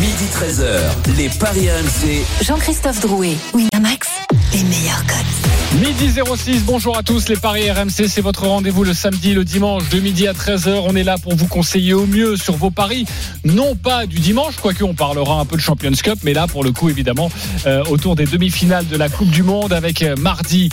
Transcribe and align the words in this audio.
Midi 0.00 0.26
13h, 0.32 1.16
les 1.16 1.28
Paris 1.28 1.68
RMC. 1.68 2.24
Jean-Christophe 2.44 3.00
Drouet, 3.00 3.36
Winamax, 3.52 4.08
les 4.52 4.62
meilleurs 4.62 5.04
codes. 5.06 5.80
Midi 5.82 6.10
06, 6.36 6.62
bonjour 6.64 6.96
à 6.96 7.02
tous, 7.02 7.28
les 7.28 7.34
Paris 7.34 7.68
RMC, 7.68 8.06
c'est 8.06 8.20
votre 8.20 8.46
rendez-vous 8.46 8.84
le 8.84 8.94
samedi, 8.94 9.34
le 9.34 9.44
dimanche, 9.44 9.88
de 9.88 9.98
midi 9.98 10.28
à 10.28 10.34
13h. 10.34 10.84
On 10.86 10.94
est 10.94 11.02
là 11.02 11.18
pour 11.18 11.34
vous 11.34 11.48
conseiller 11.48 11.94
au 11.94 12.06
mieux 12.06 12.36
sur 12.36 12.54
vos 12.54 12.70
paris, 12.70 13.06
non 13.44 13.74
pas 13.74 14.06
du 14.06 14.20
dimanche, 14.20 14.56
quoique 14.62 14.84
on 14.84 14.94
parlera 14.94 15.40
un 15.40 15.44
peu 15.44 15.56
de 15.56 15.60
Champions 15.60 15.90
Cup, 15.90 16.20
mais 16.22 16.32
là, 16.32 16.46
pour 16.46 16.62
le 16.62 16.70
coup, 16.70 16.88
évidemment, 16.88 17.30
euh, 17.66 17.82
autour 17.90 18.14
des 18.14 18.24
demi-finales 18.24 18.86
de 18.86 18.96
la 18.96 19.08
Coupe 19.08 19.30
du 19.30 19.42
Monde 19.42 19.72
avec 19.72 20.02
euh, 20.02 20.14
mardi 20.16 20.68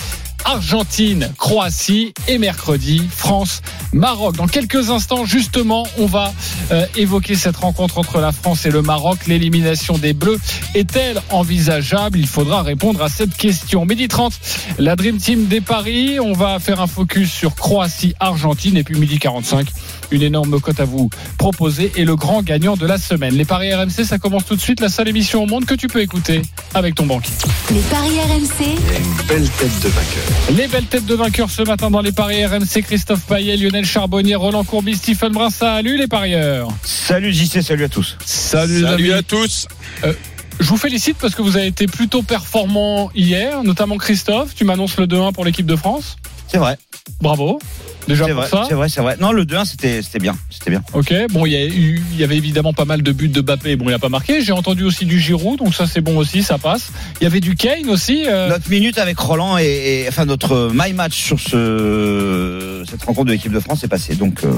Argentine, 0.45 1.33
Croatie 1.39 2.13
et 2.27 2.37
mercredi 2.37 3.01
France, 3.09 3.61
Maroc. 3.93 4.35
Dans 4.35 4.47
quelques 4.47 4.91
instants, 4.91 5.25
justement, 5.25 5.87
on 5.97 6.05
va 6.05 6.33
euh, 6.71 6.85
évoquer 6.95 7.35
cette 7.35 7.57
rencontre 7.57 7.97
entre 7.97 8.19
la 8.19 8.31
France 8.31 8.65
et 8.65 8.71
le 8.71 8.83
Maroc. 8.83 9.25
L'élimination 9.25 9.97
des 9.97 10.13
Bleus 10.13 10.39
est-elle 10.75 11.21
envisageable? 11.31 12.19
Il 12.19 12.27
faudra 12.27 12.61
répondre 12.61 13.01
à 13.01 13.09
cette 13.09 13.35
question. 13.35 13.85
Midi 13.85 14.07
30, 14.07 14.33
la 14.77 14.95
Dream 14.95 15.17
Team 15.17 15.47
des 15.47 15.61
Paris. 15.61 16.19
On 16.19 16.33
va 16.33 16.59
faire 16.59 16.79
un 16.79 16.87
focus 16.87 17.31
sur 17.31 17.55
Croatie, 17.55 18.13
Argentine 18.19 18.77
et 18.77 18.83
puis 18.83 18.99
midi 18.99 19.17
45 19.17 19.67
une 20.11 20.21
énorme 20.21 20.59
cote 20.59 20.79
à 20.79 20.85
vous 20.85 21.09
proposer 21.37 21.91
et 21.95 22.05
le 22.05 22.15
grand 22.15 22.41
gagnant 22.41 22.75
de 22.75 22.85
la 22.85 22.97
semaine. 22.97 23.35
Les 23.35 23.45
paris 23.45 23.73
RMC, 23.73 24.03
ça 24.05 24.17
commence 24.17 24.45
tout 24.45 24.55
de 24.55 24.61
suite, 24.61 24.79
la 24.79 24.89
seule 24.89 25.07
émission 25.07 25.43
au 25.43 25.45
monde 25.45 25.65
que 25.65 25.75
tu 25.75 25.87
peux 25.87 26.01
écouter 26.01 26.41
avec 26.73 26.95
ton 26.95 27.05
banquier. 27.05 27.33
Les 27.71 27.81
paris 27.81 28.19
RMC, 28.19 28.65
une 28.65 29.27
belle 29.27 29.49
tête 29.49 29.79
de 29.83 29.89
vainqueur. 29.89 30.57
Les 30.57 30.67
belles 30.67 30.85
têtes 30.85 31.05
de 31.05 31.15
vainqueurs 31.15 31.49
ce 31.49 31.61
matin 31.63 31.89
dans 31.89 32.01
les 32.01 32.11
paris 32.11 32.45
RMC, 32.45 32.83
Christophe 32.83 33.25
Payet, 33.25 33.57
Lionel 33.57 33.85
Charbonnier, 33.85 34.35
Roland 34.35 34.63
Courbis, 34.63 34.95
Stephen 34.95 35.31
Brun. 35.31 35.49
Salut 35.49 35.97
les 35.97 36.07
parieurs. 36.07 36.69
Salut 36.83 37.33
JC, 37.33 37.61
salut 37.61 37.85
à 37.85 37.89
tous. 37.89 38.17
Salut, 38.25 39.13
à 39.13 39.21
tous. 39.21 39.67
Euh, 40.03 40.13
je 40.59 40.69
vous 40.69 40.77
félicite 40.77 41.17
parce 41.17 41.35
que 41.35 41.41
vous 41.41 41.57
avez 41.57 41.67
été 41.67 41.85
plutôt 41.87 42.21
performant 42.21 43.11
hier, 43.13 43.63
notamment 43.63 43.97
Christophe. 43.97 44.55
Tu 44.55 44.63
m'annonces 44.63 44.97
le 44.97 45.07
2-1 45.07 45.33
pour 45.33 45.45
l'équipe 45.45 45.65
de 45.65 45.75
France. 45.75 46.17
C'est 46.55 46.59
vrai. 46.59 46.77
Bravo. 47.21 47.59
Déjà 48.07 48.25
pour 48.27 48.35
vrai, 48.35 48.47
ça. 48.49 48.63
c'est 48.67 48.75
vrai, 48.75 48.87
c'est 48.87 49.01
vrai. 49.01 49.17
Non, 49.19 49.31
le 49.31 49.45
2-1, 49.45 49.65
c'était, 49.65 50.01
c'était 50.03 50.19
bien. 50.19 50.35
C'était 50.51 50.69
bien. 50.69 50.83
Ok, 50.93 51.11
bon, 51.31 51.45
il 51.47 51.53
y, 51.53 51.55
a 51.55 51.65
eu- 51.65 52.01
il 52.13 52.17
y 52.19 52.23
avait 52.23 52.37
évidemment 52.37 52.71
pas 52.71 52.85
mal 52.85 53.01
de 53.01 53.11
buts 53.11 53.27
de 53.29 53.41
Bappé. 53.41 53.75
Bon, 53.75 53.89
il 53.89 53.93
a 53.93 53.99
pas 53.99 54.09
marqué. 54.09 54.41
J'ai 54.43 54.51
entendu 54.53 54.83
aussi 54.83 55.05
du 55.05 55.19
Giroud, 55.19 55.57
donc 55.59 55.73
ça 55.73 55.87
c'est 55.87 56.01
bon 56.01 56.15
aussi, 56.17 56.43
ça 56.43 56.57
passe. 56.59 56.91
Il 57.19 57.23
y 57.23 57.27
avait 57.27 57.39
du 57.39 57.55
Kane 57.55 57.89
aussi. 57.89 58.25
euh, 58.27 58.47
Notre 58.49 58.69
minute 58.69 58.99
avec 58.99 59.17
Roland 59.19 59.57
et, 59.57 59.63
et- 60.03 60.07
enfin 60.07 60.25
notre 60.25 60.69
my 60.73 60.93
match 60.93 61.15
sur 61.15 61.39
ce 61.39 62.83
cette 62.89 63.03
rencontre 63.03 63.25
de 63.27 63.31
l'équipe 63.33 63.51
de 63.51 63.59
France 63.59 63.83
est 63.83 63.87
passée. 63.87 64.15
Donc 64.15 64.43
euh, 64.43 64.51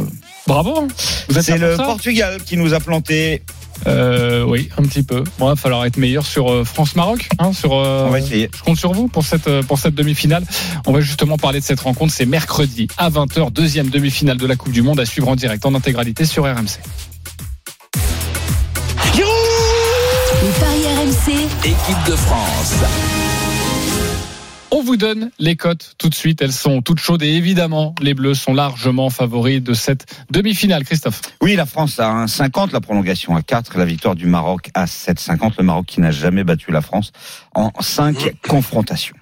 Bravo. 0.46 0.88
Vous 1.30 1.38
êtes 1.38 1.44
c'est 1.46 1.58
le 1.58 1.76
Portugal 1.78 2.38
qui 2.46 2.58
nous 2.58 2.74
a 2.74 2.80
planté. 2.80 3.44
Euh, 3.86 4.44
oui, 4.44 4.70
un 4.78 4.84
petit 4.84 5.04
peu. 5.04 5.24
Bon, 5.38 5.48
il 5.48 5.50
va 5.50 5.56
falloir 5.56 5.86
être 5.86 5.98
meilleur 5.98 6.26
sur 6.26 6.52
euh, 6.52 6.64
France-Maroc. 6.64 7.30
Hein, 7.40 7.54
sur, 7.54 7.74
euh, 7.74 8.06
On 8.08 8.10
va 8.10 8.20
essayer. 8.20 8.50
Je 8.56 8.64
compte 8.64 8.78
sur 8.78 8.94
vous 8.94 9.08
pour 9.08 9.24
cette, 9.24 9.48
euh, 9.48 9.64
pour 9.64 9.78
cette 9.80 9.96
demi-finale. 9.96 10.44
On 10.86 10.92
va 10.92 11.02
justement 11.02 11.38
parler 11.38 11.60
de 11.60 11.66
cette 11.66 11.80
rencontre. 11.80 12.14
C'est 12.14 12.26
mercredi 12.26 12.88
à 12.98 13.10
20h, 13.10 13.52
deuxième 13.52 13.90
demi-finale 13.90 14.38
de 14.38 14.48
la 14.48 14.56
Coupe 14.56 14.72
du 14.72 14.82
Monde 14.82 15.00
à 15.00 15.06
suivre 15.06 15.28
en 15.28 15.36
direct 15.36 15.66
en 15.66 15.76
intégralité 15.76 16.26
sur 16.26 16.44
RMC. 16.44 16.80
les 20.44 20.52
paris 20.60 20.86
RMC, 20.86 21.32
Équipe 21.66 22.04
de 22.08 22.16
France. 22.16 23.27
On 24.70 24.84
vous 24.84 24.98
donne 24.98 25.32
les 25.40 25.56
cotes 25.56 25.96
tout 25.98 26.10
de 26.10 26.16
suite. 26.16 26.42
Elles 26.42 26.52
sont 26.52 26.82
toutes 26.82 27.00
chaudes 27.00 27.24
et 27.24 27.34
évidemment, 27.34 27.96
les 28.02 28.14
Bleus 28.14 28.36
sont 28.36 28.54
largement 28.54 29.10
favoris 29.10 29.62
de 29.62 29.74
cette 29.74 30.06
demi-finale. 30.30 30.84
Christophe. 30.84 31.22
Oui, 31.42 31.56
la 31.56 31.66
France 31.66 32.00
a 32.00 32.12
un 32.12 32.28
50, 32.28 32.74
la 32.74 32.82
prolongation 32.82 33.36
à 33.36 33.42
4, 33.42 33.78
la 33.78 33.86
victoire 33.86 34.16
du 34.16 34.26
Maroc 34.26 34.70
à 34.74 34.86
7,50. 34.86 35.54
Le 35.58 35.64
Maroc 35.64 35.86
qui 35.86 36.02
n'a 36.02 36.12
jamais 36.12 36.44
battu 36.44 36.72
la 36.72 36.82
France 36.82 37.12
en 37.56 37.72
5 37.80 38.36
confrontations. 38.48 39.16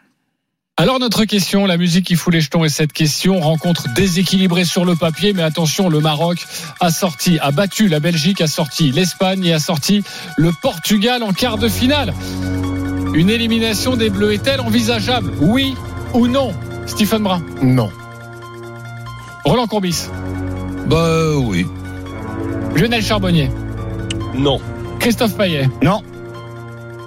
Alors 0.78 1.00
notre 1.00 1.23
question, 1.23 1.66
la 1.66 1.78
musique 1.78 2.07
qui 2.07 2.16
fout 2.16 2.34
les 2.34 2.41
jetons 2.41 2.66
et 2.66 2.69
cette 2.69 2.91
question 2.91 3.39
rencontre 3.39 3.94
déséquilibrée 3.94 4.66
sur 4.66 4.84
le 4.84 4.97
papier, 4.97 5.31
mais 5.31 5.44
attention, 5.44 5.88
le 5.88 6.01
Maroc 6.01 6.45
a 6.81 6.91
sorti, 6.91 7.39
a 7.39 7.51
battu 7.51 7.88
la 7.88 8.01
Belgique, 8.01 8.41
a 8.41 8.47
sorti 8.47 8.91
l'Espagne 8.91 9.45
et 9.45 9.53
a 9.53 9.59
sorti 9.59 10.03
le 10.35 10.51
Portugal 10.61 11.23
en 11.23 11.31
quart 11.31 11.57
de 11.57 11.69
finale. 11.69 12.13
Une 13.16 13.30
élimination 13.30 13.96
des 13.96 14.09
Bleus 14.09 14.34
est-elle 14.34 14.59
envisageable? 14.59 15.31
Oui 15.40 15.74
ou 16.14 16.28
non? 16.28 16.52
Stephen 16.86 17.24
Brun, 17.24 17.42
Non. 17.64 17.90
Roland 19.46 19.68
Courbis, 19.68 20.08
Bah 20.88 21.38
oui. 21.38 21.66
Lionel 22.76 23.02
Charbonnier, 23.03 23.50
Non. 24.36 24.59
Christophe 25.00 25.36
Payet. 25.38 25.70
Non. 25.81 26.02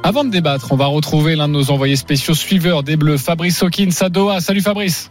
Avant 0.03 0.25
de 0.25 0.31
débattre, 0.31 0.69
on 0.73 0.77
va 0.77 0.87
retrouver 0.87 1.37
l'un 1.37 1.47
de 1.49 1.53
nos 1.53 1.71
envoyés 1.71 1.97
spéciaux 1.97 2.35
suiveurs 2.35 2.83
des 2.83 2.97
Bleus, 2.97 3.19
Fabrice 3.19 3.63
Hawkins 3.63 3.91
à 4.01 4.09
Doha. 4.09 4.41
Salut 4.41 4.63
Fabrice. 4.63 5.11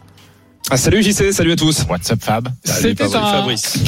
Ah, 0.70 0.76
salut 0.76 1.02
JC, 1.02 1.32
salut 1.32 1.52
à 1.52 1.56
tous. 1.56 1.84
What's 1.88 2.10
up 2.10 2.18
Fab? 2.20 2.48
C'était 2.64 3.04
un 3.04 3.08
Fabrice. 3.08 3.78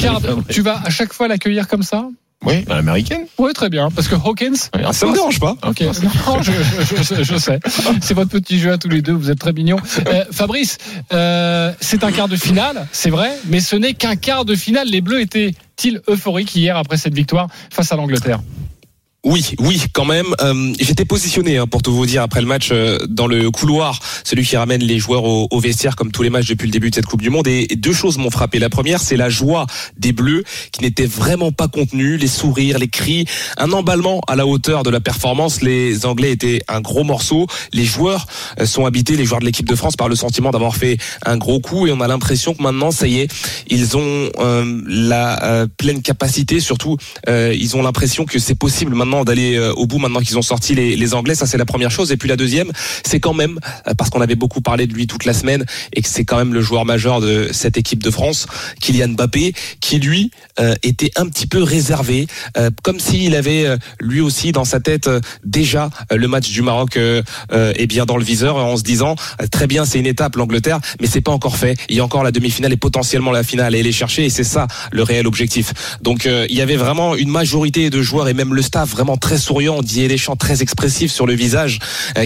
Tu 0.49 0.61
vas 0.61 0.79
à 0.83 0.89
chaque 0.89 1.11
fois 1.13 1.27
l'accueillir 1.27 1.67
comme 1.67 1.83
ça? 1.83 2.07
Oui, 2.43 2.65
l'américaine. 2.67 3.25
Oui, 3.37 3.53
très 3.53 3.69
bien, 3.69 3.89
parce 3.91 4.07
que 4.07 4.15
Hawkins. 4.15 4.53
Ah, 4.73 4.91
ça 4.93 5.05
me 5.05 5.13
dérange 5.13 5.39
pas. 5.39 5.55
Ok, 5.67 5.81
non, 6.25 6.41
je, 6.41 6.51
je- 6.51 7.15
je- 7.15 7.23
je 7.23 7.37
sais. 7.37 7.59
C'est 8.01 8.15
votre 8.15 8.31
petit 8.31 8.57
jeu 8.59 8.71
à 8.71 8.77
tous 8.79 8.89
les 8.89 9.01
deux, 9.03 9.13
vous 9.13 9.29
êtes 9.29 9.37
très 9.39 9.53
mignons. 9.53 9.77
Euh, 10.07 10.23
Fabrice, 10.31 10.77
euh, 11.13 11.71
c'est 11.79 12.03
un 12.03 12.11
quart 12.11 12.27
de 12.27 12.35
finale, 12.35 12.87
c'est 12.91 13.11
vrai, 13.11 13.31
mais 13.45 13.59
ce 13.59 13.75
n'est 13.75 13.93
qu'un 13.93 14.15
quart 14.15 14.43
de 14.45 14.55
finale. 14.55 14.87
Les 14.89 15.01
Bleus 15.01 15.21
étaient-ils 15.21 16.01
euphoriques 16.09 16.55
hier 16.55 16.77
après 16.77 16.97
cette 16.97 17.13
victoire 17.13 17.47
face 17.71 17.91
à 17.91 17.95
l'Angleterre? 17.95 18.39
Oui, 19.23 19.53
oui, 19.59 19.83
quand 19.93 20.05
même. 20.05 20.33
Euh, 20.41 20.73
J'étais 20.79 21.05
positionné, 21.05 21.57
hein, 21.57 21.67
pour 21.67 21.83
tout 21.83 21.93
vous 21.93 22.07
dire, 22.07 22.23
après 22.23 22.41
le 22.41 22.47
match 22.47 22.69
euh, 22.71 22.97
dans 23.07 23.27
le 23.27 23.51
couloir, 23.51 23.99
celui 24.23 24.43
qui 24.43 24.57
ramène 24.57 24.81
les 24.81 24.97
joueurs 24.97 25.23
au, 25.23 25.59
vestiaire, 25.59 25.95
comme 25.95 26.11
tous 26.11 26.23
les 26.23 26.31
matchs 26.31 26.47
depuis 26.47 26.65
le 26.65 26.71
début 26.71 26.89
de 26.89 26.95
cette 26.95 27.05
Coupe 27.05 27.21
du 27.21 27.29
Monde. 27.29 27.47
Et, 27.47 27.67
deux 27.75 27.93
choses 27.93 28.17
m'ont 28.17 28.31
frappé. 28.31 28.57
La 28.57 28.69
première, 28.69 28.99
c'est 28.99 29.17
la 29.17 29.29
joie 29.29 29.67
des 29.95 30.11
Bleus, 30.11 30.43
qui 30.71 30.81
n'était 30.81 31.05
vraiment 31.05 31.51
pas 31.51 31.67
contenue, 31.67 32.17
les 32.17 32.25
sourires, 32.25 32.79
les 32.79 32.87
cris, 32.87 33.25
un 33.57 33.71
emballement 33.73 34.21
à 34.27 34.35
la 34.35 34.47
hauteur 34.47 34.81
de 34.81 34.89
la 34.89 34.99
performance. 34.99 35.61
Les 35.61 36.07
Anglais 36.07 36.31
étaient 36.31 36.63
un 36.67 36.81
gros 36.81 37.03
morceau. 37.03 37.45
Les 37.73 37.85
joueurs 37.85 38.25
euh, 38.59 38.65
sont 38.65 38.87
habités, 38.87 39.15
les 39.17 39.25
joueurs 39.25 39.41
de 39.41 39.45
l'équipe 39.45 39.69
de 39.69 39.75
France, 39.75 39.97
par 39.97 40.09
le 40.09 40.15
sentiment 40.15 40.49
d'avoir 40.49 40.75
fait 40.75 40.97
un 41.27 41.37
gros 41.37 41.59
coup. 41.59 41.85
Et 41.85 41.91
on 41.91 42.01
a 42.01 42.07
l'impression 42.07 42.55
que 42.55 42.63
maintenant, 42.63 42.89
ça 42.89 43.05
y 43.05 43.19
est, 43.19 43.31
ils 43.67 43.97
ont 43.97 44.31
la 44.87 45.67
pleine 45.77 46.01
capacité. 46.01 46.59
Surtout, 46.59 46.97
ils 47.27 47.77
ont 47.77 47.83
l'impression 47.83 48.25
que 48.25 48.39
c'est 48.39 48.55
possible 48.55 48.95
maintenant 48.95 49.10
d'aller 49.23 49.55
euh, 49.55 49.73
au 49.73 49.85
bout 49.85 49.99
maintenant 49.99 50.21
qu'ils 50.21 50.37
ont 50.37 50.41
sorti 50.41 50.73
les, 50.75 50.95
les 50.95 51.13
Anglais. 51.13 51.35
Ça, 51.35 51.45
c'est 51.45 51.57
la 51.57 51.65
première 51.65 51.91
chose. 51.91 52.11
Et 52.11 52.17
puis 52.17 52.29
la 52.29 52.37
deuxième, 52.37 52.71
c'est 53.05 53.19
quand 53.19 53.33
même 53.33 53.59
euh, 53.87 53.93
parce 53.93 54.09
qu'on 54.09 54.21
avait 54.21 54.35
beaucoup 54.35 54.61
parlé 54.61 54.87
de 54.87 54.93
lui 54.93 55.07
toute 55.07 55.25
la 55.25 55.33
semaine 55.33 55.65
et 55.93 56.01
que 56.01 56.09
c'est 56.09 56.25
quand 56.25 56.37
même 56.37 56.53
le 56.53 56.61
joueur 56.61 56.85
majeur 56.85 57.21
de 57.21 57.49
cette 57.51 57.77
équipe 57.77 58.01
de 58.01 58.09
France, 58.09 58.47
Kylian 58.79 59.09
Mbappé, 59.09 59.53
qui 59.79 59.99
lui 59.99 60.31
euh, 60.59 60.75
était 60.83 61.11
un 61.15 61.27
petit 61.27 61.47
peu 61.47 61.63
réservé, 61.63 62.27
euh, 62.57 62.69
comme 62.83 62.99
s'il 62.99 63.35
avait 63.35 63.65
euh, 63.65 63.77
lui 63.99 64.21
aussi 64.21 64.51
dans 64.51 64.65
sa 64.65 64.79
tête 64.79 65.07
euh, 65.07 65.19
déjà 65.43 65.89
euh, 66.11 66.17
le 66.17 66.27
match 66.27 66.49
du 66.49 66.61
Maroc 66.61 66.97
euh, 66.97 67.21
est 67.51 67.87
bien 67.87 68.05
dans 68.05 68.17
le 68.17 68.23
viseur 68.23 68.57
en 68.57 68.77
se 68.77 68.83
disant 68.83 69.15
très 69.51 69.67
bien 69.67 69.85
c'est 69.85 69.99
une 69.99 70.05
étape 70.05 70.35
l'Angleterre 70.35 70.79
mais 70.99 71.07
c'est 71.07 71.21
pas 71.21 71.31
encore 71.31 71.57
fait. 71.57 71.77
Il 71.89 71.95
y 71.95 71.99
a 71.99 72.03
encore 72.03 72.23
la 72.23 72.31
demi-finale 72.31 72.73
et 72.73 72.77
potentiellement 72.77 73.31
la 73.31 73.43
finale 73.43 73.75
à 73.75 73.77
aller 73.77 73.91
chercher 73.91 74.25
et 74.25 74.29
c'est 74.29 74.43
ça 74.43 74.67
le 74.91 75.03
réel 75.03 75.27
objectif. 75.27 75.73
Donc 76.01 76.25
il 76.25 76.55
y 76.55 76.61
avait 76.61 76.75
vraiment 76.75 77.15
une 77.15 77.29
majorité 77.29 77.89
de 77.89 78.01
joueurs 78.01 78.27
et 78.27 78.33
même 78.33 78.53
le 78.53 78.61
staff 78.61 78.89
vraiment 78.89 79.17
très 79.17 79.37
souriant 79.37 79.81
Didier 79.81 80.07
Deschamps 80.07 80.35
très 80.35 80.61
expressif 80.61 81.11
sur 81.11 81.25
le 81.25 81.33
visage 81.33 81.79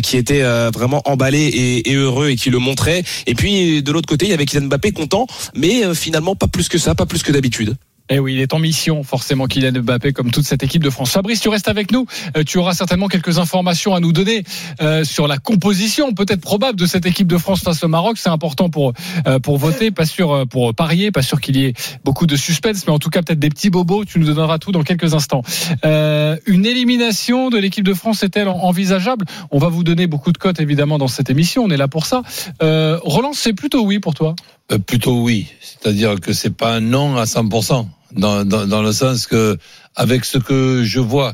qui 0.03 0.17
était 0.17 0.43
vraiment 0.73 1.01
emballé 1.05 1.39
et, 1.39 1.91
et 1.91 1.95
heureux 1.95 2.29
et 2.29 2.35
qui 2.35 2.49
le 2.49 2.59
montrait 2.59 3.03
et 3.27 3.35
puis 3.35 3.83
de 3.83 3.91
l'autre 3.91 4.07
côté 4.07 4.25
il 4.25 4.31
y 4.31 4.33
avait 4.33 4.45
Kylian 4.45 4.67
Mbappé 4.67 4.91
content 4.91 5.27
mais 5.55 5.93
finalement 5.95 6.35
pas 6.35 6.47
plus 6.47 6.69
que 6.69 6.77
ça 6.77 6.95
pas 6.95 7.05
plus 7.05 7.23
que 7.23 7.31
d'habitude 7.31 7.75
Eh 8.07 8.19
oui, 8.19 8.35
il 8.35 8.39
est 8.39 8.53
en 8.53 8.59
mission, 8.59 9.01
forcément, 9.01 9.47
Kylian 9.47 9.81
Mbappé, 9.81 10.13
comme 10.13 10.29
toute 10.29 10.45
cette 10.45 10.61
équipe 10.61 10.83
de 10.83 10.91
France. 10.91 11.09
Fabrice, 11.09 11.41
tu 11.41 11.49
restes 11.49 11.67
avec 11.67 11.91
nous. 11.91 12.05
Euh, 12.37 12.43
tu 12.43 12.59
auras 12.59 12.75
certainement 12.75 13.07
quelques 13.07 13.39
informations 13.39 13.95
à 13.95 13.99
nous 13.99 14.11
donner 14.11 14.43
euh, 14.79 15.03
sur 15.03 15.27
la 15.27 15.39
composition, 15.39 16.13
peut-être 16.13 16.41
probable, 16.41 16.77
de 16.77 16.85
cette 16.85 17.07
équipe 17.07 17.25
de 17.25 17.39
France 17.39 17.61
face 17.61 17.83
au 17.83 17.87
Maroc. 17.87 18.19
C'est 18.19 18.29
important 18.29 18.69
pour 18.69 18.93
euh, 19.25 19.39
pour 19.39 19.57
voter, 19.57 19.89
pas 19.89 20.05
sûr 20.05 20.45
pour 20.47 20.75
parier, 20.75 21.09
pas 21.09 21.23
sûr 21.23 21.41
qu'il 21.41 21.57
y 21.57 21.65
ait 21.65 21.73
beaucoup 22.03 22.27
de 22.27 22.35
suspense, 22.35 22.85
mais 22.85 22.93
en 22.93 22.99
tout 22.99 23.09
cas 23.09 23.23
peut-être 23.23 23.39
des 23.39 23.49
petits 23.49 23.71
bobos. 23.71 24.05
Tu 24.05 24.19
nous 24.19 24.27
donneras 24.27 24.59
tout 24.59 24.71
dans 24.71 24.83
quelques 24.83 25.15
instants. 25.15 25.41
Euh, 25.83 26.37
une 26.45 26.67
élimination 26.67 27.49
de 27.49 27.57
l'équipe 27.57 27.83
de 27.83 27.93
France 27.95 28.21
est-elle 28.21 28.49
envisageable? 28.49 29.25
On 29.49 29.57
va 29.57 29.69
vous 29.69 29.83
donner 29.83 30.05
beaucoup 30.05 30.31
de 30.31 30.37
cotes 30.37 30.59
évidemment 30.59 30.99
dans 30.99 31.07
cette 31.07 31.31
émission. 31.31 31.63
On 31.63 31.71
est 31.71 31.77
là 31.77 31.87
pour 31.87 32.05
ça. 32.05 32.21
Roland, 32.61 33.33
c'est 33.33 33.53
plutôt 33.53 33.83
oui 33.83 33.97
pour 33.97 34.13
toi. 34.13 34.35
Euh, 34.71 34.77
Plutôt 34.79 35.21
oui. 35.21 35.47
C'est-à-dire 35.61 36.19
que 36.19 36.33
c'est 36.33 36.55
pas 36.55 36.73
un 36.75 36.81
non 36.81 37.17
à 37.17 37.25
100%. 37.25 37.87
Dans, 38.13 38.45
dans, 38.45 38.65
dans 38.65 38.81
le 38.81 38.93
sens 38.93 39.27
que, 39.27 39.57
avec 39.95 40.23
ce 40.23 40.37
que 40.37 40.83
je 40.85 40.99
vois 41.01 41.33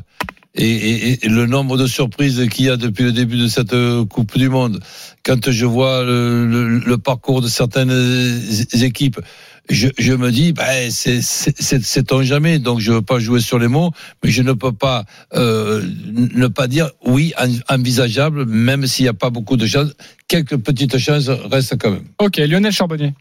et, 0.54 0.68
et- 0.68 1.24
et 1.24 1.28
le 1.28 1.46
nombre 1.46 1.76
de 1.78 1.86
surprises 1.86 2.48
qu'il 2.50 2.64
y 2.66 2.70
a 2.70 2.76
depuis 2.76 3.04
le 3.04 3.12
début 3.12 3.38
de 3.38 3.46
cette 3.46 3.72
euh, 3.72 4.04
Coupe 4.04 4.36
du 4.36 4.48
Monde, 4.48 4.80
quand 5.24 5.50
je 5.50 5.64
vois 5.64 6.02
le, 6.02 6.44
le- 6.46 6.78
le 6.80 6.98
parcours 6.98 7.40
de 7.40 7.46
certaines 7.48 7.90
é- 7.92 8.84
équipes, 8.84 9.20
je, 9.70 10.12
me 10.12 10.30
dis, 10.30 10.52
ben, 10.52 10.90
c'est 10.90 11.20
c'est-on 11.22 12.22
jamais. 12.22 12.58
Donc 12.58 12.80
je 12.80 12.92
veux 12.92 13.02
pas 13.02 13.18
jouer 13.18 13.40
sur 13.40 13.58
les 13.58 13.68
mots, 13.68 13.90
mais 14.22 14.30
je 14.30 14.42
ne 14.42 14.52
peux 14.52 14.72
pas 14.72 15.04
euh, 15.34 15.82
ne 16.12 16.46
pas 16.48 16.66
dire 16.68 16.90
oui 17.04 17.32
en- 17.38 17.74
envisageable, 17.74 18.44
même 18.46 18.86
s'il 18.86 19.04
n'y 19.04 19.08
a 19.08 19.14
pas 19.14 19.30
beaucoup 19.30 19.56
de 19.56 19.66
chances. 19.66 19.92
Quelques 20.28 20.56
petites 20.56 20.98
chances 20.98 21.28
restent 21.28 21.76
quand 21.78 21.90
même. 21.90 22.04
Ok, 22.18 22.36
Lionel 22.38 22.72
Charbonnier. 22.72 23.14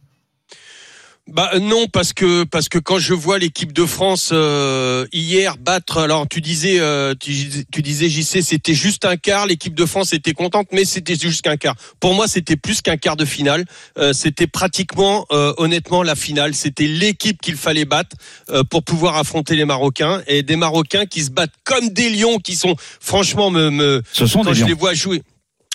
Bah 1.28 1.52
euh, 1.54 1.60
non 1.60 1.86
parce 1.88 2.14
que 2.14 2.44
parce 2.46 2.68
que 2.68 2.80
quand 2.80 2.98
je 2.98 3.14
vois 3.14 3.38
l'équipe 3.38 3.72
de 3.74 3.86
France 3.86 4.32
euh, 4.34 5.06
hier 5.14 5.56
battre 5.58 6.00
alors 6.00 6.28
tu 6.28 6.42
disais 6.42 6.80
euh, 6.80 7.14
tu, 7.18 7.32
tu 7.72 7.82
disais 7.84 8.10
JC 8.10 8.42
c'était 8.42 8.74
juste 8.74 9.06
un 9.06 9.18
quart 9.18 9.46
l'équipe 9.46 9.76
de 9.76 9.86
France 9.86 10.14
était 10.14 10.34
contente 10.34 10.68
mais 10.74 10.84
c'était 10.84 11.16
juste 11.16 11.44
qu'un 11.44 11.58
quart 11.58 11.76
pour 12.00 12.16
moi 12.16 12.28
c'était 12.28 12.58
plus 12.58 12.82
qu'un 12.82 12.98
quart 12.98 13.16
de 13.18 13.26
finale 13.26 13.66
Euh, 13.98 14.14
c'était 14.14 14.48
pratiquement 14.48 15.26
euh, 15.32 15.54
honnêtement 15.58 16.02
la 16.02 16.16
finale 16.16 16.56
c'était 16.56 16.88
l'équipe 16.88 17.40
qu'il 17.40 17.56
fallait 17.56 17.86
battre 17.86 18.16
euh, 18.50 18.64
pour 18.64 18.84
pouvoir 18.84 19.16
affronter 19.18 19.56
les 19.56 19.66
Marocains 19.66 20.24
et 20.28 20.42
des 20.42 20.56
Marocains 20.56 21.06
qui 21.06 21.22
se 21.24 21.30
battent 21.30 21.54
comme 21.64 21.90
des 21.90 22.10
lions 22.10 22.40
qui 22.40 22.56
sont 22.56 22.76
franchement 23.00 23.52
me, 23.52 23.70
me 23.70 24.02
Ce 24.12 24.26
sont 24.26 24.42
quand 24.44 24.50
des 24.50 24.56
je 24.56 24.62
lions. 24.62 24.68
les 24.68 24.74
vois 24.74 24.94
jouer. 24.96 25.22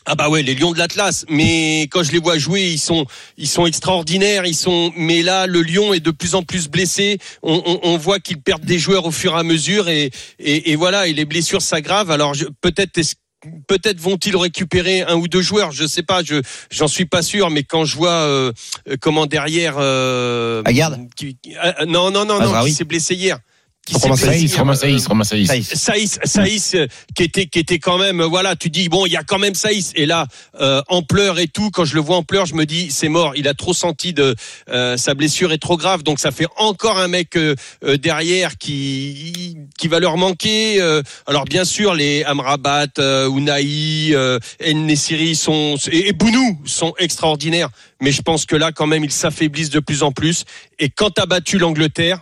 Ah 0.06 0.14
bah 0.14 0.28
ouais, 0.28 0.42
les 0.42 0.54
Lions 0.54 0.72
de 0.72 0.78
l'Atlas. 0.78 1.24
Mais 1.28 1.82
quand 1.90 2.02
je 2.04 2.12
les 2.12 2.18
vois 2.20 2.38
jouer, 2.38 2.62
ils 2.70 2.78
sont, 2.78 3.06
ils 3.36 3.48
sont 3.48 3.66
extraordinaires. 3.66 4.46
Ils 4.46 4.54
sont. 4.54 4.92
Mais 4.96 5.22
là, 5.22 5.46
le 5.46 5.62
Lion 5.62 5.92
est 5.92 6.00
de 6.00 6.10
plus 6.12 6.34
en 6.34 6.42
plus 6.42 6.68
blessé. 6.68 7.18
On, 7.42 7.60
on, 7.66 7.80
on 7.82 7.96
voit 7.96 8.20
qu'ils 8.20 8.40
perdent 8.40 8.64
des 8.64 8.78
joueurs 8.78 9.04
au 9.06 9.10
fur 9.10 9.34
et 9.34 9.38
à 9.38 9.42
mesure, 9.42 9.88
et, 9.88 10.10
et, 10.38 10.70
et 10.70 10.76
voilà, 10.76 11.08
et 11.08 11.12
les 11.12 11.24
blessures 11.24 11.62
s'aggravent. 11.62 12.10
Alors 12.12 12.34
peut-être. 12.60 12.96
est-ce- 12.98 13.14
Peut-être 13.68 14.00
vont-ils 14.00 14.34
récupérer 14.36 15.02
un 15.02 15.14
ou 15.14 15.28
deux 15.28 15.42
joueurs, 15.42 15.70
je 15.70 15.86
sais 15.86 16.02
pas, 16.02 16.22
je 16.24 16.40
j'en 16.70 16.88
suis 16.88 17.04
pas 17.04 17.22
sûr, 17.22 17.48
mais 17.50 17.62
quand 17.62 17.84
je 17.84 17.94
vois 17.94 18.10
euh, 18.10 18.50
euh, 18.88 18.96
comment 19.00 19.26
derrière, 19.26 19.76
euh, 19.78 20.62
qui- 21.14 21.36
qui- 21.40 21.54
ah, 21.60 21.84
non 21.86 22.10
non 22.10 22.24
non 22.24 22.38
non, 22.38 22.40
Azraoui. 22.40 22.70
qui 22.70 22.76
s'est 22.76 22.84
blessé 22.84 23.14
hier, 23.14 23.38
qui 23.86 23.94
Romain 23.94 24.16
Saïs, 24.16 24.54
Romain 24.56 24.74
Saïs, 24.74 25.06
Romain 25.06 25.24
Saïs. 25.24 25.46
Saïs. 25.46 25.74
Saïs, 25.74 26.18
Saïs, 26.24 26.74
euh, 26.74 26.86
qui 27.14 27.22
était, 27.22 27.46
qui 27.46 27.60
était 27.60 27.78
quand 27.78 27.98
même, 27.98 28.20
euh, 28.20 28.26
voilà, 28.26 28.56
tu 28.56 28.68
dis 28.68 28.88
bon, 28.88 29.06
il 29.06 29.12
y 29.12 29.16
a 29.16 29.22
quand 29.22 29.38
même 29.38 29.54
Saïs. 29.54 29.92
Et 29.94 30.06
là, 30.06 30.26
euh, 30.60 30.82
en 30.88 31.02
pleurs 31.02 31.38
et 31.38 31.46
tout, 31.46 31.70
quand 31.70 31.84
je 31.84 31.94
le 31.94 32.00
vois 32.00 32.16
en 32.16 32.22
pleurs, 32.24 32.46
je 32.46 32.54
me 32.54 32.66
dis 32.66 32.90
c'est 32.90 33.08
mort. 33.08 33.34
Il 33.36 33.46
a 33.48 33.54
trop 33.54 33.72
senti 33.72 34.12
de 34.12 34.34
euh, 34.68 34.96
sa 34.96 35.14
blessure 35.14 35.52
est 35.52 35.58
trop 35.58 35.76
grave, 35.76 36.02
donc 36.02 36.18
ça 36.18 36.32
fait 36.32 36.48
encore 36.56 36.98
un 36.98 37.08
mec 37.08 37.36
euh, 37.36 37.54
euh, 37.84 37.96
derrière 37.96 38.58
qui 38.58 39.56
qui 39.78 39.88
va 39.88 40.00
leur 40.00 40.16
manquer. 40.16 40.80
euh. 40.80 41.02
alors 41.26 41.44
bien 41.44 41.64
sûr, 41.64 41.94
les 41.94 42.24
Amrabat, 42.24 42.88
euh, 42.98 43.28
Ounaï, 43.28 44.14
euh, 44.14 44.38
El 44.58 44.84
Nessiri 44.84 45.36
sont 45.36 45.76
et, 45.92 46.08
et 46.08 46.12
Bounou 46.12 46.58
sont 46.64 46.92
extraordinaires. 46.98 47.68
Mais 48.02 48.12
je 48.12 48.20
pense 48.20 48.44
que 48.44 48.56
là, 48.56 48.72
quand 48.72 48.86
même, 48.86 49.04
ils 49.04 49.12
s'affaiblissent 49.12 49.70
de 49.70 49.80
plus 49.80 50.02
en 50.02 50.12
plus. 50.12 50.44
Et 50.78 50.90
quand 50.90 51.10
t'as 51.10 51.24
battu 51.26 51.58
l'Angleterre 51.58 52.20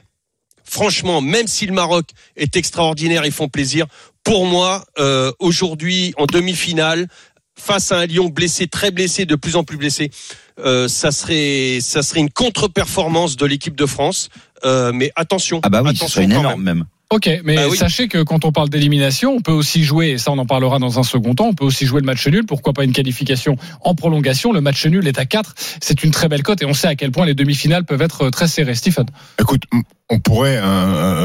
franchement, 0.65 1.21
même 1.21 1.47
si 1.47 1.67
le 1.67 1.73
Maroc 1.73 2.07
est 2.37 2.57
extraordinaire, 2.57 3.25
ils 3.25 3.33
font 3.33 3.49
plaisir. 3.49 3.87
Pour 4.23 4.47
moi, 4.47 4.85
euh, 4.99 5.33
aujourd'hui, 5.39 6.15
en 6.17 6.27
demi-finale, 6.27 7.09
face 7.57 7.93
à 7.93 7.99
un 8.01 8.07
Lyon 8.07 8.29
blessé, 8.29 8.67
très 8.67 8.91
blessé, 8.91 9.27
de 9.27 9.37
plus 9.37 9.57
en 9.57 9.65
plus 9.65 9.77
blessé, 9.77 10.11
euh, 10.59 10.89
ça 10.89 11.11
serait, 11.11 11.79
ça 11.81 12.03
serait 12.03 12.21
une 12.21 12.31
contre-performance 12.31 13.37
de 13.37 13.47
l'équipe 13.47 13.77
de 13.77 13.87
France. 13.87 14.29
Euh, 14.65 14.93
mais 14.93 15.13
attention, 15.17 15.61
Ah 15.63 15.69
bah 15.69 15.83
oui, 15.83 15.91
ce 15.91 15.97
attention 15.97 16.09
serait 16.09 16.25
une 16.25 16.33
quand 16.33 16.41
énorme 16.41 16.63
même. 16.63 16.79
même. 16.79 16.87
Ok, 17.15 17.31
mais 17.45 17.55
Bah 17.55 17.63
oui. 17.71 17.77
sachez 17.77 18.09
que 18.09 18.23
quand 18.25 18.45
on 18.45 18.51
parle 18.51 18.69
d'élimination, 18.71 19.35
on 19.37 19.41
peut 19.41 19.53
aussi 19.53 19.85
jouer, 19.85 20.09
et 20.11 20.19
ça 20.19 20.33
on 20.33 20.39
en 20.39 20.47
parlera 20.47 20.81
dans 20.81 20.99
un 20.99 21.05
second 21.05 21.35
temps, 21.37 21.47
on 21.47 21.55
peut 21.55 21.65
aussi 21.65 21.87
jouer 21.87 22.01
le 22.01 22.07
match 22.07 22.27
nul. 22.27 22.45
Pourquoi 22.45 22.73
pas 22.73 22.83
une 22.83 22.93
qualification 22.93 23.57
en 23.83 23.95
prolongation 23.95 24.53
Le 24.53 24.61
match 24.61 24.85
nul 24.87 25.07
est 25.07 25.19
à 25.21 25.25
4. 25.25 25.55
C'est 25.81 26.03
une 26.03 26.11
très 26.11 26.29
belle 26.29 26.43
cote 26.43 26.61
et 26.63 26.65
on 26.67 26.75
sait 26.75 26.89
à 26.89 26.97
quel 26.97 27.13
point 27.13 27.25
les 27.25 27.35
demi-finales 27.35 27.85
peuvent 27.85 28.03
être 28.03 28.31
très 28.31 28.49
serrées. 28.49 28.75
Stephen. 28.75 29.07
Écoute, 29.39 29.63
on 30.11 30.19
pourrait 30.19 30.57
euh, 30.57 30.63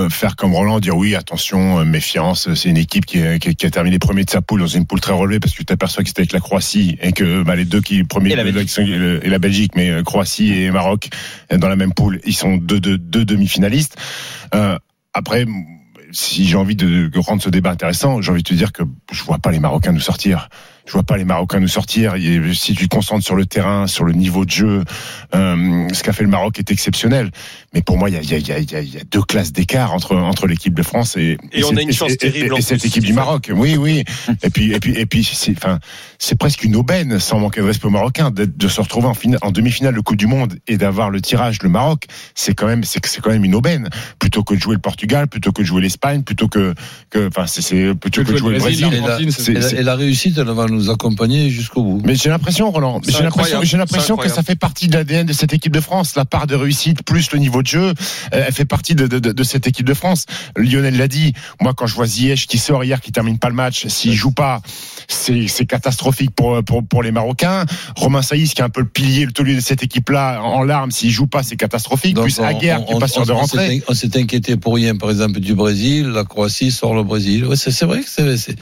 euh, 0.05 0.09
faire 0.09 0.35
comme 0.35 0.53
Roland, 0.53 0.79
dire 0.79 0.95
oui, 0.95 1.15
attention, 1.15 1.79
euh, 1.79 1.85
méfiance, 1.85 2.53
c'est 2.53 2.69
une 2.69 2.77
équipe 2.77 3.07
qui, 3.07 3.17
est- 3.17 3.39
qui, 3.39 3.55
qui 3.55 3.65
a 3.65 3.71
terminé 3.71 3.97
premier 3.97 4.23
de 4.25 4.29
sa 4.29 4.41
poule 4.41 4.59
dans 4.59 4.67
une 4.67 4.85
poule 4.85 4.99
très 5.01 5.13
relevée 5.13 5.39
parce 5.39 5.53
que 5.53 5.57
tu 5.57 5.65
t'aperçois 5.65 6.03
que 6.03 6.09
c'était 6.09 6.21
avec 6.21 6.33
la 6.33 6.39
Croatie 6.39 6.97
et 7.01 7.13
que 7.13 7.41
bah, 7.41 7.55
les 7.55 7.65
deux 7.65 7.81
qui 7.81 8.03
premiers 8.03 8.31
Et 8.33 8.35
la 8.35 8.43
Belgique. 8.43 8.69
sont- 8.69 8.83
et 8.83 9.27
la 9.27 9.39
Belgique, 9.39 9.71
mais 9.75 9.89
euh, 9.89 10.03
Croatie 10.03 10.53
et 10.53 10.69
Maroc 10.69 11.09
euh, 11.51 11.57
dans 11.57 11.67
la 11.67 11.75
même 11.75 11.93
poule, 11.93 12.19
ils 12.25 12.35
sont 12.35 12.57
deux, 12.57 12.79
deux, 12.79 12.97
deux 12.99 13.25
demi-finalistes. 13.25 13.97
Euh, 14.53 14.77
après, 15.15 15.45
si 16.11 16.45
j'ai 16.45 16.55
envie 16.55 16.75
de, 16.75 17.09
rendre 17.19 17.41
ce 17.41 17.49
débat 17.49 17.71
intéressant, 17.71 18.21
j'ai 18.21 18.31
envie 18.31 18.43
de 18.43 18.49
te 18.49 18.53
dire 18.53 18.71
que 18.71 18.83
je 19.11 19.23
vois 19.23 19.39
pas 19.39 19.51
les 19.51 19.59
Marocains 19.59 19.91
nous 19.91 19.99
sortir. 19.99 20.49
Je 20.89 20.93
vois 20.93 21.03
pas 21.03 21.17
les 21.17 21.23
Marocains 21.23 21.59
nous 21.59 21.67
sortir. 21.67 22.15
Et 22.15 22.41
si 22.55 22.73
tu 22.73 22.89
te 22.89 22.95
concentres 22.95 23.23
sur 23.23 23.35
le 23.35 23.45
terrain, 23.45 23.85
sur 23.85 24.03
le 24.05 24.13
niveau 24.13 24.43
de 24.43 24.49
jeu, 24.49 24.83
euh, 25.35 25.87
ce 25.93 26.01
qu'a 26.01 26.13
fait 26.13 26.23
le 26.23 26.29
Maroc 26.29 26.57
est 26.57 26.71
exceptionnel. 26.71 27.29
Mais 27.75 27.83
pour 27.83 27.99
moi, 27.99 28.09
il 28.09 28.15
y 28.15 28.17
a, 28.17 28.21
y 28.37 28.41
y 28.41 28.85
y 28.97 28.97
deux 29.11 29.21
classes 29.21 29.53
d'écart 29.53 29.93
entre 29.93 30.15
entre 30.15 30.47
l'équipe 30.47 30.73
de 30.73 30.81
France 30.81 31.15
et 31.15 31.37
Et 31.51 31.63
on 31.63 31.69
cette- 31.69 31.77
a 31.77 31.81
une 31.83 31.93
chance 31.93 32.09
et- 32.09 32.13
et- 32.13 32.17
terrible 32.17 32.55
et 32.57 32.61
cette 32.63 32.83
équipe 32.83 33.03
du. 33.03 33.13
Maroc. 33.13 33.51
Oui, 33.53 33.75
oui. 33.77 34.03
Et 34.43 34.49
puis 34.49 34.71
et 34.73 34.79
puis 34.79 34.93
et 34.95 35.05
puis 35.05 35.23
c'est 35.23 35.51
enfin 35.55 35.77
c'est 36.17 36.37
presque 36.37 36.63
une 36.63 36.75
aubaine, 36.75 37.19
sans 37.19 37.37
manquer 37.39 37.61
de 37.61 37.65
respect 37.67 37.85
aux 37.87 37.91
Marocains, 37.91 38.31
de 38.31 38.67
se 38.67 38.81
retrouver 38.81 39.07
en, 39.07 39.13
finale- 39.13 39.39
en 39.43 39.51
demi-finale 39.51 39.93
de 39.93 39.99
Coupe 39.99 40.17
du 40.17 40.25
Monde 40.27 40.55
et 40.67 40.77
d'avoir 40.77 41.09
le 41.11 41.21
tirage 41.21 41.61
le 41.61 41.69
Maroc. 41.69 42.05
C'est 42.33 42.55
quand 42.55 42.65
même 42.65 42.83
c'est 42.83 43.05
c'est 43.05 43.21
quand 43.21 43.29
même 43.31 43.45
une 43.45 43.53
aubaine 43.55 43.89
plutôt 44.17 44.43
que 44.43 44.55
de 44.55 44.59
jouer 44.59 44.73
le 44.75 44.81
Portugal, 44.81 45.27
plutôt 45.27 45.51
que 45.51 45.61
de 45.61 45.67
jouer 45.67 45.81
l'Espagne, 45.81 46.23
plutôt 46.23 46.47
que 46.47 46.73
que 47.11 47.27
enfin 47.27 47.45
c'est 47.45 47.61
c'est 47.61 47.93
plutôt 47.93 48.23
que 48.23 48.31
de 48.31 48.37
jouer 48.37 48.53
le 48.53 48.59
Brésil. 48.59 48.87
Brésil, 48.87 49.03
l'Argentine, 49.05 49.31
c'est- 49.31 49.43
C'est- 49.43 49.51
Et 49.51 49.55
la, 49.55 49.61
c'est- 49.61 49.75
et 49.77 49.83
la 49.83 49.95
réussite, 49.95 50.37
elle 50.37 50.47
va 50.47 50.65
nous 50.67 50.78
accompagner 50.87 51.49
jusqu'au 51.49 51.83
bout. 51.83 52.01
mais 52.05 52.15
j'ai 52.15 52.29
l'impression, 52.29 52.71
Roland, 52.71 53.01
j'ai 53.05 53.23
l'impression, 53.23 53.61
j'ai 53.63 53.77
que 54.17 54.29
ça 54.29 54.43
fait 54.43 54.55
partie 54.55 54.87
de 54.87 54.93
l'ADN 54.95 55.25
de 55.25 55.33
cette 55.33 55.53
équipe 55.53 55.73
de 55.73 55.79
France. 55.81 56.15
La 56.15 56.25
part 56.25 56.47
de 56.47 56.55
réussite 56.55 57.03
plus 57.03 57.31
le 57.31 57.39
niveau 57.39 57.61
de 57.61 57.67
jeu, 57.67 57.87
euh, 58.33 58.43
elle 58.47 58.53
fait 58.53 58.65
partie 58.65 58.95
de, 58.95 59.07
de, 59.07 59.19
de, 59.19 59.31
de 59.31 59.43
cette 59.43 59.67
équipe 59.67 59.85
de 59.85 59.93
France. 59.93 60.25
Lionel 60.55 60.97
l'a 60.97 61.07
dit. 61.07 61.33
Moi, 61.61 61.73
quand 61.75 61.87
je 61.87 61.95
vois 61.95 62.05
Ziyech 62.05 62.47
qui 62.47 62.57
sort 62.57 62.83
hier, 62.83 63.01
qui 63.01 63.11
termine 63.11 63.37
pas 63.39 63.49
le 63.49 63.55
match, 63.55 63.87
s'il 63.87 64.13
joue 64.13 64.31
pas, 64.31 64.61
c'est 65.07 65.65
catastrophique 65.65 66.31
pour, 66.31 66.63
pour 66.63 66.85
pour 66.87 67.03
les 67.03 67.11
Marocains. 67.11 67.65
Romain 67.95 68.21
Saïs, 68.21 68.53
qui 68.53 68.61
est 68.61 68.63
un 68.63 68.69
peu 68.69 68.81
le 68.81 68.87
pilier, 68.87 69.25
le 69.25 69.31
taulier 69.31 69.55
de 69.55 69.59
cette 69.61 69.83
équipe-là, 69.83 70.41
en 70.41 70.63
larmes, 70.63 70.91
s'il 70.91 71.11
joue 71.11 71.27
pas, 71.27 71.43
c'est 71.43 71.55
catastrophique. 71.57 72.15
Donc, 72.15 72.25
plus 72.25 72.39
on- 72.39 72.43
Aguerre, 72.45 72.85
qui 72.85 72.91
est 72.91 72.95
on- 72.95 72.99
pas 72.99 73.07
sûr 73.07 73.25
de 73.25 73.31
rentrer. 73.31 73.67
s'est- 73.79 73.83
On 73.87 73.93
s'est 73.93 74.17
inquiété 74.17 74.55
pour 74.57 74.75
rien, 74.75 74.95
par 74.95 75.09
exemple, 75.09 75.39
du 75.39 75.53
Brésil. 75.55 76.07
La 76.07 76.23
Croatie 76.23 76.71
sort 76.71 76.93
le 76.95 77.03
Brésil. 77.03 77.45
Ouais, 77.45 77.55
c'est 77.55 77.85
vrai 77.85 78.01
que 78.01 78.09
c'est- 78.09 78.55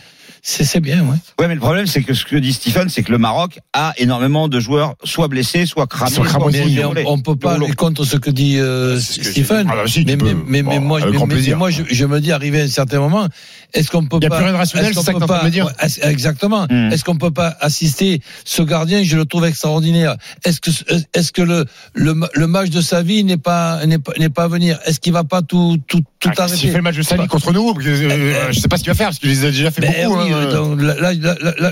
c'est 0.49 0.79
bien, 0.79 1.01
ouais. 1.01 1.17
Ouais, 1.39 1.47
mais 1.49 1.55
le 1.55 1.59
problème, 1.59 1.87
c'est 1.87 2.03
que 2.03 2.13
ce 2.13 2.23
que 2.23 2.37
dit 2.37 2.53
Stephen, 2.53 2.87
c'est 2.87 3.03
que 3.03 3.11
le 3.11 3.17
Maroc 3.17 3.59
a 3.73 3.93
énormément 3.97 4.47
de 4.47 4.61
joueurs 4.61 4.95
soit 5.03 5.27
blessés, 5.27 5.65
soit 5.65 5.87
cramés. 5.87 6.11
Soit 6.11 6.25
cramés, 6.25 6.53
soit 6.73 6.93
Mais, 6.93 7.03
on, 7.05 7.11
on 7.13 7.19
peut 7.19 7.35
pas 7.35 7.55
aller 7.55 7.73
contre 7.73 8.05
ce 8.05 8.15
que 8.15 8.29
dit 8.29 8.57
euh, 8.57 8.97
Stephen. 8.97 9.67
Ah 9.69 9.75
bah 9.75 9.83
si, 9.87 10.05
tu 10.05 10.11
mais, 10.11 10.17
peux. 10.17 10.25
mais, 10.25 10.63
mais, 10.63 10.63
mais 10.63 10.79
Bon, 10.79 11.27
mais- 11.27 11.55
moi 11.55 11.69
je, 11.69 11.83
je 11.89 12.05
me 12.05 12.21
dis, 12.21 12.31
arrivé 12.31 12.61
à 12.61 12.63
un 12.63 12.67
certain 12.69 12.99
moment, 12.99 13.27
est-ce 13.73 13.91
qu'on 13.91 14.05
peut 14.05 14.19
Il 14.21 14.23
y 14.23 14.27
a 14.27 14.29
pas 14.29 14.37
plus 14.37 14.45
rien 14.45 14.53
de 14.53 14.57
rationnel, 14.57 14.93
c'est 14.93 15.01
ça 15.01 15.13
que 15.13 15.19
me 15.19 15.49
dire 15.49 15.69
Exactement. 16.03 16.65
Hmm. 16.69 16.91
Est-ce 16.91 17.03
qu'on 17.03 17.17
peut 17.17 17.31
pas 17.31 17.55
assister 17.59 18.21
ce 18.45 18.61
gardien 18.61 19.03
Je 19.03 19.17
le 19.17 19.25
trouve 19.25 19.45
extraordinaire. 19.45 20.15
Est-ce 20.45 20.61
que 20.61 20.71
est-ce 21.13 21.31
que 21.33 21.41
le 21.41 21.65
le, 21.93 22.13
le 22.33 22.47
match 22.47 22.69
de 22.69 22.79
sa 22.79 23.01
vie 23.01 23.23
n'est 23.25 23.37
pas 23.37 23.85
n'est 23.85 23.99
pas 23.99 24.13
pas 24.33 24.43
à 24.43 24.47
venir? 24.47 24.79
Est-ce 24.85 24.99
qu'il 25.01 25.11
va 25.13 25.23
pas 25.25 25.41
tout 25.41 25.77
tout 25.87 26.01
tout 26.19 26.29
Ah, 26.37 26.43
arrêter? 26.43 26.57
S'il 26.57 26.69
fait 26.71 26.77
le 26.77 26.83
match 26.83 26.95
de 26.95 27.01
sa 27.01 27.17
vie 27.17 27.27
contre 27.27 27.51
nous, 27.51 27.69
euh, 27.71 28.47
je 28.51 28.59
sais 28.59 28.67
pas 28.67 28.77
ce 28.77 28.83
qu'il 28.83 28.91
va 28.91 28.95
faire 28.95 29.07
parce 29.07 29.19
qu'il 29.19 29.29
les 29.29 29.43
a 29.45 29.51
déjà 29.51 29.71
fait 29.71 29.81
Ben 29.81 30.07
beaucoup. 30.07 30.36
Hein. 30.45 30.53
donc 30.53 30.81
là, 30.81 30.95
là, 31.13 31.13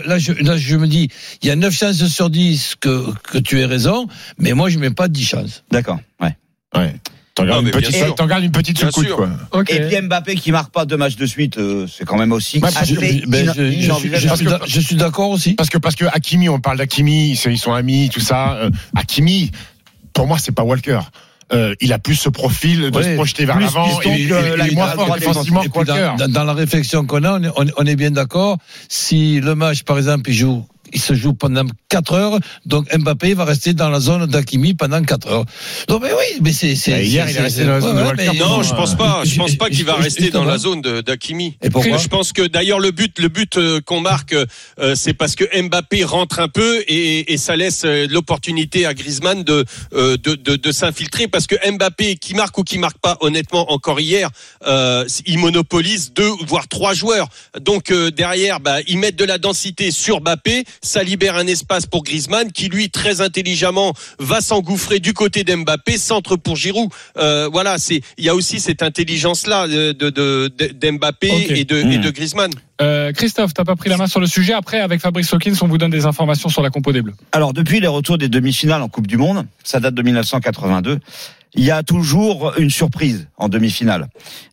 là, 0.06 0.18
je, 0.20 0.32
là, 0.34 0.58
je 0.58 0.76
me 0.78 0.88
dis, 0.88 1.10
il 1.42 1.48
y 1.48 1.52
a 1.52 1.56
9 1.56 1.74
chances 1.74 2.06
sur 2.08 2.30
10 2.30 2.76
que, 2.80 3.06
que 3.24 3.38
tu 3.38 3.60
aies 3.60 3.66
raison, 3.66 4.08
mais 4.38 4.54
moi, 4.54 4.70
je 4.70 4.80
mets 4.80 4.90
pas 4.92 5.08
10 5.08 5.26
chances. 5.26 5.64
D'accord. 5.72 6.00
Ouais. 6.22 6.36
Ouais. 6.76 6.96
T'en 7.36 7.44
gardes 7.44 7.66
mais 7.66 7.72
une 7.72 8.52
petite, 8.52 8.78
sûr. 8.78 9.16
quoi. 9.18 9.30
Ok. 9.52 9.70
Et 9.70 9.82
puis 9.82 10.02
Mbappé 10.02 10.36
qui 10.36 10.54
marque 10.54 10.72
pas 10.72 10.86
deux 10.86 10.96
matchs 10.96 11.18
de 11.18 11.26
suite, 11.26 11.58
euh, 11.58 11.86
c'est 11.86 12.06
quand 12.06 12.18
même 12.18 12.32
aussi 12.32 12.60
Ouais, 12.60 12.70
assez 12.74 12.96
Je, 12.96 13.00
ben, 13.28 13.46
je- 13.54 13.72
je 13.72 13.92
suis- 13.94 14.10
je 14.86 14.96
d'accord 14.96 15.32
aussi. 15.32 15.54
Parce 15.54 15.70
que 15.70 15.78
parce 15.78 15.96
que 15.96 16.06
Hakimi, 16.06 16.48
on 16.48 16.62
parle 16.62 16.78
d'Hakimi, 16.78 17.32
ils 17.32 17.36
sont- 17.36 17.50
ils 17.50 17.58
sont 17.58 17.74
amis, 17.74 18.10
tout 18.14 18.22
ça. 18.22 18.54
Euh, 18.54 18.70
Hakimi, 18.96 19.52
pour 20.14 20.28
moi, 20.28 20.38
c'est 20.40 20.54
pas 20.54 20.64
Walker. 20.64 21.00
Euh, 21.54 21.76
il 21.80 21.94
a 21.94 22.00
plus 22.00 22.16
ce 22.16 22.30
profil 22.30 22.90
de 22.90 22.98
Ouais, 22.98 23.04
se 23.04 23.16
projeter 23.16 23.46
vers 23.46 23.60
l'avant 23.60 23.88
et, 24.02 24.08
et- 24.08 24.24
et 24.24 24.26
est 24.26 24.72
moins 24.74 24.88
fort 24.88 25.14
défensive. 25.14 25.54
défensivement 25.54 25.64
Et 25.64 25.68
dans, 26.18 26.28
dans- 26.28 26.44
la 26.44 26.54
réflexion 26.54 27.06
qu'on 27.06 27.24
a, 27.24 27.40
on 27.40 27.44
est, 27.44 27.50
on, 27.56 27.66
on 27.78 27.86
est 27.86 27.96
bien 27.96 28.10
d'accord. 28.10 28.58
Si 28.90 29.40
le 29.42 29.54
match, 29.54 29.84
par 29.84 29.98
exemple, 29.98 30.30
il 30.32 30.34
joue, 30.34 30.66
il 30.96 31.02
se 31.02 31.14
joue 31.14 31.34
pendant 31.34 31.66
4 31.90 32.14
heures. 32.14 32.40
Donc 32.66 32.88
Mbappé 32.96 33.34
va 33.34 33.46
rester 33.46 33.74
dans 33.74 33.90
la 33.90 34.00
zone 34.00 34.26
d'Akimi 34.26 34.74
pendant 34.74 35.02
4 35.04 35.28
heures. 35.28 35.46
Donc, 35.88 36.02
mais 36.04 36.12
oui, 36.12 36.40
mais 36.42 36.54
c'est. 36.54 36.74
Bah, 36.92 37.02
hier, 37.02 37.30
il 37.30 37.36
est 37.38 37.42
resté 37.42 37.66
dans 37.66 37.72
la 37.74 37.82
zone 37.82 37.96
de 37.98 38.02
ouais, 38.02 38.08
Walker. 38.08 38.30
mais- 38.34 38.40
Non, 38.40 38.64
je 38.64 38.74
pense 38.74 38.96
pas. 38.96 39.22
Je 39.26 39.36
pense 39.36 39.56
pas 39.56 39.70
qu'il 39.70 39.86
va 39.86 39.96
rester 39.96 40.30
dans 40.32 40.46
la 40.46 40.58
zone 40.58 40.82
de- 40.82 41.02
d'Akimi. 41.02 41.58
Et 41.62 41.70
pourquoi 41.70 41.98
Je 41.98 42.08
pense 42.08 42.32
que 42.34 42.42
d'ailleurs 42.48 42.80
le 42.80 42.92
but, 42.92 43.20
le 43.20 43.28
but 43.28 43.58
euh, 43.58 43.82
qu'on 43.82 44.00
marque, 44.02 44.34
euh, 44.34 44.96
c'est 44.96 45.14
parce 45.14 45.36
que 45.36 45.44
Mbappé 45.62 46.04
rentre 46.04 46.40
un 46.40 46.48
peu 46.48 46.82
et, 46.88 47.34
et 47.34 47.38
ça 47.38 47.56
laisse 47.56 47.84
euh, 47.86 48.08
l'opportunité 48.10 48.86
à 48.86 48.94
Griezmann 48.94 49.44
de 49.44 49.66
de, 49.92 50.16
de, 50.18 50.56
de 50.56 50.72
s'infiltrer 50.72 51.28
parce 51.28 51.48
que 51.48 51.56
Mbappé 51.72 52.16
qui 52.16 52.34
marque 52.34 52.58
ou 52.58 52.64
qui 52.64 52.78
marque 52.78 52.98
pas, 53.00 53.18
honnêtement 53.22 53.72
encore 53.72 54.00
hier, 54.00 54.30
euh, 54.68 55.06
il 55.26 55.40
monopolise 55.40 56.14
deux 56.14 56.30
voire 56.48 56.68
trois 56.68 56.94
joueurs. 56.94 57.28
Donc 57.60 57.92
euh, 57.92 58.12
derrière, 58.12 58.60
bah, 58.60 58.78
ils 58.88 58.98
mettent 58.98 59.16
de 59.18 59.26
la 59.26 59.38
densité 59.38 59.92
sur 59.92 60.22
Mbappé, 60.22 60.64
ça 60.86 61.04
libère 61.04 61.36
un 61.36 61.48
espace 61.48 61.86
pour 61.86 62.04
Griezmann 62.04 62.52
qui 62.52 62.70
lui 62.70 62.90
très 62.90 63.22
intelligemment 63.22 63.94
va 64.20 64.42
s'engouffrer 64.42 65.00
du 65.00 65.14
côté 65.14 65.44
d'Mbappé, 65.44 65.98
centre 65.98 66.36
pour 66.36 66.56
Giroud. 66.56 66.90
Euh, 67.18 67.50
voilà, 67.52 67.78
c'est 67.78 68.02
il 68.18 68.24
y 68.26 68.30
a 68.30 68.36
aussi 68.36 68.60
cette 68.60 68.82
intelligence 68.84 69.48
là 69.48 69.68
de 69.68 69.92
de- 69.92 70.10
de- 70.10 70.50
d'Mbappé 70.74 71.30
et 71.50 71.66
de 71.66 71.78
et 71.78 71.98
de 71.98 72.10
Griezmann. 72.10 72.52
Euh, 72.82 73.14
Christophe, 73.14 73.54
t'as 73.54 73.64
pas 73.64 73.76
pris 73.78 73.90
la 73.90 73.96
main 73.98 74.08
sur 74.08 74.20
le 74.20 74.28
sujet. 74.28 74.52
Après, 74.54 74.82
avec 74.82 75.00
Fabrice 75.00 75.34
Hawkins, 75.34 75.54
on 75.62 75.68
vous 75.68 75.78
donne 75.78 75.92
des 75.92 76.06
informations 76.06 76.50
sur 76.50 76.62
la 76.62 76.70
compo 76.70 76.92
des 76.92 77.02
Bleus. 77.02 77.14
Alors 77.32 77.54
depuis 77.54 77.80
les 77.80 77.88
retours 77.88 78.18
des 78.18 78.28
demi-finales 78.30 78.82
en 78.82 78.90
Coupe 78.90 79.08
du 79.08 79.18
Monde, 79.18 79.46
ça 79.64 79.80
date 79.80 79.94
de 79.96 80.02
1982. 80.02 81.00
Il 81.58 81.64
y 81.64 81.72
a 81.72 81.84
toujours 81.84 82.54
une 82.58 82.70
surprise 82.70 83.28
en 83.38 83.48
demi-finale. 83.50 84.08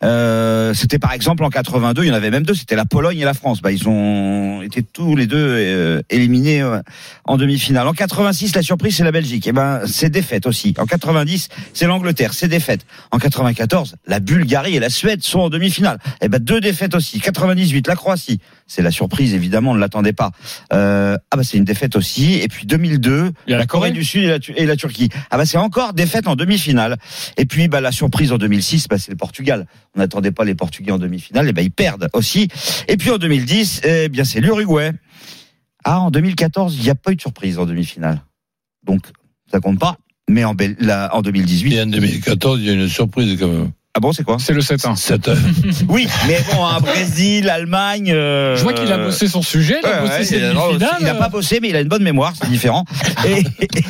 Euh, 0.05 0.73
c'était 0.75 0.99
par 0.99 1.13
exemple 1.13 1.45
en 1.45 1.51
82, 1.51 2.05
il 2.05 2.09
y 2.09 2.11
en 2.11 2.15
avait 2.15 2.31
même 2.31 2.45
deux, 2.45 2.55
c'était 2.55 2.77
la 2.77 2.85
Pologne 2.85 3.19
et 3.19 3.25
la 3.25 3.35
France. 3.35 3.61
Bah, 3.61 3.73
ils 3.73 3.89
ont 3.89 4.63
été 4.63 4.83
tous 4.83 5.17
les 5.17 5.27
deux 5.27 5.37
euh, 5.39 6.03
éliminés 6.11 6.63
euh, 6.63 6.81
en 7.25 7.37
demi-finale. 7.37 7.87
En 7.89 7.93
86, 7.93 8.55
la 8.55 8.63
surprise 8.63 8.97
c'est 8.97 9.05
la 9.05 9.13
Belgique. 9.13 9.47
Et 9.47 9.53
ben 9.53 9.81
c'est 9.87 10.11
défaite 10.11 10.47
aussi. 10.47 10.75
En 10.79 10.87
90, 10.87 11.49
c'est 11.75 11.87
l'Angleterre, 11.87 12.35
c'est 12.35 12.49
défaite. 12.49 12.87
En 13.11 13.19
94, 13.19 13.97
la 14.07 14.21
Bulgarie 14.21 14.77
et 14.77 14.81
la 14.81 14.91
Suède 14.91 15.23
sont 15.23 15.41
en 15.41 15.51
demi-finale. 15.51 15.99
Et 16.21 16.29
ben 16.29 16.39
deux 16.39 16.61
défaites 16.61 16.95
aussi. 16.95 17.21
98, 17.21 17.87
la 17.89 17.97
Croatie, 17.97 18.41
c'est 18.67 18.83
la 18.83 18.91
surprise 18.91 19.35
évidemment, 19.35 19.73
on 19.73 19.75
ne 19.75 19.81
l'attendait 19.81 20.13
pas. 20.13 20.31
Euh, 20.73 21.17
ah 21.31 21.37
bah 21.37 21.43
c'est 21.45 21.59
une 21.59 21.65
défaite 21.65 21.97
aussi. 21.97 22.35
Et 22.35 22.49
puis 22.49 22.67
2002, 22.67 23.33
Il 23.47 23.51
y 23.51 23.55
a 23.55 23.57
la 23.57 23.63
la 23.63 23.67
Corée 23.67 23.89
Corée 23.89 23.91
du 23.93 24.05
Sud 24.05 24.25
et 24.25 24.29
la, 24.29 24.39
Tu- 24.39 24.53
et 24.57 24.67
la 24.67 24.77
Turquie. 24.77 25.09
Ah 25.31 25.37
bah 25.37 25.47
c'est 25.47 25.59
encore 25.59 25.93
défaite 25.95 26.27
en 26.29 26.37
demi-finale. 26.37 26.92
Et 27.37 27.47
puis 27.47 27.69
bah 27.69 27.81
la 27.81 27.93
surprise 27.93 28.33
en 28.33 28.39
2006, 28.39 28.89
bah 28.89 28.99
c'est 28.99 29.11
le 29.11 29.17
Portugal. 29.17 29.67
On 29.95 30.01
n'attendait 30.01 30.33
pas 30.33 30.45
les 30.45 30.55
Portugais 30.55 30.93
en 30.93 30.99
demi-finale, 30.99 31.49
et 31.49 31.53
ben 31.53 31.63
ils 31.63 31.71
perdent 31.71 32.09
aussi. 32.13 32.49
Et 32.89 32.97
puis 32.97 33.11
en 33.11 33.19
2010, 33.19 33.83
eh 33.85 34.09
bien 34.09 34.25
c'est 34.25 34.41
l'Uruguay. 34.41 34.93
Ah 35.85 36.01
en 36.01 36.11
2014, 36.11 36.77
il 36.77 36.83
n'y 36.83 36.91
a 36.91 36.95
pas 36.95 37.13
eu 37.13 37.17
de 37.17 37.21
surprise 37.21 37.59
en 37.59 37.67
demi-finale. 37.67 38.23
Donc 38.85 39.03
ça 39.51 39.61
compte 39.61 39.79
pas. 39.79 39.97
Mais 40.29 40.45
en, 40.45 40.55
en 40.55 41.23
2018, 41.23 41.73
Et 41.75 41.83
en 41.83 41.87
2014, 41.87 42.61
il 42.61 42.67
y 42.67 42.71
a 42.71 42.73
une 42.73 42.89
surprise 42.89 43.37
quand 43.39 43.49
même. 43.49 43.73
Ah 43.95 44.01
bon 44.01 44.11
c'est 44.13 44.25
quoi? 44.25 44.39
C'est 44.41 44.55
le 44.55 44.63
7-1. 44.63 44.97
Cette- 44.97 45.31
Oui, 45.89 46.09
mais 46.27 46.39
bon, 46.51 46.65
un 46.65 46.81
Brésil, 46.81 47.51
Allemagne. 47.51 48.11
euh, 48.11 48.57
Je 48.57 48.63
vois 48.63 48.73
qu'il 48.73 48.91
a 48.91 48.97
bossé 48.97 49.29
son 49.29 49.43
sujet, 49.43 49.81
il 49.83 49.87
a 49.87 49.91
Ouais, 49.97 50.01
bossé 50.09 50.13
ouais, 50.19 50.25
ses 50.25 50.37
il 50.39 50.45
a- 50.45 50.53
non, 50.55 50.67
demi-finales. 50.69 50.97
il 51.03 51.09
a 51.09 51.15
pas 51.15 51.29
bossé, 51.29 51.59
mais 51.61 51.69
il 51.69 51.77
a 51.77 51.81
une 51.81 51.89
bonne 51.89 52.03
mémoire, 52.03 52.33
c'est 52.41 52.49
différent. 52.49 52.87
Et, 53.27 53.45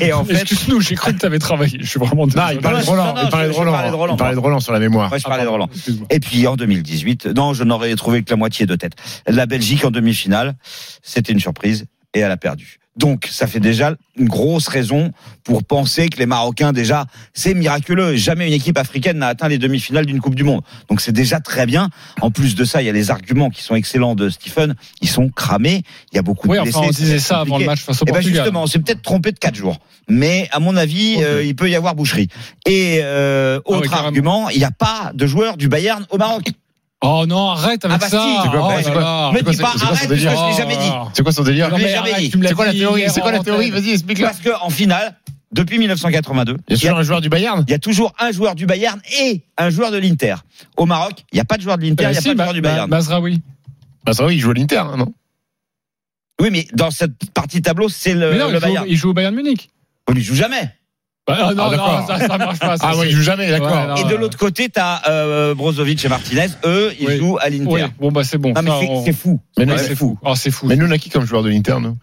et 0.07 0.13
en 0.13 0.25
fait, 0.25 0.35
Excuse-nous, 0.35 0.81
j'ai 0.81 0.97
cru 0.97 1.15
que 1.15 1.21
tu 1.21 1.27
avais 1.27 1.39
travaillé. 1.39 1.79
Je 1.81 1.87
suis 1.87 2.01
vraiment 2.01 2.27
Non, 2.27 2.33
désolé. 2.33 2.55
il 2.55 2.61
parlait 2.61 2.81
de 2.83 2.87
Roland. 2.87 3.15
Il 3.23 3.29
parlait 3.31 3.47
de 3.49 3.53
Roland. 3.53 3.73
Roland. 3.97 4.15
Il 4.15 4.19
parlait 4.19 4.35
de 4.35 4.41
Roland 4.41 4.61
sur 4.61 4.73
la 4.73 4.81
mémoire. 4.81 5.09
moi 5.09 5.19
je 5.19 5.23
parlais 5.25 5.45
de 5.45 5.49
Roland. 5.49 5.69
Excuse-moi. 5.73 6.07
Et 6.11 6.19
puis 6.21 6.47
en 6.49 6.57
2018, 6.57 7.27
non, 7.27 7.55
je 7.55 7.63
n'aurais 7.63 7.95
trouvé 7.95 8.23
que 8.25 8.31
la 8.31 8.37
moitié 8.37 8.67
de 8.67 8.75
tête. 8.75 8.93
La 9.29 9.47
Belgique 9.47 9.85
en 9.85 9.91
demi-finale, 9.93 10.55
c'était 11.03 11.33
une 11.33 11.41
surprise 11.41 11.87
et 12.13 12.19
elle 12.21 12.31
a 12.33 12.37
perdu. 12.37 12.81
Donc 12.97 13.27
ça 13.31 13.47
fait 13.47 13.59
déjà 13.61 13.95
une 14.19 14.29
grosse 14.29 14.69
raison 14.69 15.13
pour 15.45 15.65
penser 15.65 16.11
que 16.11 16.19
les 16.19 16.27
Marocains 16.27 16.73
déjà 16.73 17.07
c'est 17.33 17.55
miraculeux. 17.55 18.17
Jamais 18.17 18.47
une 18.47 18.53
équipe 18.53 18.77
africaine 18.77 19.17
n'a 19.19 19.29
atteint 19.29 19.49
les 19.49 19.57
demi-finales 19.57 20.05
d'une 20.05 20.21
Coupe 20.21 20.35
du 20.35 20.45
Monde. 20.45 20.61
Donc 20.91 21.01
c'est 21.01 21.13
déjà 21.13 21.41
très 21.41 21.65
bien. 21.65 21.89
En 22.21 22.31
plus 22.31 22.55
de 22.55 22.65
ça, 22.65 22.83
il 22.83 22.87
y 22.87 22.91
a 22.91 22.93
les 22.93 23.11
arguments 23.11 23.49
qui 23.49 23.63
sont 23.63 23.75
excellents 23.75 24.15
de 24.15 24.29
Stephen. 24.29 24.75
Ils 25.01 25.09
sont 25.09 25.31
cramés. 25.31 25.83
Il 26.13 26.17
y 26.17 26.19
a 26.19 26.23
beaucoup 26.23 26.49
Oui, 26.49 26.59
de 26.59 26.63
blessés. 26.65 26.77
enfin, 26.77 26.89
on 26.89 26.91
disait 26.91 27.19
ça 27.19 27.41
avant 27.41 27.57
le 27.57 27.65
match 27.65 27.81
face 27.81 28.03
au 28.03 28.05
Eh 28.07 28.11
ben 28.11 28.17
Portugal. 28.17 28.43
justement, 28.45 28.63
on 28.65 28.67
s'est 28.67 28.79
peut-être 28.81 29.03
trompé 29.03 29.33
de 29.33 29.39
quatre 29.39 29.55
jours. 29.57 29.79
Mais 30.09 30.49
à 30.53 30.61
mon 30.61 30.77
avis, 30.77 31.17
euh, 31.23 31.43
il 31.43 31.57
peut 31.57 31.71
y 31.71 31.75
avoir 31.75 31.95
boucherie. 31.95 32.29
Et 32.67 32.99
euh, 33.03 33.59
Ah 33.65 33.71
oui, 33.71 33.77
autre 33.79 33.95
argument, 33.95 34.51
il 34.51 34.59
n'y 34.59 34.65
a 34.65 34.71
pas 34.71 35.13
de 35.15 35.27
joueurs 35.27 35.57
du 35.57 35.69
Bayern 35.69 36.05
au 36.11 36.19
Maroc. 36.19 36.45
Oh 37.05 37.25
non, 37.27 37.51
arrête 37.51 37.85
avec 37.85 37.97
Ah 37.97 37.99
bah 37.99 38.09
ça. 38.09 38.23
si, 38.23 38.29
c'est 38.43 38.49
quoi, 38.51 38.61
Oh 38.63 38.83
bah, 38.83 38.91
quoi 38.93 39.01
là. 39.01 39.33
Me 39.33 39.43
dis 39.43 39.57
pas 39.57 39.69
arrête 39.69 39.81
parce 39.81 40.01
que 40.03 40.07
délire 40.07 40.31
je 40.37 40.51
l'ai 40.51 40.57
jamais 40.57 40.77
dit. 40.77 40.91
C'est 41.15 41.23
quoi 41.23 41.33
son 41.33 41.43
délire 41.43 41.71
Je 41.71 41.83
l'ai 41.83 41.89
jamais 41.91 42.15
dit. 42.15 42.31
C'est 42.31 42.55
quoi 42.55 42.67
la 42.67 42.73
théorie 42.73 43.05
C'est 43.09 43.21
quoi 43.21 43.33
la 43.33 43.41
théorie. 43.41 43.71
Vas-y, 43.71 43.91
explique-la. 43.91 44.29
Parce 44.29 44.41
qu'en 44.41 44.71
finale, 44.71 45.17
depuis 45.53 45.79
1982, 45.79 46.57
Il 46.69 46.73
y 46.73 46.75
a 46.75 46.77
il 46.77 46.77
y, 46.77 46.81
toujours 46.81 46.97
a, 46.97 47.01
un 47.01 47.03
joueur 47.03 47.21
du 47.21 47.29
Bayern 47.29 47.65
il 47.67 47.71
y 47.71 47.75
a 47.75 47.79
toujours 47.79 48.13
un 48.19 48.33
joueur 48.33 48.55
du 48.55 48.67
Bayern 48.67 49.01
et 49.21 49.43
un 49.59 49.71
joueur 49.71 49.91
de 49.91 49.99
l'Inter. 49.99 50.37
Au 50.77 50.87
Maroc, 50.87 51.25
il 51.33 51.37
n'y 51.37 51.41
a 51.41 51.45
pas 51.45 51.57
de 51.57 51.63
joueur 51.63 51.77
de 51.77 51.83
l'Inter, 51.83 52.05
il 52.05 52.11
n'y 52.11 52.17
a 52.17 52.21
si, 52.21 52.29
pas 52.29 52.33
de 52.33 52.39
bah, 52.39 52.45
joueur 52.45 52.55
du 52.55 52.61
bah, 52.63 52.71
Bayern. 52.71 52.91
Mazraoui. 52.91 53.43
Bah, 54.05 54.13
va, 54.13 54.33
il 54.33 54.39
joue 54.39 54.51
à 54.51 54.55
l'Inter, 54.55 54.79
hein, 54.79 54.97
non? 54.97 55.13
Oui, 56.41 56.49
mais 56.51 56.67
dans 56.73 56.91
cette 56.91 57.31
partie 57.35 57.61
tableau, 57.63 57.89
c'est 57.89 58.15
le, 58.15 58.33
Mais 58.33 58.39
non, 58.39 58.49
le 58.49 58.55
il 58.55 58.61
joue, 58.61 58.67
Bayern. 58.67 58.87
il 58.89 58.97
joue 58.97 59.11
au 59.11 59.13
Bayern 59.15 59.35
Munich. 59.35 59.71
On 60.09 60.13
lui 60.13 60.23
joue 60.23 60.35
jamais. 60.35 60.75
Bah, 61.27 61.37
ah, 61.41 61.55
non, 61.55 61.63
Ah, 61.71 61.77
non, 61.77 62.07
ça, 62.07 62.27
ça 62.27 62.37
marche 62.39 62.59
pas. 62.59 62.77
ça, 62.77 62.87
Ah 62.89 62.93
oui, 62.97 63.03
c'est- 63.03 63.11
il 63.11 63.17
joue 63.17 63.23
jamais, 63.23 63.49
d'accord. 63.49 63.97
Et 63.97 64.05
de 64.11 64.17
l'autre 64.17 64.37
côté, 64.37 64.69
t'as 64.69 65.03
euh, 65.09 65.55
Brozovic 65.55 66.05
et 66.05 66.09
Martinez. 66.09 66.47
Eux, 66.65 66.93
ils 66.99 67.07
Oui. 67.07 67.17
jouent 67.19 67.39
à 67.41 67.49
l'Inter. 67.49 67.67
Oui, 67.69 67.81
bon 68.01 68.11
bah 68.11 68.25
c'est 68.25 68.39
bon. 68.39 68.53
Non, 68.53 68.63
mais 68.63 68.71
c'est- 68.81 68.89
on- 69.11 69.13
fou. 69.13 69.41
Mais 69.57 69.65
nous, 69.67 69.75
Ouais, 69.75 69.79
c'est 69.79 69.95
fou. 69.95 70.19
Oh, 70.25 70.35
c'est 70.35 70.51
fou. 70.51 70.67
Mais 70.67 70.75
nous, 70.75 70.87
on 70.87 70.91
a 70.91 70.99
qui 70.99 71.11
comme 71.11 71.25
joueur 71.25 71.45
de 71.45 71.49
l'Inter, 71.51 71.77
nous? 71.81 71.97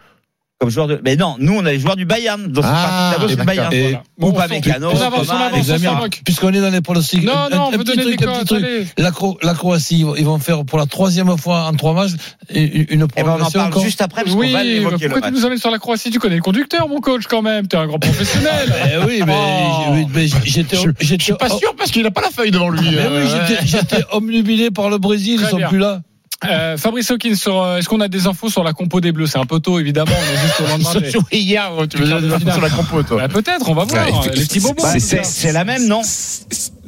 Comme 0.60 0.70
joueur 0.70 0.88
de. 0.88 1.00
Mais 1.06 1.16
non, 1.16 1.38
nous, 1.40 1.54
on 1.56 1.66
a 1.66 1.72
les 1.72 1.80
joueurs 1.80 1.96
du 1.96 2.04
Bayern. 2.04 2.48
Dans 2.48 2.62
cette 2.62 2.72
Ah, 2.74 3.12
tableau, 3.14 3.30
c'est 3.30 3.38
le. 3.38 3.46
Bayern. 3.46 3.74
Et- 3.74 3.82
Voilà. 3.82 4.04
Bon, 4.18 4.38
amis, 4.38 4.62
s'en 5.64 5.96
moque. 5.96 6.22
puisqu'on 6.26 6.52
est 6.52 6.60
dans 6.60 6.70
les 6.70 6.82
pronostics. 6.82 7.24
Non, 7.24 7.32
un- 7.32 7.50
non, 7.50 7.70
on 7.70 7.74
un 7.74 7.78
veut 7.78 7.84
donner 7.86 8.04
truc, 8.04 8.22
un 8.24 8.44
truc. 8.44 8.62
Allez. 8.66 8.86
La, 8.98 9.12
Cro- 9.12 9.38
la 9.42 9.54
Croatie, 9.54 10.04
ils 10.18 10.26
vont 10.26 10.38
faire 10.38 10.66
pour 10.66 10.78
la 10.78 10.86
troisième 10.86 11.38
fois 11.38 11.62
en 11.64 11.74
trois 11.76 11.94
matchs 11.94 12.12
une 12.54 12.68
Eh 12.74 12.96
ben, 12.98 13.00
on 13.00 13.04
en 13.04 13.08
prolongation 13.08 13.70
parle 13.70 13.84
juste 13.86 14.02
après, 14.02 14.24
parce 14.24 14.36
qu'on 14.36 14.42
Oui, 14.42 14.52
va 14.52 14.60
bah, 14.60 14.98
pourquoi 15.00 15.00
tu 15.00 15.08
match. 15.22 15.32
nous 15.34 15.46
amènes 15.46 15.58
sur 15.60 15.72
la 15.72 15.80
Croatie? 15.80 16.12
Tu 16.12 16.20
connais 16.20 16.36
le 16.36 16.42
conducteur, 16.42 16.90
mon 16.90 17.00
coach, 17.00 17.24
quand 17.30 17.42
même. 17.42 17.66
T'es 17.70 17.78
un 17.78 17.88
grand 17.88 18.00
professionnel. 18.00 18.74
Eh 18.94 18.98
oui, 19.08 19.22
mais, 19.26 19.34
Oh. 19.34 19.96
mais 20.14 20.28
j'étais, 20.44 20.76
Je 21.00 21.16
suis 21.18 21.34
pas 21.34 21.48
sûr 21.50 21.74
parce 21.78 21.90
qu'il 21.92 22.06
a 22.06 22.12
pas 22.12 22.22
la 22.22 22.32
feuille 22.32 22.52
devant 22.52 22.70
lui. 22.70 22.82
Mais 22.92 22.98
euh, 22.98 23.24
oui, 23.24 23.30
j'étais, 23.48 23.66
j'étais 23.66 24.04
omnubilé 24.12 24.72
par 24.72 24.90
le 24.90 24.98
Brésil, 24.98 25.40
ils 25.42 25.48
sont 25.48 25.60
plus 25.70 25.80
là. 25.80 26.02
Euh, 26.48 26.78
Fabrice 26.78 27.12
Hawkins, 27.12 27.36
sur, 27.36 27.62
euh, 27.62 27.78
est-ce 27.78 27.90
qu'on 27.90 28.00
a 28.00 28.08
des 28.08 28.26
infos 28.26 28.50
sur 28.50 28.64
la 28.64 28.72
compo 28.72 29.02
des 29.02 29.12
Bleus? 29.12 29.28
C'est 29.28 29.40
un 29.40 29.46
peu 29.46 29.60
tôt, 29.60 29.78
évidemment. 29.78 30.12
On 30.14 30.34
est 30.34 30.38
juste 30.38 30.62
au 30.62 30.68
lendemain. 30.68 30.94
des- 31.02 31.12
joués 31.12 31.22
hier, 31.32 31.70
tu 31.90 31.98
veux 31.98 32.06
dire 32.06 32.38
finale. 32.40 32.54
sur 32.54 32.62
la 32.62 32.70
compo, 32.70 33.04
toi. 33.04 33.18
Bah, 33.18 33.28
Peut-être, 33.28 33.70
on 33.70 33.74
va 33.74 33.84
voir. 33.84 34.06
Ouais, 34.22 34.30
les 34.34 34.42
petits 34.46 34.62
bobos. 34.62 34.84
C'est- 34.90 35.00
c'est 35.02 35.26
c'est 35.26 35.52
la 35.52 35.66
même, 35.66 35.86
non? 35.88 36.02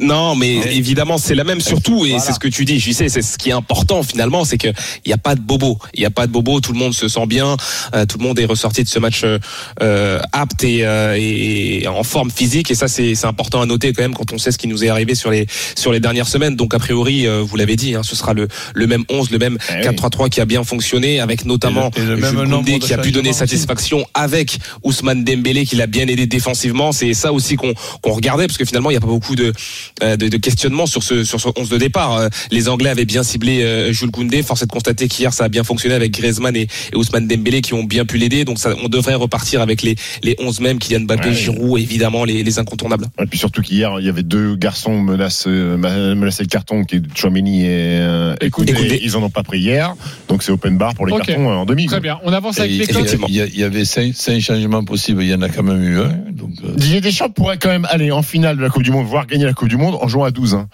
Non, 0.02 0.36
mais 0.36 0.56
évidemment, 0.76 1.18
c'est 1.18 1.36
la 1.36 1.44
même 1.44 1.62
surtout, 1.62 2.06
et 2.06 2.10
Voilà. 2.10 2.24
c'est 2.24 2.34
ce 2.34 2.40
que 2.40 2.48
tu 2.48 2.66
dis, 2.66 2.80
je 2.80 2.92
sais, 2.92 3.08
c'est 3.08 3.22
ce 3.22 3.38
qui 3.38 3.50
est 3.50 3.54
important 3.54 4.04
finalement, 4.04 4.44
c'est 4.46 4.58
que 4.58 4.68
il 4.68 5.10
n'y 5.10 5.14
a 5.14 5.18
pas 5.18 5.36
de 5.36 5.42
bobo, 5.42 5.78
il 5.94 6.00
n'y 6.00 6.06
a 6.06 6.10
pas 6.10 6.26
de 6.28 6.32
bobo, 6.32 6.60
tout 6.60 6.74
le 6.74 6.80
monde 6.80 6.94
se 6.94 7.08
sent 7.08 7.26
bien, 7.28 7.56
euh, 7.96 8.06
tout 8.06 8.18
le 8.18 8.24
monde 8.24 8.40
est 8.40 8.46
ressorti 8.46 8.84
de 8.84 8.90
ce 8.90 9.00
match 9.00 9.22
euh, 9.24 10.20
apte 10.32 10.64
et, 10.64 10.86
euh, 10.86 11.16
et 11.20 11.88
en 11.88 12.04
forme 12.04 12.32
physique, 12.32 12.72
et 12.72 12.76
ça 12.76 12.88
c'est 12.88 13.14
important 13.26 13.62
à 13.62 13.66
noter 13.66 13.94
quand 13.94 14.02
même 14.02 14.14
quand 14.14 14.34
on 14.34 14.38
sait 14.38 14.52
ce 14.52 14.58
qui 14.58 14.68
nous 14.68 14.84
est 14.84 14.90
arrivé 14.90 15.14
sur 15.16 15.30
les 15.32 15.46
sur 15.76 15.92
les 15.92 16.00
dernières 16.00 16.28
semaines. 16.28 16.56
Donc 16.56 16.74
a 16.74 16.80
priori, 16.80 17.28
euh, 17.28 17.42
vous 17.42 17.56
l'avez 17.56 17.76
dit, 17.76 17.96
hein, 17.96 18.02
ce 18.04 18.16
sera 18.16 18.34
le 18.34 18.48
le 18.74 18.88
même 18.88 19.04
11, 19.10 19.30
le 19.32 19.38
même 19.38 19.58
Eh 19.70 19.74
oui. 19.88 19.96
4-3-3 19.96 20.30
qui 20.30 20.42
a 20.42 20.46
bien 20.46 20.64
fonctionné, 20.64 21.20
avec 21.20 21.46
notamment 21.46 21.92
Et 21.96 22.02
le- 22.02 22.18
et 22.18 22.22
le 22.22 22.28
Jules 22.28 22.38
même 22.40 22.50
Koundé 22.52 22.80
qui 22.80 22.94
a 22.94 22.98
pu 22.98 23.12
donner 23.12 23.30
aussi. 23.30 23.40
satisfaction 23.40 24.06
avec 24.14 24.58
Ousmane 24.84 25.24
Dembélé 25.24 25.66
qui 25.66 25.76
l'a 25.76 25.88
bien 25.88 26.08
aidé 26.08 26.26
défensivement. 26.26 26.92
C'est 26.92 27.14
ça 27.14 27.32
aussi 27.34 27.56
qu'on 27.56 27.74
qu'on 28.02 28.14
regardait 28.14 28.48
parce 28.48 28.58
que 28.58 28.66
finalement 28.66 28.90
il 28.90 28.94
n'y 28.94 28.98
a 28.98 29.02
pas 29.02 29.08
beaucoup 29.08 29.36
de, 29.36 29.54
de, 30.02 30.16
de 30.16 30.38
questionnements 30.38 30.86
sur 30.86 31.04
ce 31.04 31.24
sur 31.24 31.40
ce 31.40 31.50
11 31.56 31.70
de 31.70 31.78
départ. 31.78 32.18
Euh, 32.18 32.30
Les 32.52 32.70
Anglais 32.70 32.90
avaient 32.90 33.06
bien 33.06 33.24
ciblé 33.24 33.64
euh, 33.64 33.92
Jules 33.94 34.12
Koundé. 34.12 34.42
Force 34.44 34.62
est 34.64 34.66
de 34.66 34.72
constater 34.72 35.08
qu'hier 35.08 35.34
ça 35.34 35.46
a 35.46 35.50
bien 35.50 35.64
fonctionné 35.64 35.96
avec 35.96 36.12
Griezmann 36.12 36.56
et, 36.56 36.68
et 36.94 36.96
Ousmane 36.96 37.28
Dembélé 37.28 37.62
qui 37.62 37.74
ont 37.74 37.84
bien 37.84 38.06
pu 38.06 38.18
l'aider. 38.18 38.46
Donc 38.46 38.60
ça, 38.60 38.74
on 38.84 38.90
devrait 38.90 39.16
repartir 39.16 39.62
avec 39.62 39.82
les 39.82 39.96
les 40.24 40.36
11 40.40 40.60
mêmes 40.62 40.80
Kylian 40.80 41.02
Mbappé, 41.02 41.30
Ouais. 41.30 41.36
Giroud 41.36 41.80
évidemment 41.80 42.26
les, 42.26 42.44
les 42.44 42.60
incontournables. 42.60 43.06
Et 43.22 43.26
puis 43.26 43.38
surtout 43.40 43.62
qu'hier, 43.62 44.00
il 44.00 44.06
y 44.06 44.10
avait 44.10 44.24
deux 44.24 44.56
garçons 44.56 45.00
menacés, 45.00 45.50
euh, 45.50 46.16
menacés 46.16 46.44
de 46.44 46.50
carton, 46.50 46.84
qui 46.84 46.96
est 46.98 47.02
Chouameni 47.16 47.64
et, 47.64 47.68
euh, 47.70 48.36
et 48.42 48.50
Koundé. 48.50 48.74
Koundé. 48.74 49.00
Ils 49.04 49.16
en 49.18 49.24
ont 49.24 49.30
pas 49.30 49.44
pris 49.44 49.60
hier, 49.60 49.96
donc 50.28 50.44
c'est 50.44 50.52
open 50.52 50.78
bar 50.78 50.94
pour 50.96 51.06
les 51.06 51.14
cartons 51.16 51.50
euh, 51.50 51.54
en 51.56 51.66
demi. 51.66 51.86
Très 51.86 52.00
bien. 52.00 52.20
On 52.24 52.34
avance 52.34 52.60
avec 52.60 52.72
Et 52.72 52.78
les 52.78 52.86
il 53.28 53.36
y, 53.36 53.42
a- 53.42 53.46
il 53.46 53.60
y 53.60 53.64
avait 53.64 53.86
cinq, 53.86 54.14
cinq 54.16 54.40
changements 54.42 54.84
possibles, 54.84 55.24
il 55.24 55.30
y 55.30 55.34
en 55.34 55.42
a 55.42 55.50
quand 55.50 55.64
même 55.64 55.84
eu 55.84 56.00
un. 56.00 56.10
Donc, 56.32 56.52
euh, 56.64 56.74
Didier 56.76 57.02
Deschamps 57.02 57.30
pourrait 57.30 57.58
quand 57.58 57.70
même 57.70 57.88
aller 57.90 58.12
en 58.12 58.22
finale 58.22 58.58
de 58.58 58.62
la 58.62 58.70
Coupe 58.70 58.84
du 58.84 58.92
Monde, 58.92 59.06
voire 59.08 59.26
gagner 59.28 59.46
la 59.46 59.54
Coupe 59.54 59.70
du 59.70 59.78
Monde 59.78 59.81
en 59.88 60.08
jouant 60.08 60.24
à 60.26 60.32
12. 60.32 60.56
Hein. 60.56 60.68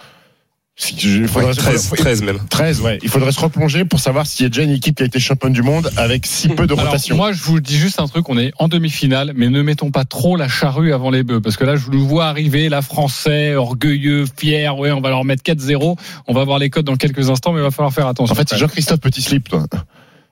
Si, 0.79 0.93
il 0.95 1.27
faudrait- 1.27 1.47
Ouais, 1.47 1.55
13, 1.55 1.89
13 1.97 2.21
même. 2.21 2.37
13, 2.51 2.81
ouais. 2.81 2.99
Il 3.01 3.09
faudrait 3.09 3.31
se 3.31 3.39
replonger 3.39 3.83
pour 3.83 3.99
savoir 3.99 4.27
s'il 4.27 4.43
y 4.43 4.45
a 4.45 4.49
déjà 4.49 4.61
une 4.61 4.69
équipe 4.69 4.95
qui 4.97 5.01
a 5.01 5.07
été 5.07 5.19
championne 5.19 5.51
du 5.53 5.63
monde 5.63 5.89
avec 5.97 6.27
si 6.27 6.49
peu 6.49 6.67
de 6.67 6.73
Alors, 6.73 6.85
rotation. 6.85 7.15
moi, 7.15 7.31
je 7.31 7.41
vous 7.41 7.59
dis 7.59 7.77
juste 7.77 7.99
un 7.99 8.05
truc. 8.07 8.29
On 8.29 8.37
est 8.37 8.51
en 8.59 8.67
demi-finale, 8.67 9.33
mais 9.35 9.49
ne 9.49 9.63
mettons 9.63 9.89
pas 9.89 10.05
trop 10.05 10.35
la 10.35 10.47
charrue 10.47 10.93
avant 10.93 11.09
les 11.09 11.23
bœufs. 11.23 11.41
Parce 11.41 11.57
que 11.57 11.63
là, 11.63 11.77
je 11.77 11.85
vous 11.89 12.07
vois 12.07 12.27
arriver, 12.27 12.69
là, 12.69 12.83
français, 12.83 13.55
orgueilleux, 13.55 14.25
fier. 14.37 14.77
Ouais, 14.77 14.91
on 14.91 15.01
va 15.01 15.09
leur 15.09 15.25
mettre 15.25 15.41
4-0. 15.41 15.97
On 16.27 16.33
va 16.35 16.43
voir 16.43 16.59
les 16.59 16.69
codes 16.69 16.85
dans 16.85 16.95
quelques 16.95 17.31
instants, 17.31 17.53
mais 17.53 17.59
il 17.59 17.63
va 17.63 17.71
falloir 17.71 17.91
faire 17.91 18.05
attention. 18.05 18.33
en 18.33 18.35
fait, 18.35 18.47
c'est 18.47 18.57
Jean-Christophe 18.57 18.99
Petit 18.99 19.23
Slip, 19.23 19.49
toi. 19.49 19.65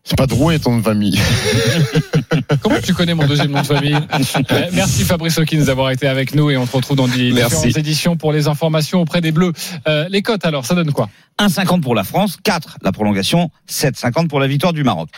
C'est 0.07 0.15
pas 0.15 0.27
Drouet 0.27 0.59
ton 0.59 0.71
nom 0.71 0.77
de 0.77 0.83
famille. 0.83 1.19
Comment 2.61 2.79
tu 2.79 2.93
connais 2.93 3.15
mon 3.15 3.25
deuxième 3.25 3.49
nom 3.51 3.61
de 3.61 3.65
famille 3.65 3.95
Euh, 4.51 4.69
Merci 4.73 5.03
Fabrice 5.03 5.37
Hawkins 5.39 5.63
d'avoir 5.65 5.89
été 5.89 6.07
avec 6.07 6.35
nous 6.35 6.51
et 6.51 6.57
on 6.57 6.67
te 6.67 6.75
retrouve 6.75 6.95
dans 6.95 7.07
des 7.07 7.31
Merci. 7.31 7.55
différentes 7.55 7.77
éditions 7.77 8.15
pour 8.15 8.31
les 8.31 8.47
informations 8.47 9.01
auprès 9.01 9.19
des 9.21 9.31
Bleus. 9.31 9.51
Euh, 9.87 10.07
les 10.09 10.21
cotes 10.21 10.45
alors, 10.45 10.65
ça 10.65 10.75
donne 10.75 10.91
quoi? 10.91 11.09
1,50 11.39 11.81
pour 11.81 11.95
la 11.95 12.03
France, 12.03 12.37
4 12.43 12.77
la 12.83 12.91
prolongation, 12.91 13.49
7,50 13.69 14.27
pour 14.27 14.39
la 14.39 14.47
victoire 14.47 14.73
du 14.73 14.83
Maroc. 14.83 15.09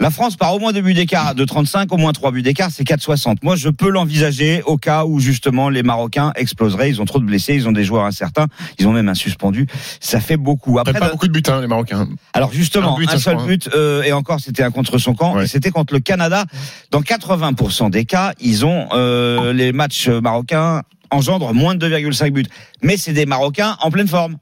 La 0.00 0.10
France 0.10 0.36
par 0.36 0.52
au 0.54 0.58
moins 0.58 0.72
deux 0.72 0.80
buts 0.80 0.94
d'écart 0.94 1.34
de 1.36 1.44
35, 1.44 1.92
au 1.92 1.96
moins 1.96 2.12
trois 2.12 2.32
buts 2.32 2.42
d'écart, 2.42 2.70
c'est 2.72 2.82
4,60. 2.82 3.36
Moi, 3.42 3.54
je 3.54 3.68
peux 3.68 3.88
l'envisager 3.88 4.60
au 4.64 4.76
cas 4.76 5.04
où 5.04 5.20
justement 5.20 5.68
les 5.68 5.84
Marocains 5.84 6.32
exploseraient. 6.34 6.90
Ils 6.90 7.00
ont 7.00 7.04
trop 7.04 7.20
de 7.20 7.24
blessés, 7.24 7.54
ils 7.54 7.68
ont 7.68 7.72
des 7.72 7.84
joueurs 7.84 8.04
incertains, 8.04 8.46
ils 8.80 8.88
ont 8.88 8.92
même 8.92 9.08
un 9.08 9.14
suspendu. 9.14 9.68
Ça 10.00 10.18
fait 10.18 10.36
beaucoup. 10.36 10.80
Après, 10.80 10.92
pas 10.98 11.10
beaucoup 11.10 11.28
de 11.28 11.32
buts, 11.32 11.42
hein, 11.46 11.60
les 11.60 11.68
Marocains. 11.68 12.08
alors 12.32 12.52
justement, 12.52 12.96
Un 12.96 12.98
but, 12.98 13.10
un, 13.10 13.12
je 13.12 13.18
seul 13.18 13.34
crois, 13.36 13.44
hein. 13.44 13.48
but, 13.48 13.70
euh, 13.74 14.02
et 14.02 14.12
encore 14.12 14.40
c'était 14.40 14.64
un 14.64 14.72
contre 14.72 14.98
son 14.98 15.14
camp, 15.14 15.36
Ouais. 15.36 15.46
c'était 15.46 15.70
contre 15.70 15.94
le 15.94 16.00
Canada. 16.00 16.46
Dans 16.90 17.00
80% 17.02 17.90
des 17.90 18.04
cas, 18.04 18.32
ils 18.40 18.66
ont 18.66 18.88
euh, 18.94 19.52
les 19.52 19.72
matchs 19.72 20.08
marocains 20.08 20.82
engendrent 21.10 21.54
moins 21.54 21.76
de 21.76 21.88
2,5 21.88 22.30
buts. 22.32 22.46
Mais 22.82 22.96
c'est 22.96 23.12
des 23.12 23.26
Marocains 23.26 23.76
en 23.82 23.90
pleine 23.92 24.08
forme, 24.08 24.36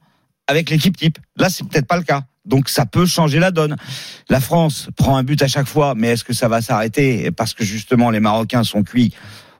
avec 0.47 0.69
l'équipe 0.71 0.97
type. 0.97 1.19
Là, 1.37 1.49
c'est 1.49 1.67
peut-être 1.67 1.85
pas 1.87 1.97
le 1.97 2.03
cas. 2.03 2.23
Donc 2.45 2.69
ça 2.69 2.85
peut 2.85 3.05
changer 3.05 3.39
la 3.39 3.51
donne. 3.51 3.75
La 4.29 4.39
France 4.39 4.89
prend 4.95 5.17
un 5.17 5.23
but 5.23 5.41
à 5.41 5.47
chaque 5.47 5.67
fois, 5.67 5.93
mais 5.95 6.09
est-ce 6.09 6.23
que 6.23 6.33
ça 6.33 6.47
va 6.47 6.61
s'arrêter? 6.61 7.31
Parce 7.31 7.53
que 7.53 7.63
justement 7.63 8.09
les 8.09 8.19
Marocains 8.19 8.63
sont 8.63 8.83
cuits. 8.83 9.13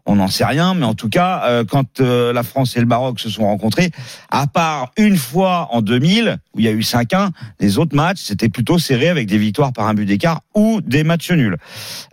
On 0.08 0.16
n'en 0.16 0.28
sait 0.28 0.46
rien, 0.46 0.74
mais 0.74 0.86
en 0.86 0.96
tout 0.96 1.10
cas, 1.10 1.44
euh, 1.46 1.64
quand 1.64 2.02
euh, 2.02 2.34
la 2.34 2.42
France 2.42 2.76
et 2.76 2.80
le 2.80 2.88
Maroc 2.88 3.20
se 3.20 3.30
sont 3.30 3.44
rencontrés, 3.44 3.92
à 4.32 4.48
part 4.48 4.92
une 4.98 5.16
fois 5.16 5.68
en 5.72 5.84
2000 5.84 6.38
où 6.56 6.60
il 6.60 6.66
y 6.66 6.68
a 6.68 6.72
eu 6.72 6.80
5-1, 6.80 7.30
les 7.60 7.78
autres 7.78 7.96
matchs 7.96 8.22
c'était 8.22 8.50
plutôt 8.50 8.80
serré 8.80 9.10
avec 9.10 9.28
des 9.28 9.38
victoires 9.38 9.74
par 9.74 9.88
un 9.88 9.94
but 9.94 10.06
d'écart 10.06 10.42
ou 10.56 10.82
des 10.82 11.04
matchs 11.04 11.32
nuls. 11.32 11.58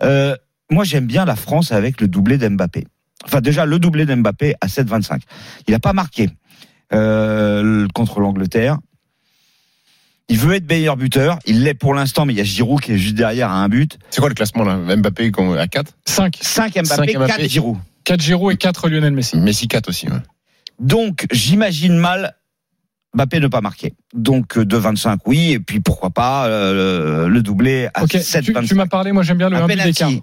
Euh, 0.03 0.37
moi, 0.71 0.85
j'aime 0.85 1.07
bien 1.07 1.25
la 1.25 1.37
France 1.37 1.73
avec 1.73 2.01
le 2.01 2.09
doublé 2.09 2.37
d'Mbappé. 2.37 2.87
Enfin, 3.25 3.41
déjà 3.41 3.65
le 3.65 3.79
doublé 3.79 4.05
d'Mbappé 4.05 4.55
à 4.61 4.67
7,25. 4.67 5.23
Il 5.67 5.73
n'a 5.73 5.79
pas 5.79 5.93
marqué 5.93 6.31
euh, 6.93 7.87
contre 7.95 8.21
l'Angleterre. 8.21 8.79
Il 10.29 10.39
veut 10.39 10.55
être 10.55 10.69
meilleur 10.69 10.97
buteur. 10.97 11.39
Il 11.47 11.65
l'est 11.65 11.75
pour 11.75 11.95
l'instant, 11.95 12.27
mais 12.27 12.35
il 12.35 12.37
y 12.37 12.41
a 12.41 12.45
Giroud 12.45 12.81
qui 12.81 12.93
est 12.93 12.99
juste 12.99 13.15
derrière 13.15 13.51
à 13.51 13.57
un 13.63 13.69
but. 13.69 13.99
C'est 14.11 14.21
quoi 14.21 14.29
le 14.29 14.35
classement 14.35 14.65
là 14.65 14.77
Mbappé 14.77 15.31
à 15.59 15.67
4 15.67 15.93
5. 16.07 16.39
5 16.41 16.73
Mbappé, 16.75 16.85
Cinq 16.85 17.17
Mbappé. 17.17 17.33
4 17.43 17.49
Giroud. 17.49 17.77
4 18.05 18.21
Giroud 18.21 18.53
et 18.53 18.57
4 18.57 18.89
Lionel 18.89 19.13
Messi. 19.15 19.37
Messi 19.39 19.69
4 19.69 19.89
aussi. 19.89 20.07
Ouais. 20.09 20.19
Donc, 20.81 21.27
j'imagine 21.33 21.97
mal 21.97 22.35
Mbappé 23.15 23.41
ne 23.41 23.49
pas 23.49 23.63
marquer. 23.63 23.95
Donc, 24.15 24.59
euh, 24.59 24.65
2,25 24.65 25.19
oui, 25.25 25.53
et 25.53 25.61
puis 25.61 25.81
pourquoi 25.81 26.11
pas 26.11 26.47
euh, 26.47 27.27
le, 27.29 27.43
doublé 27.43 27.89
à 27.95 28.03
Ok, 28.03 28.11
tu, 28.11 28.19
7,25. 28.19 28.67
tu 28.67 28.75
m'as 28.75 28.87
parlé, 28.87 29.13
moi 29.13 29.23
j'aime 29.23 29.39
bien 29.39 29.49
le 29.49 29.57
Un 29.57 29.65
1 29.65 29.67
but 29.67 29.77
d'écart. 29.77 30.09
penalty. 30.09 30.23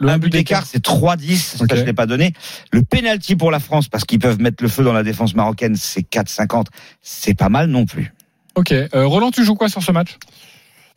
Le 0.00 0.08
un 0.10 0.18
but 0.18 0.30
d'écart, 0.30 0.64
c'est 0.64 0.84
3-10. 0.84 1.36
Ça, 1.56 1.64
Ok. 1.64 1.74
je 1.74 1.82
l'ai 1.82 1.92
pas 1.92 2.06
donné. 2.06 2.32
Le 2.72 2.82
penalty 2.82 3.34
pour 3.34 3.50
la 3.50 3.58
France, 3.58 3.88
parce 3.88 4.04
qu'ils 4.04 4.20
peuvent 4.20 4.40
mettre 4.40 4.62
le 4.62 4.68
feu 4.68 4.84
dans 4.84 4.92
la 4.92 5.02
défense 5.02 5.34
marocaine, 5.34 5.74
c'est 5.74 6.02
4,50. 6.02 6.66
C'est 7.02 7.34
pas 7.34 7.48
mal 7.48 7.68
non 7.68 7.84
plus. 7.84 8.12
Ok, 8.58 8.72
euh, 8.72 9.06
Roland, 9.06 9.30
tu 9.30 9.44
joues 9.44 9.54
quoi 9.54 9.68
sur 9.68 9.82
ce 9.82 9.92
match? 9.92 10.16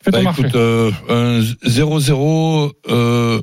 Fais 0.02 0.10
ton 0.10 0.18
Bah, 0.18 0.24
marché. 0.24 0.42
écoute, 0.42 0.56
euh, 0.56 0.90
un 1.08 1.40
0-0, 1.68 2.72
euh, 2.88 3.40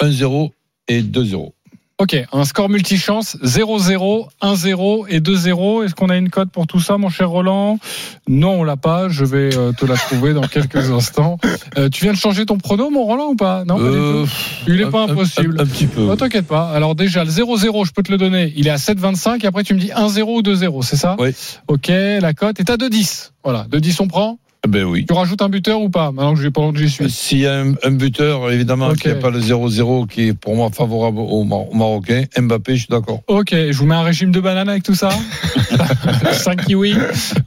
1-0 0.00 0.50
et 0.88 1.02
2-0. 1.02 1.53
Ok, 2.00 2.16
un 2.32 2.44
score 2.44 2.68
multichance 2.68 3.36
0-0, 3.44 4.26
1-0 4.42 5.04
et 5.10 5.20
2-0. 5.20 5.84
Est-ce 5.84 5.94
qu'on 5.94 6.08
a 6.08 6.16
une 6.16 6.28
cote 6.28 6.50
pour 6.50 6.66
tout 6.66 6.80
ça, 6.80 6.98
mon 6.98 7.08
cher 7.08 7.30
Roland? 7.30 7.78
Non, 8.26 8.60
on 8.60 8.64
l'a 8.64 8.76
pas. 8.76 9.08
Je 9.08 9.24
vais 9.24 9.56
euh, 9.56 9.70
te 9.70 9.86
la 9.86 9.94
trouver 9.96 10.34
dans 10.34 10.42
quelques 10.48 10.74
instants. 10.90 11.38
Euh, 11.78 11.88
tu 11.88 12.02
viens 12.02 12.12
de 12.12 12.18
changer 12.18 12.46
ton 12.46 12.58
prono, 12.58 12.90
mon 12.90 13.04
Roland, 13.04 13.28
ou 13.28 13.36
pas? 13.36 13.64
Non, 13.64 13.76
pas 13.76 13.82
du 13.82 13.88
Euh, 13.96 14.24
tout. 14.24 14.30
Il 14.66 14.80
est 14.80 14.84
un- 14.86 14.90
pas 14.90 15.02
un- 15.02 15.08
impossible. 15.10 15.54
Un, 15.60 15.62
un 15.62 15.66
petit 15.66 15.86
peu. 15.86 16.08
Oh, 16.10 16.16
T'inquiète 16.16 16.48
pas. 16.48 16.68
Alors 16.70 16.96
déjà, 16.96 17.22
le 17.22 17.30
0-0, 17.30 17.84
je 17.86 17.92
peux 17.92 18.02
te 18.02 18.10
le 18.10 18.18
donner. 18.18 18.52
Il 18.56 18.66
est 18.66 18.70
à 18.70 18.76
7,25 18.78 19.44
et 19.44 19.46
après 19.46 19.62
tu 19.62 19.74
me 19.74 19.78
dis 19.78 19.90
1-0 19.94 20.38
ou 20.38 20.42
2-0, 20.42 20.82
c'est 20.82 20.96
ça? 20.96 21.14
Oui. 21.20 21.30
Ok, 21.68 21.86
la 21.88 22.32
cote 22.34 22.58
est 22.58 22.70
à 22.70 22.76
2-10. 22.76 23.30
Voilà, 23.44 23.66
2-10 23.70 24.02
on 24.02 24.08
prend. 24.08 24.38
Eh 24.64 24.68
Ben 24.68 24.84
oui. 24.84 25.04
Tu 25.06 25.12
rajoutes 25.12 25.42
un 25.42 25.48
buteur 25.50 25.80
ou 25.82 25.90
pas 25.90 26.10
Maintenant 26.10 26.34
que 26.34 26.40
j'ai 26.40 26.50
pendant 26.50 26.72
que 26.72 26.78
j'y 26.78 26.88
suis? 26.88 27.10
S'il 27.10 27.40
y 27.40 27.46
a 27.46 27.60
un, 27.60 27.74
un 27.82 27.90
buteur, 27.90 28.50
évidemment, 28.50 28.88
Ok. 28.88 28.98
qu'il 28.98 29.10
n'y 29.12 29.18
a 29.18 29.20
pas 29.20 29.30
le 29.30 29.40
0-0 29.40 30.06
qui 30.08 30.28
est 30.28 30.32
pour 30.34 30.56
moi 30.56 30.70
favorable 30.70 31.18
aux, 31.18 31.44
Mar- 31.44 31.70
aux 31.70 31.74
Marocains, 31.74 32.24
Mbappé, 32.38 32.74
je 32.76 32.80
suis 32.80 32.88
d'accord. 32.88 33.20
Ok, 33.26 33.50
je 33.52 33.72
vous 33.76 33.84
mets 33.86 33.94
un 33.94 34.02
régime 34.02 34.30
de 34.32 34.40
banane 34.40 34.68
avec 34.68 34.82
tout 34.82 34.94
ça? 34.94 35.10
5 36.32 36.64
kiwis. 36.66 36.94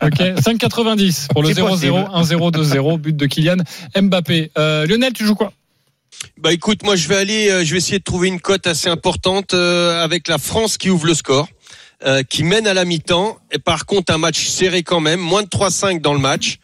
Ok, 0.03 0.19
5,90 0.19 1.27
pour 1.33 1.41
le 1.41 1.49
C'est 1.53 1.61
0-0, 1.61 1.67
possible. 1.67 1.93
1-0, 1.93 2.51
2-0, 2.51 2.97
but 2.99 3.15
de 3.15 3.25
Kylian 3.25 3.57
Mbappé. 3.99 4.51
Euh, 4.57 4.85
Lionel, 4.85 5.13
tu 5.13 5.25
joues 5.25 5.35
quoi? 5.35 5.51
Bah 6.41 6.51
écoute, 6.53 6.83
moi 6.83 6.95
je 6.95 7.07
vais 7.07 7.15
aller, 7.17 7.49
euh, 7.49 7.63
je 7.65 7.71
vais 7.71 7.77
essayer 7.77 7.99
de 7.99 8.03
trouver 8.03 8.27
une 8.27 8.39
cote 8.39 8.65
assez 8.67 8.89
importante 8.89 9.53
euh, 9.53 10.03
avec 10.03 10.27
la 10.27 10.37
France 10.39 10.77
qui 10.77 10.89
ouvre 10.89 11.05
le 11.05 11.13
score, 11.13 11.47
euh, 12.05 12.23
qui 12.23 12.43
mène 12.43 12.65
à 12.65 12.73
la 12.73 12.85
mi-temps. 12.85 13.37
Et 13.51 13.59
par 13.59 13.85
contre 13.85 14.11
un 14.13 14.17
match 14.17 14.47
serré 14.47 14.81
quand 14.81 14.99
même, 14.99 15.19
moins 15.19 15.43
de 15.43 15.47
3-5 15.47 16.01
dans 16.01 16.13
le 16.13 16.19
match. 16.19 16.57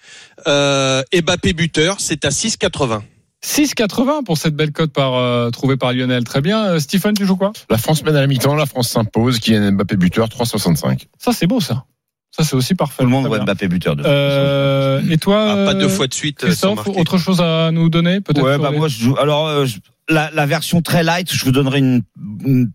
Euh, 0.47 1.03
et 1.11 1.21
Mbappé 1.21 1.53
buteur, 1.53 1.97
c'est 1.99 2.25
à 2.25 2.29
6,80. 2.29 3.01
6,80 3.45 4.23
pour 4.23 4.37
cette 4.37 4.55
belle 4.55 4.71
cote 4.71 4.93
par, 4.93 5.15
euh, 5.15 5.49
trouvée 5.49 5.75
par 5.77 5.91
Lionel. 5.93 6.23
Très 6.23 6.41
bien. 6.41 6.65
Euh, 6.65 6.79
Stephen, 6.79 7.13
tu 7.13 7.25
joues 7.25 7.35
quoi? 7.35 7.51
La 7.69 7.77
France 7.77 8.03
mène 8.03 8.15
à 8.15 8.21
la 8.21 8.27
mi-temps, 8.27 8.55
la 8.55 8.65
France 8.65 8.89
s'impose, 8.89 9.39
Kylian 9.39 9.73
Mbappé 9.73 9.97
buteur 9.97 10.27
3,65. 10.29 11.07
Ça, 11.17 11.31
c'est 11.33 11.47
beau, 11.47 11.59
ça. 11.59 11.83
Ça, 12.31 12.43
c'est 12.43 12.55
aussi 12.55 12.73
parfait. 12.73 12.95
Tout 12.99 13.03
le 13.03 13.09
monde 13.11 13.27
voit. 13.27 13.39
Mbappé 13.39 13.67
buteur 13.67 13.95
de 13.95 14.03
Euh, 14.05 15.01
et 15.09 15.17
toi 15.17 15.45
Ah, 15.49 15.55
pas 15.65 15.73
euh, 15.75 15.79
deux 15.81 15.89
fois 15.89 16.07
de 16.07 16.13
suite 16.13 16.43
euh, 16.43 16.47
Christophe, 16.47 16.87
autre 16.87 17.17
chose 17.17 17.41
à 17.41 17.69
nous 17.71 17.89
donner 17.89 18.21
peut-être 18.21 18.43
Ouais, 18.43 18.57
bah 18.57 18.69
les- 18.71 18.77
moi 18.77 18.87
je 18.87 18.97
joue. 18.99 19.15
Alors 19.17 19.47
euh, 19.47 19.65
je- 19.65 19.77
la, 20.13 20.45
version 20.45 20.81
très 20.81 21.03
light, 21.03 21.33
je 21.33 21.43
vous 21.43 21.51
donnerai 21.51 21.79
une, 21.79 22.03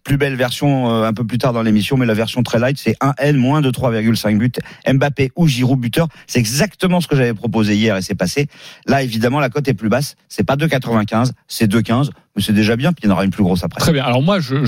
plus 0.04 0.16
belle 0.16 0.34
version 0.34 0.90
euh, 0.90 1.06
un 1.06 1.12
peu 1.12 1.24
plus 1.24 1.38
tard 1.38 1.52
dans 1.52 1.62
l'émission, 1.62 1.96
mais 1.96 2.06
la 2.06 2.14
version 2.14 2.42
très 2.42 2.58
light, 2.58 2.78
c'est 2.78 2.96
1 3.00 3.14
N 3.18 3.36
moins 3.36 3.60
de 3.60 3.70
3,5 3.70 4.38
buts. 4.38 4.52
Mbappé 4.86 5.30
ou 5.36 5.46
Giroud 5.46 5.78
buteur, 5.78 6.08
c'est 6.26 6.38
exactement 6.38 7.00
ce 7.00 7.08
que 7.08 7.16
j'avais 7.16 7.34
proposé 7.34 7.76
hier 7.76 7.96
et 7.96 8.02
c'est 8.02 8.14
passé. 8.14 8.48
Là 8.86 9.02
évidemment 9.02 9.40
la 9.40 9.48
cote 9.48 9.68
est 9.68 9.74
plus 9.74 9.88
basse, 9.88 10.16
c'est 10.28 10.44
pas 10.44 10.56
2,95, 10.56 11.32
c'est 11.46 11.70
2,15, 11.70 12.10
mais 12.38 12.42
c'est 12.44 12.52
déjà 12.52 12.76
bien. 12.76 12.92
Puis 12.92 13.02
il 13.04 13.08
y 13.08 13.10
en 13.10 13.14
aura 13.14 13.24
une 13.24 13.30
plus 13.30 13.42
grosse 13.42 13.64
après. 13.64 13.80
Très 13.80 13.92
bien. 13.92 14.04
Alors 14.04 14.22
moi, 14.22 14.38
je, 14.40 14.64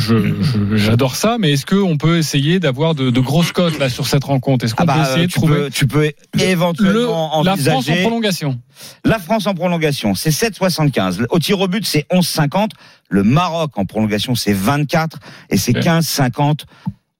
j'adore 0.75 1.15
ça, 1.17 1.37
mais 1.39 1.53
est-ce 1.53 1.65
qu'on 1.65 1.97
peut 1.97 2.19
essayer 2.19 2.59
d'avoir 2.61 2.95
de, 2.95 3.11
de 3.11 3.21
grosses 3.21 3.53
cotes 3.53 3.79
là 3.79 3.89
sur 3.89 4.07
cette 4.07 4.25
rencontre? 4.25 4.65
Est-ce 4.65 4.75
qu'on 4.75 4.83
Ah 4.83 4.87
bah, 4.87 4.95
peut 4.95 5.01
essayer 5.03 5.25
euh, 5.25 5.27
de 5.27 5.33
trouver 5.33 5.57
peux, 5.57 5.71
tu 5.71 5.87
peux 5.87 6.11
le, 6.35 6.41
éventuellement 6.43 7.43
la 7.45 7.57
France 7.57 7.69
en 7.69 7.77
envisager 7.81 8.03
prolongation 8.03 8.59
La 9.05 9.19
France 9.19 9.47
en 9.47 9.55
prolongation, 9.55 10.15
c'est 10.15 10.31
7,75. 10.31 11.25
Au 11.31 11.39
tir 11.39 11.61
au 11.61 11.69
but, 11.69 11.87
c'est 11.87 12.07
11,50. 12.13 12.71
Le 13.09 13.23
Maroc 13.23 13.73
en 13.77 13.85
prolongation, 13.85 14.35
c'est 14.35 14.53
24 14.53 15.19
et 15.51 15.57
c'est 15.57 15.75
Ouais. 15.75 15.81
15,50 15.83 16.65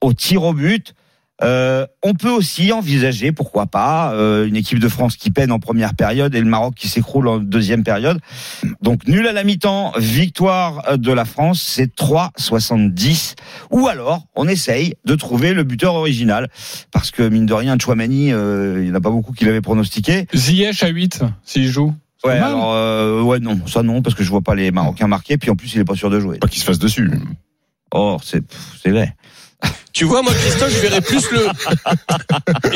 au 0.01 0.13
tir 0.13 0.43
au 0.43 0.53
but. 0.53 0.93
Euh, 1.43 1.85
on 2.03 2.13
peut 2.13 2.29
aussi 2.29 2.71
envisager, 2.71 3.31
pourquoi 3.31 3.65
pas, 3.65 4.13
euh, 4.13 4.47
une 4.47 4.55
équipe 4.55 4.79
de 4.79 4.89
France 4.89 5.15
qui 5.15 5.31
peine 5.31 5.51
en 5.51 5.59
première 5.59 5.95
période 5.95 6.35
et 6.35 6.39
le 6.39 6.45
Maroc 6.45 6.75
qui 6.75 6.87
s'écroule 6.87 7.27
en 7.27 7.39
deuxième 7.39 7.83
période. 7.83 8.19
Donc 8.81 9.07
nul 9.07 9.27
à 9.27 9.33
la 9.33 9.43
mi-temps, 9.43 9.93
victoire 9.97 10.97
de 10.97 11.11
la 11.11 11.25
France, 11.25 11.61
c'est 11.61 11.95
3,70. 11.95 13.35
Ou 13.71 13.87
alors, 13.87 14.23
on 14.35 14.47
essaye 14.47 14.93
de 15.05 15.15
trouver 15.15 15.53
le 15.53 15.63
buteur 15.63 15.95
original, 15.95 16.49
parce 16.91 17.11
que 17.11 17.23
mine 17.23 17.45
de 17.45 17.53
rien, 17.53 17.77
Chouamani, 17.79 18.31
euh, 18.31 18.79
il 18.79 18.85
n'y 18.85 18.91
en 18.91 18.95
a 18.95 19.01
pas 19.01 19.09
beaucoup 19.09 19.33
qui 19.33 19.45
l'avaient 19.45 19.61
pronostiqué. 19.61 20.27
Ziyech 20.35 20.83
à 20.83 20.87
8, 20.87 21.23
s'il 21.43 21.67
joue. 21.67 21.93
Ouais, 22.23 22.37
alors, 22.37 22.71
euh, 22.73 23.21
ouais, 23.23 23.39
non, 23.39 23.59
ça 23.65 23.81
non, 23.81 24.03
parce 24.03 24.15
que 24.15 24.23
je 24.23 24.29
vois 24.29 24.41
pas 24.41 24.53
les 24.53 24.69
Marocains 24.69 25.07
marquer, 25.07 25.37
puis 25.37 25.49
en 25.49 25.55
plus, 25.55 25.73
il 25.73 25.81
est 25.81 25.85
pas 25.85 25.95
sûr 25.95 26.11
de 26.11 26.19
jouer. 26.19 26.37
Pas 26.37 26.47
qu'il 26.47 26.59
se 26.59 26.65
fasse 26.65 26.77
dessus. 26.77 27.09
Oh, 27.93 28.17
c'est, 28.23 28.43
c'est 28.81 28.91
vrai. 28.91 29.15
Tu 29.93 30.05
vois, 30.05 30.21
moi, 30.21 30.33
Christophe, 30.33 30.73
je 30.73 30.79
verrais 30.79 31.01
plus 31.01 31.29
le, 31.31 31.47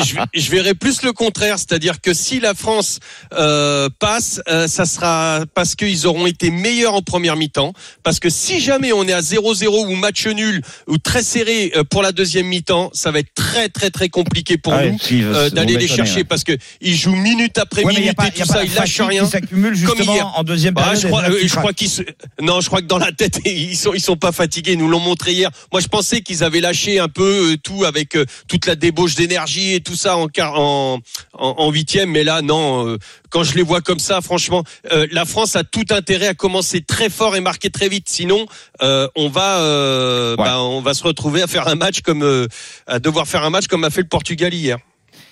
je, 0.04 0.16
je 0.40 0.50
verrais 0.50 0.74
plus 0.74 1.02
le 1.02 1.12
contraire, 1.12 1.58
c'est-à-dire 1.58 2.00
que 2.00 2.12
si 2.12 2.40
la 2.40 2.54
France 2.54 2.98
euh, 3.32 3.88
passe, 3.98 4.40
euh, 4.48 4.68
ça 4.68 4.84
sera 4.84 5.40
parce 5.54 5.74
qu'ils 5.74 6.06
auront 6.06 6.26
été 6.26 6.50
meilleurs 6.50 6.94
en 6.94 7.02
première 7.02 7.36
mi-temps. 7.36 7.72
Parce 8.02 8.20
que 8.20 8.28
si 8.28 8.60
jamais 8.60 8.92
on 8.92 9.04
est 9.08 9.12
à 9.12 9.20
0-0 9.20 9.66
ou 9.86 9.94
match 9.96 10.26
nul 10.26 10.60
ou 10.88 10.98
très 10.98 11.22
serré 11.22 11.72
euh, 11.76 11.84
pour 11.84 12.02
la 12.02 12.12
deuxième 12.12 12.46
mi-temps, 12.46 12.90
ça 12.92 13.10
va 13.10 13.20
être 13.20 13.32
très 13.34 13.68
très 13.68 13.90
très 13.90 14.08
compliqué 14.08 14.58
pour 14.58 14.72
Ah 14.74 14.86
nous 14.86 14.98
si, 15.00 15.22
euh, 15.22 15.48
d'aller 15.50 15.76
les 15.76 15.88
chercher 15.88 16.16
ouais. 16.18 16.24
parce 16.24 16.44
que 16.44 16.52
ils 16.80 16.96
jouent 16.96 17.16
minute 17.16 17.58
après 17.58 17.82
Ouais, 17.84 17.94
minute 17.94 18.16
pas, 18.16 18.28
et 18.28 18.30
tout 18.30 18.44
ça, 18.44 18.62
ils 18.64 18.74
lâchent 18.74 19.00
rien. 19.00 19.24
qui 19.24 19.30
s'accumule 19.30 19.74
justement 19.74 20.14
hier. 20.14 20.32
en 20.36 20.42
deuxième 20.42 20.74
Bah, 20.74 20.82
période. 20.82 21.02
je 21.02 21.06
crois, 21.08 21.22
là, 21.22 21.30
tu 21.30 21.42
je 21.48 21.50
crois 21.52 21.62
craques. 21.62 21.76
qu'ils 21.76 21.88
se... 21.90 22.02
non, 22.42 22.60
je 22.60 22.66
crois 22.66 22.80
que 22.82 22.86
dans 22.86 22.98
la 22.98 23.12
tête 23.12 23.40
ils 23.44 23.76
sont 23.76 23.94
ils 23.94 24.00
sont 24.00 24.16
pas 24.16 24.32
fatigués. 24.32 24.72
Ils 24.72 24.78
nous 24.78 24.88
l'ont 24.88 25.00
montré 25.00 25.32
hier. 25.32 25.50
Moi, 25.72 25.80
je 25.80 25.88
pensais 25.88 26.20
qu'ils 26.20 26.44
avaient 26.44 26.60
lâché 26.60 26.98
un 26.98 27.05
peu 27.08 27.52
euh, 27.52 27.56
tout 27.62 27.84
avec 27.84 28.16
euh, 28.16 28.24
toute 28.48 28.66
la 28.66 28.74
débauche 28.76 29.14
d'énergie 29.14 29.74
et 29.74 29.80
tout 29.80 29.96
ça 29.96 30.16
en 30.16 30.28
en 30.38 30.98
en 31.38 31.70
huitième. 31.70 32.10
Mais 32.10 32.24
là, 32.24 32.42
non. 32.42 32.86
euh, 32.86 32.98
quand 33.30 33.42
je 33.44 33.54
les 33.54 33.62
vois 33.62 33.80
comme 33.80 33.98
ça, 33.98 34.20
franchement, 34.20 34.62
euh, 34.92 35.06
la 35.10 35.24
France 35.24 35.56
a 35.56 35.64
tout 35.64 35.84
intérêt 35.90 36.28
à 36.28 36.34
commencer 36.34 36.80
très 36.80 37.10
fort 37.10 37.36
et 37.36 37.40
marquer 37.40 37.70
très 37.70 37.88
vite. 37.88 38.08
Sinon, 38.08 38.46
euh, 38.82 39.08
on 39.16 39.28
va 39.28 39.58
euh, 39.60 40.36
Ouais. 40.36 40.44
bah, 40.44 40.60
on 40.60 40.80
va 40.80 40.94
se 40.94 41.02
retrouver 41.02 41.42
à 41.42 41.46
faire 41.46 41.68
un 41.68 41.74
match 41.74 42.00
comme 42.00 42.22
euh, 42.22 42.46
à 42.86 42.98
devoir 42.98 43.26
faire 43.28 43.44
un 43.44 43.50
match 43.50 43.66
comme 43.66 43.84
a 43.84 43.90
fait 43.90 44.02
le 44.02 44.08
Portugal 44.08 44.52
hier. 44.54 44.78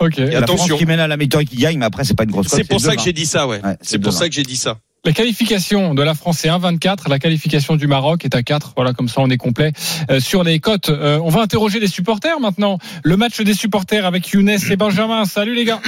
Ok. 0.01 0.17
La 0.17 0.39
attention. 0.39 0.67
France 0.67 0.79
qui 0.79 0.87
mène 0.87 1.01
à 1.01 1.07
la 1.09 1.17
mi-temps 1.17 1.41
et 1.41 1.45
qui 1.45 1.57
gagne, 1.57 1.79
mais 1.79 1.85
après, 1.85 2.05
c'est 2.05 2.15
pas 2.17 2.25
une 2.25 2.31
grosse. 2.31 2.49
C'est 2.49 2.65
pour 2.65 2.81
ça 2.81 2.97
que 2.97 3.03
j'ai 3.03 3.13
dit 3.13 3.27
ça, 3.27 3.47
ouais. 3.47 3.61
Ouais, 3.65 3.77
c'est 3.81 3.99
pour 3.99 4.13
ça 4.13 4.29
que 4.29 4.35
j'ai 4.35 4.43
dit 4.43 4.57
ça. 4.57 4.79
La 5.07 5.13
qualification 5.13 5.95
de 5.95 6.03
la 6.03 6.15
France 6.15 6.47
est 6.47 6.49
1,24. 6.49 7.11
La 7.11 7.19
qualification 7.19 7.77
du 7.77 7.87
Maroc 7.87 8.25
est 8.25 8.35
à 8.35 8.43
4. 8.43 8.73
Voilà, 8.75 8.95
comme 8.95 9.09
ça, 9.09 9.21
on 9.21 9.29
est 9.29 9.37
complet 9.37 9.73
euh, 10.11 10.19
sur 10.19 10.43
les 10.43 10.61
cotes. 10.61 10.89
Euh, 10.89 11.19
on 11.23 11.29
va 11.29 11.43
interroger 11.43 11.79
les 11.79 11.89
supporters 11.89 12.41
maintenant. 12.41 12.79
Le 13.03 13.19
match 13.19 13.39
des 13.43 13.53
supporters 13.53 14.07
avec 14.07 14.31
Younes 14.31 14.49
et 14.49 14.77
Benjamin. 14.77 15.27
Salut 15.27 15.55
les 15.55 15.67
gars. 15.67 15.81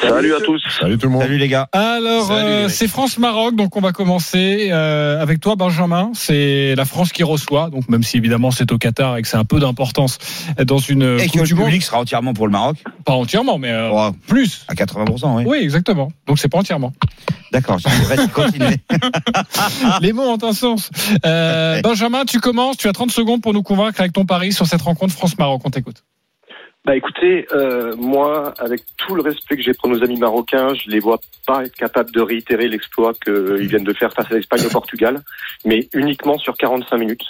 Salut 0.00 0.34
à 0.34 0.40
tous. 0.40 0.62
Salut 0.80 0.96
tout 0.98 1.06
le 1.06 1.12
monde. 1.12 1.22
Salut 1.22 1.36
les 1.38 1.48
gars. 1.48 1.68
Alors, 1.72 2.30
euh, 2.30 2.68
c'est 2.68 2.88
France-Maroc, 2.88 3.54
donc 3.54 3.76
on 3.76 3.80
va 3.80 3.92
commencer 3.92 4.68
euh, 4.70 5.20
avec 5.20 5.40
toi, 5.40 5.56
Benjamin. 5.56 6.10
C'est 6.14 6.74
la 6.74 6.84
France 6.84 7.12
qui 7.12 7.22
reçoit, 7.22 7.70
donc 7.70 7.88
même 7.88 8.02
si 8.02 8.16
évidemment 8.16 8.50
c'est 8.50 8.72
au 8.72 8.78
Qatar 8.78 9.18
et 9.18 9.22
que 9.22 9.28
c'est 9.28 9.36
un 9.36 9.44
peu 9.44 9.60
d'importance 9.60 10.18
dans 10.64 10.78
une 10.78 11.18
Et 11.20 11.28
que 11.28 11.44
du 11.44 11.54
Monde, 11.54 11.66
public 11.66 11.82
sera 11.82 11.98
entièrement 12.00 12.32
pour 12.32 12.46
le 12.46 12.52
Maroc. 12.52 12.78
pas 13.04 13.12
entièrement, 13.12 13.58
mais 13.58 13.70
euh, 13.72 13.90
Oh, 13.92 14.10
plus. 14.26 14.64
à 14.68 14.74
80%, 14.74 15.36
oui. 15.36 15.44
Oui, 15.46 15.58
exactement. 15.58 16.10
Donc 16.26 16.38
c'est 16.38 16.48
pas 16.48 16.58
entièrement. 16.58 16.92
D'accord, 17.52 17.78
je 17.78 18.26
continuer. 18.28 18.76
Les 20.00 20.12
mots 20.12 20.22
ont 20.22 20.38
un 20.42 20.52
sens. 20.52 20.90
Euh, 21.26 21.80
Benjamin, 21.82 22.24
tu 22.24 22.40
commences. 22.40 22.76
Tu 22.76 22.88
as 22.88 22.92
30 22.92 23.10
secondes 23.10 23.42
pour 23.42 23.52
nous 23.52 23.62
convaincre 23.62 24.00
avec 24.00 24.12
ton 24.12 24.24
pari 24.24 24.52
sur 24.52 24.66
cette 24.66 24.82
rencontre 24.82 25.12
France-Maroc. 25.14 25.60
On 25.64 25.70
t'écoute. 25.70 26.04
Bah 26.84 26.96
écoutez, 26.96 27.46
euh, 27.52 27.94
moi, 27.96 28.54
avec 28.58 28.80
tout 28.96 29.14
le 29.14 29.20
respect 29.20 29.56
que 29.56 29.62
j'ai 29.62 29.74
pour 29.74 29.90
nos 29.90 30.02
amis 30.02 30.18
marocains, 30.18 30.72
je 30.74 30.88
les 30.88 30.98
vois 30.98 31.20
pas 31.46 31.64
être 31.64 31.76
capables 31.76 32.10
de 32.10 32.22
réitérer 32.22 32.68
l'exploit 32.68 33.12
qu'ils 33.22 33.68
viennent 33.68 33.84
de 33.84 33.92
faire 33.92 34.12
face 34.14 34.32
à 34.32 34.34
l'Espagne 34.36 34.64
au 34.64 34.70
Portugal, 34.70 35.20
mais 35.66 35.88
uniquement 35.92 36.38
sur 36.38 36.56
45 36.56 36.96
minutes. 36.96 37.24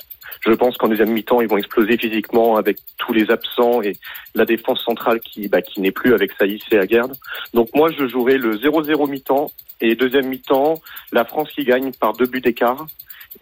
Je 0.47 0.53
pense 0.53 0.77
qu'en 0.77 0.89
deuxième 0.89 1.11
mi-temps, 1.11 1.41
ils 1.41 1.49
vont 1.49 1.59
exploser 1.59 1.99
physiquement 1.99 2.57
avec 2.57 2.79
tous 2.99 3.13
les 3.13 3.29
absents 3.31 3.83
et 3.83 3.97
la 4.37 4.45
défense 4.45 4.83
centrale 4.85 5.19
qui, 5.19 5.49
bah, 5.49 5.61
qui 5.63 5.81
n'est 5.81 5.91
plus 5.91 6.15
avec 6.15 6.31
Saïs 6.39 6.63
et 6.71 6.79
Aguerd. 6.79 7.13
Donc 7.53 7.69
moi, 7.75 7.91
je 7.91 8.07
jouerai 8.07 8.39
le 8.39 8.57
0-0 8.57 9.11
mi-temps 9.11 9.51
et 9.81 9.97
deuxième 9.97 10.29
mi-temps, 10.29 10.75
la 11.11 11.25
France 11.25 11.51
qui 11.53 11.65
gagne 11.65 11.93
par 11.93 12.13
deux 12.13 12.27
buts 12.27 12.41
d'écart 12.41 12.87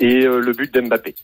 et 0.01 0.27
euh, 0.27 0.41
le 0.41 0.53
but 0.53 0.73
d'Mbappé. 0.73 1.15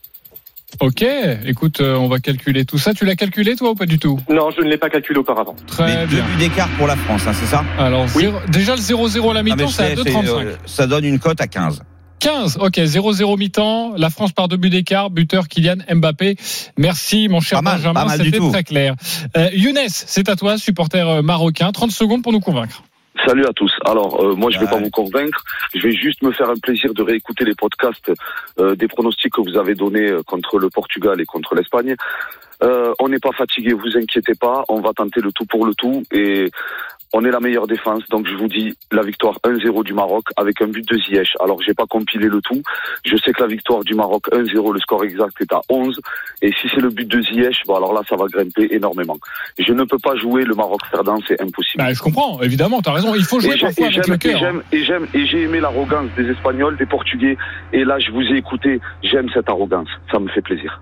Ok. 0.80 1.04
Écoute, 1.46 1.80
euh, 1.80 1.96
on 1.96 2.08
va 2.08 2.18
calculer 2.18 2.64
tout 2.64 2.78
ça. 2.78 2.92
Tu 2.94 3.04
l'as 3.04 3.16
calculé 3.16 3.56
toi 3.56 3.70
ou 3.70 3.74
pas 3.74 3.86
du 3.86 3.98
tout? 3.98 4.18
Non, 4.28 4.50
je 4.50 4.60
ne 4.62 4.68
l'ai 4.68 4.78
pas 4.78 4.90
calculé 4.90 5.18
auparavant. 5.18 5.54
Très 5.66 5.86
Mais 5.86 6.06
deux 6.06 6.16
bien. 6.16 6.24
buts 6.24 6.36
d'écart 6.38 6.68
pour 6.76 6.86
la 6.86 6.96
France, 6.96 7.22
hein, 7.26 7.32
c'est 7.32 7.46
ça? 7.46 7.64
Alors 7.78 8.06
Oui. 8.16 8.24
zéro- 8.24 8.38
déjà 8.48 8.74
le 8.74 8.80
0-0 8.80 9.30
à 9.30 9.34
la 9.34 9.40
Ah, 9.40 9.42
mi-temps, 9.42 9.68
c'est 9.68 9.82
à 9.84 9.88
sais, 9.90 9.94
2,35. 9.96 10.46
euh, 10.46 10.56
Ça 10.66 10.86
donne 10.86 11.04
une 11.04 11.18
cote 11.18 11.40
à 11.40 11.46
15. 11.46 11.82
15, 12.20 12.56
ok, 12.60 12.78
0-0 12.84 13.36
mi-temps, 13.36 13.94
la 13.98 14.08
France 14.08 14.32
par 14.32 14.48
deux 14.48 14.56
buts 14.56 14.70
d'écart, 14.70 15.10
buteur 15.10 15.46
Kylian 15.46 15.76
Mbappé. 15.94 16.36
Merci 16.78 17.28
mon 17.28 17.40
cher 17.40 17.62
mal, 17.62 17.76
Benjamin, 17.78 18.08
c'était 18.08 18.38
très 18.38 18.64
clair. 18.64 18.94
Euh, 19.36 19.50
Younes, 19.52 19.76
c'est 19.88 20.28
à 20.30 20.36
toi, 20.36 20.56
supporter 20.56 21.06
euh, 21.06 21.22
marocain, 21.22 21.70
30 21.70 21.90
secondes 21.90 22.22
pour 22.22 22.32
nous 22.32 22.40
convaincre. 22.40 22.82
Salut 23.26 23.44
à 23.46 23.52
tous. 23.52 23.72
Alors, 23.86 24.22
euh, 24.24 24.34
moi, 24.34 24.50
je 24.50 24.58
vais 24.58 24.64
Ouais. 24.64 24.70
pas 24.72 24.78
vous 24.78 24.90
convaincre. 24.90 25.42
Je 25.72 25.80
vais 25.80 25.92
juste 25.92 26.20
me 26.22 26.32
faire 26.32 26.50
un 26.50 26.56
plaisir 26.56 26.92
de 26.92 27.02
réécouter 27.02 27.44
les 27.44 27.54
podcasts 27.54 28.10
euh, 28.58 28.74
des 28.74 28.88
pronostics 28.88 29.32
que 29.32 29.40
vous 29.40 29.56
avez 29.56 29.74
donnés 29.74 30.10
euh, 30.10 30.22
contre 30.24 30.58
le 30.58 30.68
Portugal 30.68 31.20
et 31.20 31.24
contre 31.24 31.54
l'Espagne. 31.54 31.94
Euh, 32.62 32.92
on 32.98 33.08
n'est 33.08 33.18
pas 33.20 33.32
fatigué, 33.32 33.72
vous 33.72 33.96
inquiétez 33.96 34.34
pas. 34.34 34.64
On 34.68 34.80
va 34.80 34.92
tenter 34.92 35.20
le 35.20 35.30
tout 35.32 35.44
pour 35.46 35.64
le 35.64 35.74
tout 35.74 36.02
et 36.12 36.50
on 37.16 37.24
est 37.24 37.30
la 37.30 37.38
meilleure 37.40 37.66
défense. 37.68 38.02
Donc, 38.10 38.26
je 38.26 38.34
vous 38.34 38.48
dis 38.48 38.74
la 38.92 39.02
victoire 39.02 39.38
1-0 39.44 39.84
du 39.84 39.94
Maroc 39.94 40.24
avec 40.36 40.60
un 40.60 40.66
but 40.66 40.86
de 40.86 40.98
Ziyech. 40.98 41.28
Alors, 41.40 41.62
j'ai 41.64 41.72
pas 41.72 41.86
compilé 41.86 42.26
le 42.28 42.40
tout. 42.42 42.60
Je 43.04 43.16
sais 43.16 43.32
que 43.32 43.40
la 43.40 43.46
victoire 43.48 43.84
du 43.84 43.94
Maroc 43.94 44.24
1-0, 44.32 44.72
le 44.74 44.80
score 44.80 45.04
exact 45.04 45.40
est 45.40 45.52
à 45.52 45.60
11. 45.68 46.00
Et 46.42 46.50
si 46.60 46.68
c'est 46.74 46.80
le 46.80 46.90
but 46.90 47.06
de 47.08 47.22
Ziyech, 47.22 47.62
bon, 47.66 47.76
alors 47.76 47.92
là, 47.94 48.00
ça 48.08 48.16
va 48.16 48.26
grimper 48.26 48.66
énormément. 48.72 49.16
Je 49.58 49.72
ne 49.72 49.84
peux 49.84 49.98
pas 49.98 50.16
jouer 50.16 50.44
le 50.44 50.54
Maroc 50.54 50.80
perdant, 50.90 51.18
c'est 51.28 51.40
impossible. 51.40 51.82
Bah, 51.84 51.92
je 51.92 52.02
comprends, 52.02 52.42
évidemment, 52.42 52.82
tu 52.82 52.90
as 52.90 52.94
raison, 52.94 53.14
il 53.14 53.22
faut 53.24 53.38
jouer 53.40 53.54
Et 53.56 53.60
parfois 53.60 53.86
et 53.86 53.90
avec 53.90 54.04
j'aime- 54.04 54.12
le 54.12 54.18
cœur. 54.18 54.34
Et 54.34 54.38
j'aime, 54.40 54.62
et 54.72 54.84
j'aime, 54.84 55.06
et 55.14 55.26
j'ai 55.26 55.42
aimé 55.42 55.60
l'arrogance 55.60 56.08
des 56.16 56.28
Espagnols, 56.30 56.76
des 56.76 56.86
Portugais. 56.86 57.36
Et 57.72 57.84
là, 57.84 57.98
je 58.00 58.10
vous 58.10 58.22
ai 58.22 58.36
écouté. 58.38 58.80
J'aime 59.04 59.28
cette 59.32 59.48
arrogance. 59.48 59.88
Ça 60.10 60.18
me 60.18 60.28
fait 60.28 60.42
plaisir. 60.42 60.80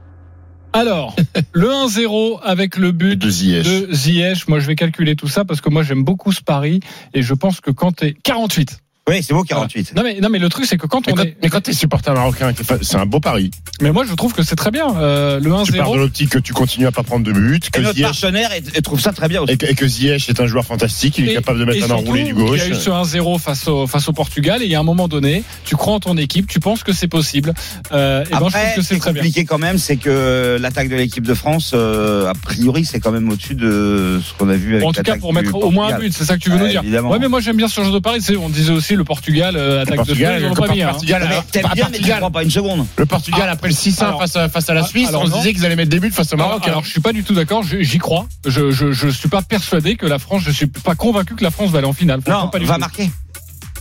Alors, 0.72 1.14
le 1.52 1.68
1-0 1.68 2.40
avec 2.42 2.76
le 2.76 2.92
but 2.92 3.16
De 3.16 3.28
Ziyech. 3.30 3.64
de 3.66 3.92
Ziyech, 3.92 4.48
moi 4.48 4.58
je 4.58 4.66
vais 4.66 4.74
calculer 4.74 5.16
tout 5.16 5.28
ça 5.28 5.44
parce 5.44 5.61
que 5.61 5.68
moi 5.68 5.82
j'aime 5.82 6.02
beaucoup 6.04 6.32
ce 6.32 6.40
pari 6.40 6.80
et 7.14 7.22
je 7.22 7.35
pense 7.35 7.61
que 7.61 7.70
quand 7.70 7.92
t'es 7.92 8.14
48. 8.22 8.80
Oui, 9.09 9.21
c'est 9.21 9.35
beau, 9.35 9.43
48. 9.43 9.95
Non 9.97 10.03
mais 10.05 10.21
non 10.21 10.29
mais 10.31 10.38
le 10.38 10.49
truc 10.49 10.65
c'est 10.65 10.77
que 10.77 10.87
quand 10.87 11.05
Mais 11.09 11.12
on 11.12 11.17
quand, 11.17 11.23
est 11.25 11.37
mais 11.43 11.49
quand 11.49 11.61
t'es 11.61 11.73
supporter 11.73 12.15
marocain, 12.15 12.53
c'est 12.83 12.97
un 12.97 13.05
beau 13.05 13.19
pari. 13.19 13.51
mais 13.81 13.91
moi 13.91 14.05
je 14.09 14.15
trouve 14.15 14.33
que 14.33 14.45
c'est 14.45 14.55
très 14.55 14.71
bien 14.71 14.87
euh, 14.97 15.41
le 15.41 15.51
Tu 15.65 15.73
pars 15.73 15.91
de 15.91 15.97
1-0 15.97 15.99
l'optique 15.99 16.31
que 16.31 16.38
tu 16.38 16.53
continues 16.53 16.87
à 16.87 16.93
pas 16.93 17.03
prendre 17.03 17.25
de 17.27 17.33
but, 17.33 17.67
Et 17.67 17.71
que 17.73 17.81
notre 17.81 17.97
Ziyech, 17.97 18.07
partenaire 18.11 18.53
est- 18.53 18.79
et 18.79 18.81
trouve 18.81 19.01
ça 19.01 19.12
très 19.12 19.27
bien 19.27 19.43
aussi. 19.43 19.55
et 19.55 19.57
que, 19.57 19.67
et 19.67 19.75
que 19.75 19.88
Ziyech 19.88 20.29
est 20.29 20.38
un 20.41 20.47
joueur 20.47 20.65
fantastique, 20.65 21.19
il 21.19 21.29
est 21.29 21.33
Et- 21.33 21.35
capable 21.35 21.59
de 21.59 21.65
et 21.65 21.67
mettre 21.67 21.85
un 21.85 21.88
surtout, 21.88 22.03
enroulé 22.05 22.23
du 22.23 22.29
Il 22.31 22.35
gauche. 22.37 22.59
y 22.61 22.62
a 22.62 22.69
eu 22.69 22.75
ce 22.77 22.91
1-0 22.91 23.38
face 23.41 23.67
au, 23.67 23.88
face 23.88 24.09
au 24.09 24.12
Portugal 24.12 24.62
et 24.62 24.67
il 24.67 24.71
y 24.71 24.77
a 24.77 24.81
un 24.81 24.85
moment 24.85 25.09
donné, 25.09 25.43
tu 25.65 25.75
crois 25.75 25.95
en 25.95 26.01
ton 26.01 26.17
équipe, 26.17 26.47
tu 26.47 26.61
penses 26.61 26.85
que 26.85 26.93
c'est 26.93 27.09
possible. 27.09 27.55
Euh, 27.91 28.23
et 28.23 28.25
ben, 28.25 28.31
je 28.31 28.37
trouve 28.37 28.47
Après, 28.47 28.73
que 28.77 28.83
ce 28.83 28.87
qui 28.87 28.87
c'est 28.87 28.95
est 28.95 28.99
très 29.01 29.12
bien. 29.12 29.23
compliqué 29.23 29.45
quand 29.45 29.59
même, 29.59 29.79
c'est 29.79 29.97
que 29.97 30.59
l'attaque 30.61 30.88
de 30.88 30.95
l'équipe 30.97 31.27
de 31.27 31.35
France, 31.35 31.73
euh, 31.75 32.29
a 32.31 32.35
priori, 32.35 32.85
c'est 32.85 33.01
quand 33.01 33.11
même 33.11 33.29
au-dessus 33.29 33.57
de 33.57 34.21
ce 34.25 34.33
qu'on 34.38 34.49
a 34.49 34.55
vu 34.55 34.77
avec 34.77 34.87
En 34.87 34.93
tout 34.93 35.03
cas, 35.03 35.17
pour 35.17 35.33
mettre 35.33 35.57
au 35.57 35.73
moins 35.73 35.93
un 35.93 35.99
but, 35.99 36.12
c'est 36.12 36.25
ça 36.25 36.35
que 36.37 36.41
tu 36.41 36.51
veux 36.51 36.59
nous 36.59 36.69
dire. 36.69 36.85
Ouais, 37.05 37.19
mais 37.19 37.27
moi 37.27 37.41
j'aime 37.41 37.57
bien 37.57 37.67
ce 37.67 37.83
genre 37.83 37.93
de 37.93 37.99
pari. 37.99 38.21
On 38.41 38.49
disait 38.49 38.71
aussi 38.73 38.91
le 38.96 39.05
Portugal 39.05 39.57
euh, 39.57 39.76
Le 39.76 39.81
attaque 39.83 39.96
Portugal, 39.96 40.35
de 40.42 40.46
le 40.46 40.46
Suisse, 40.46 40.57
ils 40.59 40.62
ont 40.62 40.66
pas 40.66 40.72
mis, 40.74 40.83
hein. 40.83 40.88
Portugal, 40.90 41.22
Mais 41.22 41.28
alors, 41.33 41.44
T'aimes 41.46 41.62
pas 41.62 41.74
bien, 41.74 41.85
mais 41.85 41.90
tu 41.90 41.92
Portugal. 41.98 42.16
crois 42.18 42.31
pas 42.31 42.42
une 42.42 42.50
seconde. 42.50 42.87
Le 42.96 43.07
Portugal, 43.07 43.48
après 43.48 43.68
le 43.68 43.74
6-1 43.74 44.05
Alors- 44.05 44.20
face, 44.20 44.37
à, 44.37 44.48
face 44.48 44.68
à 44.70 44.74
la 44.74 44.85
Suisse, 44.85 45.09
alors 45.09 45.22
on 45.22 45.26
se 45.26 45.31
non. 45.31 45.37
disait 45.38 45.52
qu'ils 45.55 45.64
allaient 45.66 45.76
mettre 45.76 45.90
des 45.90 46.00
buts 46.00 46.11
face 46.11 46.33
au 46.33 46.35
Alors, 46.37 46.48
Maroc. 46.48 46.66
alors, 46.66 46.78
hein. 46.78 46.83
je 46.85 46.90
suis 46.90 47.00
pas 47.00 47.12
du 47.12 47.22
tout 47.24 47.35
d'accord. 47.35 47.62
je- 47.62 47.81
J'y 47.81 47.98
crois. 47.98 48.26
Je, 48.46 48.70
je, 48.70 48.92
je 48.92 49.09
suis 49.09 49.28
pas 49.28 49.42
persuadé 49.42 49.96
que 49.96 50.07
la 50.07 50.18
France. 50.18 50.42
Je 50.44 50.50
suis 50.50 50.66
pas 50.66 50.94
convaincu 50.94 51.35
que 51.35 51.44
la 51.44 51.50
France 51.50 51.70
va 51.70 51.78
aller 51.78 51.87
en 51.88 51.92
finale. 51.92 52.20
Franchement, 52.22 52.44
Non, 52.44 52.48
pas 52.50 52.59
du 52.59 52.64
va 52.66 52.74
tout. 52.74 52.81
marquer. 52.81 53.11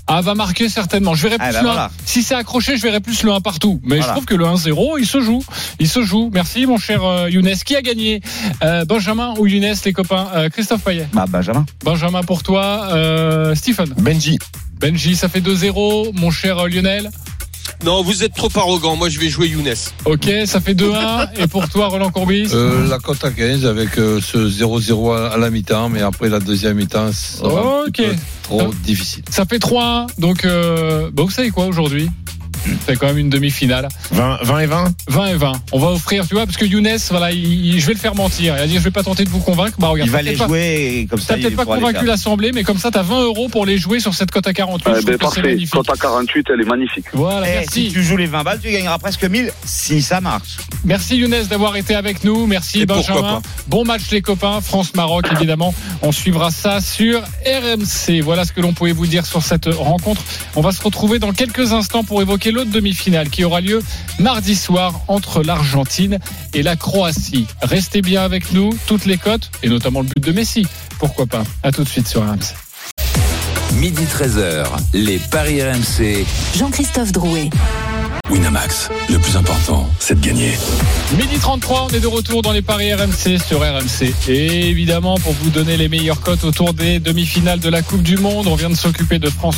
Ah, 0.08 0.20
va 0.20 0.34
marquer 0.36 0.68
certainement. 0.68 1.14
Je 1.14 1.28
plus 1.28 1.38
Ah, 1.40 1.52
bah 1.52 1.52
le 1.52 1.58
1. 1.60 1.62
voilà. 1.62 1.92
Si 2.06 2.22
c'est 2.22 2.36
accroché, 2.36 2.76
je 2.76 2.82
verrais 2.82 3.00
plus 3.00 3.24
le 3.24 3.32
1 3.32 3.40
partout. 3.40 3.80
Mais 3.86 4.02
je 4.02 4.08
trouve 4.08 4.26
que 4.26 4.36
le 4.36 4.44
1-0, 4.46 4.98
il 5.00 5.06
se 5.06 5.22
joue. 5.22 5.42
Il 5.80 5.88
se 5.88 6.04
joue. 6.04 6.30
Merci, 6.34 6.66
mon 6.66 6.78
cher 6.78 7.02
euh, 7.04 7.30
Younes. 7.30 7.54
Qui 7.64 7.78
a 7.78 7.82
gagné? 7.82 8.20
Euh, 8.64 8.84
Benjamin 8.84 9.36
ou 9.38 9.46
Younes, 9.48 9.74
les 9.86 9.94
copains? 9.94 10.28
Euh, 10.36 10.50
Christophe 10.50 10.82
Payet. 10.82 11.08
Bah, 11.14 11.26
Benjamin. 11.30 11.66
Benjamin 11.86 12.24
pour 12.24 12.44
toi. 12.44 12.88
Euh, 12.92 13.56
Stephen. 13.56 13.94
Benji. 14.00 14.38
Benji, 14.82 15.16
ça 15.16 15.30
fait 15.30 15.42
2-0. 15.42 16.12
Mon 16.20 16.32
cher 16.32 16.68
Lionel. 16.68 17.10
Non, 17.86 18.04
vous 18.04 18.24
êtes 18.24 18.34
trop 18.36 18.50
arrogant. 18.56 18.96
Moi, 18.96 19.10
je 19.10 19.20
vais 19.20 19.30
jouer 19.30 19.48
Younes. 19.48 19.74
Ok, 20.06 20.30
ça 20.46 20.60
fait 20.60 20.74
2-1. 20.76 21.30
Et 21.40 21.48
pour 21.48 21.68
toi, 21.70 21.88
Roland 21.88 22.12
Courbis 22.12 22.50
Euh, 22.54 22.88
la 22.88 23.00
cote 23.00 23.24
à 23.24 23.32
15 23.32 23.66
avec 23.66 23.98
euh, 23.98 24.20
ce 24.22 24.38
0-0 24.38 25.16
à, 25.16 25.28
à 25.34 25.38
la 25.38 25.50
mi-temps, 25.50 25.90
mais 25.90 26.02
après 26.02 26.30
la 26.30 26.40
deuxième 26.40 26.78
mi-temps, 26.78 27.12
ça 27.12 27.40
sera 27.40 27.82
un 27.84 27.86
petit 27.90 28.02
Ok. 28.04 28.08
peu 28.10 28.16
trop 28.44 28.74
difficile. 28.84 29.24
Ça 29.30 29.46
fait 29.46 29.58
3-1. 29.58 30.08
Donc, 30.20 30.46
euh, 30.46 31.10
bah, 31.12 31.24
vous 31.24 31.32
savez 31.32 31.50
quoi 31.50 31.66
aujourd'hui? 31.66 32.10
C'est 32.88 32.98
quand 32.98 33.08
même 33.08 33.18
une 33.18 33.30
demi-finale. 33.30 33.88
20, 34.12 34.40
20 34.44 34.60
et 34.60 34.66
20 34.66 34.94
20 35.08 35.26
et 35.28 35.34
20. 35.36 35.52
On 35.72 35.80
va 35.80 35.88
offrir, 35.88 36.28
tu 36.28 36.36
vois, 36.36 36.46
parce 36.46 36.58
que 36.58 36.66
Younes, 36.66 36.88
voilà, 37.10 37.32
il- 37.32 37.66
il- 37.66 37.80
je 37.82 37.88
vais 37.88 37.94
le 37.94 38.00
faire 38.00 38.16
mentir. 38.16 38.56
Il 38.58 38.62
a 38.62 38.68
dit, 38.68 38.76
je 38.76 38.80
vais 38.80 38.92
pas 38.92 39.04
tenter 39.04 39.24
de 39.24 39.30
vous 39.30 39.40
convaincre. 39.40 39.78
Bah, 39.80 39.88
regarde, 39.88 40.08
Il 40.08 40.12
va 40.12 40.22
les 40.22 40.32
peut-être 40.32 40.40
pas- 40.40 40.48
jouer 40.48 41.08
comme 41.10 41.20
ça, 41.20 41.34
T'as 41.36 41.42
peut-être 41.42 41.56
pas 41.56 41.66
convaincu 41.66 42.06
l'Assemblée, 42.06 42.52
mais 42.54 42.64
comme 42.64 42.78
ça, 42.78 42.92
t'as 42.92 43.02
20 43.04 43.22
euros 43.24 43.50
pour 43.50 43.66
les 43.66 43.78
jouer 43.78 44.00
sur 44.00 44.14
cette 44.14 44.32
cote 44.32 44.48
à 44.48 44.54
48. 44.54 44.94
Eh 44.98 45.02
je 45.02 45.06
ben, 45.06 45.18
trouve 45.18 45.34
que 45.34 45.42
c'est 45.42 45.42
parfait. 45.56 45.66
Quand 45.72 45.90
à 45.90 45.98
48, 45.98 46.48
elle 46.54 46.62
est 46.62 46.66
magnifique. 46.70 47.06
Voilà, 47.14 47.48
Eh, 47.50 47.54
merci. 47.60 47.88
si 47.88 47.92
tu 47.94 48.04
joues 48.04 48.18
les 48.18 48.26
20 48.28 48.44
balles, 48.44 48.60
tu 48.62 48.72
gagneras 48.72 48.98
presque 49.00 49.24
1000 49.24 49.52
si 49.66 50.02
ça 50.02 50.22
marche. 50.22 50.58
Merci 50.86 51.18
Younes 51.18 51.44
d'avoir 51.50 51.76
été 51.76 51.96
avec 51.96 52.24
nous. 52.24 52.46
Merci 52.48 52.82
Et 52.82 52.86
Benjamin. 52.86 53.42
Bon 53.68 53.84
match 53.86 54.04
les 54.12 54.22
copains. 54.22 54.62
France-Maroc 54.62 55.26
évidemment. 55.32 55.74
On 56.02 56.12
suivra 56.12 56.52
ça 56.52 56.80
sur 56.82 57.22
RMC. 57.46 58.22
Voilà 58.22 58.46
ce 58.46 58.52
que 58.54 58.62
l'on 58.62 58.74
pouvait 58.74 58.92
vous 58.92 59.08
dire 59.08 59.26
sur 59.26 59.42
cette 59.44 59.66
rencontre. 59.66 60.22
On 60.56 60.62
va 60.62 60.72
se 60.72 60.82
retrouver 60.82 61.20
dans 61.20 61.32
quelques 61.34 61.74
instants 61.74 62.04
pour 62.04 62.22
évoquer 62.22 62.51
l'autre 62.52 62.72
demi-finale 62.72 63.30
qui 63.30 63.44
aura 63.44 63.62
lieu 63.62 63.82
mardi 64.20 64.56
soir 64.56 65.02
entre 65.08 65.44
l'Argentine 65.44 66.20
et 66.54 66.64
la 66.64 66.76
Croatie. 66.76 67.48
Restez 67.62 68.02
bien 68.02 68.22
avec 68.24 68.54
nous. 68.54 68.72
Toutes 68.88 69.06
les 69.06 69.18
cotes 69.18 69.52
et 69.64 69.70
notamment 69.70 70.02
le 70.02 70.08
but 70.08 70.24
de 70.24 70.32
Messi. 70.32 70.66
Pourquoi 71.00 71.26
pas? 71.26 71.44
À 71.64 71.72
tout 71.72 71.84
de 71.84 71.90
suite 71.90 72.08
sur 72.08 72.22
RMC. 72.22 72.56
Midi 73.76 74.04
13h, 74.04 74.66
les 74.94 75.18
Paris 75.18 75.62
RMC. 75.64 76.26
Jean-Christophe 76.56 77.12
Drouet. 77.12 77.50
Winamax, 78.32 78.90
le 79.10 79.20
plus 79.20 79.36
important, 79.36 79.90
c'est 80.00 80.20
de 80.20 80.26
gagner. 80.26 80.58
Midi 81.18 81.38
33, 81.38 81.88
on 81.90 81.94
est 81.94 82.00
de 82.00 82.08
retour 82.08 82.42
dans 82.42 82.54
les 82.54 82.62
paris 82.62 82.94
RMC 82.94 83.38
sur 83.46 83.60
RMC. 83.60 84.14
Et 84.30 84.70
évidemment, 84.70 85.16
pour 85.16 85.34
vous 85.34 85.50
donner 85.50 85.76
les 85.76 85.90
meilleures 85.90 86.22
cotes 86.22 86.46
autour 86.46 86.74
des 86.74 87.00
demi-finales 87.00 87.60
de 87.60 87.70
la 87.70 87.82
Coupe 87.82 88.04
du 88.04 88.16
Monde, 88.18 88.48
on 88.48 88.56
vient 88.56 88.70
de 88.70 88.76
s'occuper 88.76 89.20
de 89.20 89.30
France 89.30 89.58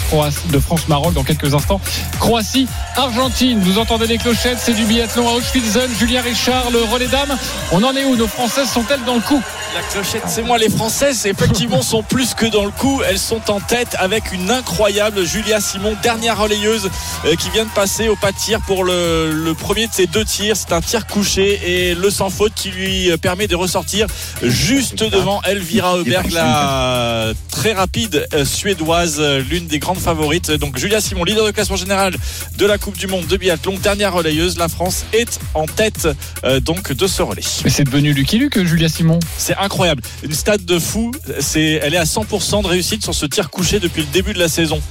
de 0.50 0.60
France 0.60 0.88
Maroc 0.88 1.14
dans 1.14 1.24
quelques 1.24 1.54
instants. 1.54 1.80
Croatie, 2.20 2.68
Argentine. 2.96 3.60
Vous 3.60 3.78
entendez 3.78 4.08
les 4.08 4.18
clochettes, 4.18 4.58
c'est 4.60 4.74
du 4.74 4.86
biathlon 4.86 5.28
à 5.28 5.34
Auschwitz. 5.34 5.78
Julien 6.00 6.22
Richard, 6.22 6.72
le 6.72 6.80
relais 6.80 7.08
dames. 7.08 7.38
On 7.72 7.84
en 7.84 7.96
est 7.96 8.06
où? 8.06 8.16
Nos 8.16 8.28
Françaises 8.28 8.70
sont-elles 8.70 9.04
dans 9.06 9.16
le 9.16 9.22
coup? 9.22 9.42
La 9.74 9.82
clochette, 9.82 10.24
c'est 10.28 10.44
moi. 10.44 10.60
Les 10.60 10.70
Françaises, 10.70 11.26
effectivement, 11.26 11.82
sont 11.82 12.04
plus 12.04 12.36
que 12.36 12.46
dans 12.46 12.64
le 12.64 12.70
coup. 12.70 13.02
Elles 13.10 13.18
sont 13.18 13.50
en 13.50 13.60
tête 13.60 13.96
avec 13.98 14.32
une 14.32 14.52
incroyable 14.52 15.26
Julia 15.26 15.60
Simon, 15.60 15.96
dernière 16.04 16.38
relayeuse 16.38 16.92
euh, 17.26 17.36
qui 17.36 17.50
vient 17.50 17.66
de 17.66 17.72
passer 17.72 18.08
au 18.08 18.16
pas 18.16 18.32
de 18.32 18.38
tir 18.38 18.62
pour 18.68 18.84
le, 18.84 19.32
le 19.32 19.54
premier 19.56 19.88
de 19.88 19.94
ses 19.94 20.06
deux 20.06 20.26
tirs. 20.26 20.56
C'est 20.56 20.74
un 20.74 20.82
tir 20.82 21.08
couché 21.08 21.60
et 21.66 21.96
le 21.96 22.12
sans 22.12 22.30
faute 22.30 22.54
qui 22.54 22.70
lui 22.70 23.10
permet 23.18 23.48
de 23.48 23.56
ressortir 23.56 24.06
juste 24.44 25.04
devant 25.04 25.42
Elvira 25.42 25.96
Auberg, 25.98 26.30
la 26.32 27.34
très 27.50 27.74
rapide 27.74 28.28
euh, 28.34 28.46
suédoise, 28.46 29.18
euh, 29.20 29.42
l'une 29.50 29.66
des 29.68 29.80
grandes 29.80 30.00
favorites. 30.00 30.52
Donc 30.52 30.78
Julia 30.78 31.02
Simon, 31.02 31.24
leader 31.24 31.46
de 31.46 31.52
classement 31.52 31.78
général 31.78 32.14
de 32.58 32.66
la 32.66 32.78
Coupe 32.78 32.98
du 32.98 33.08
Monde 33.08 33.26
de 33.26 33.38
biathlon, 33.38 33.78
dernière 33.82 34.14
relayeuse. 34.14 34.58
La 34.58 34.68
France 34.68 35.06
est 35.14 35.40
en 35.54 35.66
tête 35.66 36.08
euh, 36.44 36.60
donc 36.60 36.92
de 36.92 37.08
ce 37.08 37.22
relais. 37.22 37.42
Mais 37.64 37.70
c'est 37.70 37.84
devenu 37.84 38.14
Lucky 38.14 38.38
Luke, 38.38 38.64
Julia 38.64 38.90
Simon. 38.90 39.20
C'est 39.38 39.56
incroyable. 39.64 40.02
Une 40.24 40.34
stade 40.34 40.64
de 40.66 40.80
fou. 40.80 41.12
C'est, 41.40 41.80
elle 41.84 41.94
est 41.94 41.98
à 41.98 42.04
100% 42.04 42.64
de 42.64 42.68
réussite 42.68 43.04
sur 43.04 43.14
ce 43.14 43.26
tir 43.26 43.50
couché 43.50 43.80
depuis 43.80 44.02
le 44.02 44.08
début 44.12 44.34
de 44.34 44.40
la 44.40 44.50
saison. 44.50 44.82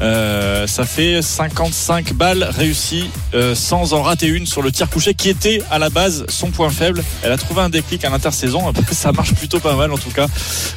Euh, 0.00 0.66
ça 0.66 0.84
fait 0.84 1.20
55 1.22 2.12
balles 2.12 2.44
réussies 2.56 3.10
euh, 3.34 3.54
sans 3.54 3.94
en 3.94 4.02
rater 4.02 4.26
une 4.28 4.46
sur 4.46 4.62
le 4.62 4.70
tir 4.70 4.88
couché 4.88 5.14
qui 5.14 5.28
était 5.28 5.62
à 5.70 5.78
la 5.78 5.90
base 5.90 6.24
son 6.28 6.50
point 6.50 6.70
faible. 6.70 7.02
Elle 7.22 7.32
a 7.32 7.36
trouvé 7.36 7.62
un 7.62 7.68
déclic 7.70 8.04
à 8.04 8.10
l'intersaison. 8.10 8.72
Ça 8.92 9.12
marche 9.12 9.34
plutôt 9.34 9.58
pas 9.60 9.74
mal 9.74 9.92
en 9.92 9.98
tout 9.98 10.10
cas 10.10 10.26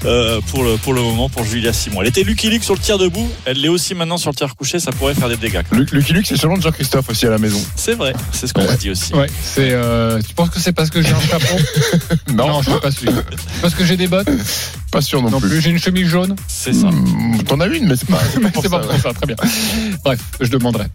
euh, 0.06 0.42
pour, 0.50 0.64
le, 0.64 0.78
pour 0.78 0.94
le 0.94 1.02
moment 1.02 1.30
pour 1.30 1.44
Julia 1.46 1.72
Simon. 1.74 2.02
Elle 2.02 2.08
était 2.08 2.24
Lucky 2.24 2.50
Luke 2.50 2.64
sur 2.64 2.74
le 2.74 2.80
tir 2.80 2.98
debout. 2.98 3.30
Elle 3.46 3.58
l'est 3.62 3.68
aussi 3.70 3.94
maintenant 3.94 4.18
sur 4.18 4.32
le 4.32 4.36
tir 4.36 4.56
couché. 4.56 4.80
Ça 4.80 4.92
pourrait 4.92 5.14
faire 5.14 5.30
des 5.30 5.38
dégâts. 5.38 5.62
Lu- 5.72 5.86
Lucky 5.92 6.14
Luke, 6.14 6.26
c'est 6.28 6.38
selon 6.38 6.60
Jean-Christophe 6.60 7.10
aussi 7.10 7.26
à 7.28 7.30
la 7.30 7.38
maison. 7.38 7.62
C'est 7.76 7.94
vrai. 7.96 8.14
C'est 8.32 8.48
ce 8.48 8.54
qu'on 8.54 8.66
m'a 8.66 8.76
dit 8.76 8.90
aussi. 8.90 9.14
Ouais, 9.14 9.28
c'est. 9.44 9.72
euh, 9.72 10.20
tu 10.28 10.34
penses 10.34 10.50
que 10.50 10.60
c'est 10.60 10.72
parce 10.72 10.90
que 10.90 11.02
j'ai 11.02 11.14
un 11.14 11.20
chapeau? 11.22 11.58
Non, 12.34 12.62
je 12.62 12.70
suis 12.72 12.80
pas 12.80 12.92
sûr. 12.92 13.12
Parce 13.62 13.76
que 13.76 13.86
j'ai 13.86 13.98
des 13.98 14.08
bottes 14.08 14.30
pas 14.92 15.02
sûr 15.02 15.22
non, 15.22 15.30
Non 15.30 15.40
plus. 15.40 15.62
J'ai 15.62 15.70
une 15.70 15.80
chemise 15.80 16.08
jaune. 16.08 16.36
C'est 16.50 16.74
ça. 16.74 16.88
Hmm, 16.90 17.42
T'en 17.48 17.62
as 17.62 17.68
une, 17.68 17.88
mais 17.88 17.96
c'est 17.96 18.10
pas. 18.10 18.20
C'est 18.56 18.64
ça, 18.64 18.70
pas 18.70 18.80
pour 18.80 19.00
ça, 19.00 19.14
très 19.14 19.26
bien. 19.26 19.38
Bref, 20.04 20.20
je 20.42 20.50
demanderai. 20.50 20.86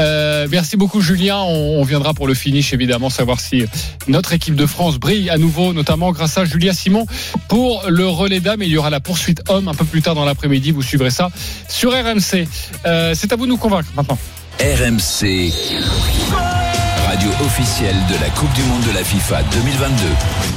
Euh, 0.00 0.48
merci 0.50 0.76
beaucoup 0.76 1.00
Julien. 1.00 1.36
On, 1.36 1.80
on 1.80 1.84
viendra 1.84 2.14
pour 2.14 2.26
le 2.26 2.34
finish 2.34 2.72
évidemment 2.72 3.10
savoir 3.10 3.38
si 3.38 3.64
notre 4.08 4.32
équipe 4.32 4.56
de 4.56 4.66
France 4.66 4.98
brille 4.98 5.30
à 5.30 5.38
nouveau, 5.38 5.72
notamment 5.72 6.10
grâce 6.10 6.36
à 6.36 6.44
Julia 6.44 6.72
Simon 6.72 7.06
pour 7.48 7.84
le 7.88 8.08
relais 8.08 8.40
dames. 8.40 8.62
Il 8.62 8.68
y 8.70 8.76
aura 8.76 8.90
la 8.90 8.98
poursuite 9.00 9.42
homme 9.48 9.68
un 9.68 9.74
peu 9.74 9.84
plus 9.84 10.02
tard 10.02 10.16
dans 10.16 10.24
l'après-midi. 10.24 10.72
Vous 10.72 10.82
suivrez 10.82 11.10
ça 11.10 11.30
sur 11.68 11.92
RMC. 11.92 12.48
Euh, 12.86 13.14
c'est 13.14 13.32
à 13.32 13.36
vous 13.36 13.44
de 13.44 13.50
nous 13.50 13.56
convaincre 13.56 13.88
maintenant. 13.94 14.18
RMC, 14.58 15.52
radio 17.06 17.28
officielle 17.44 17.96
de 18.08 18.20
la 18.20 18.30
Coupe 18.30 18.52
du 18.54 18.62
Monde 18.62 18.82
de 18.88 18.94
la 18.98 19.04
FIFA 19.04 19.42
2022. 19.52 20.53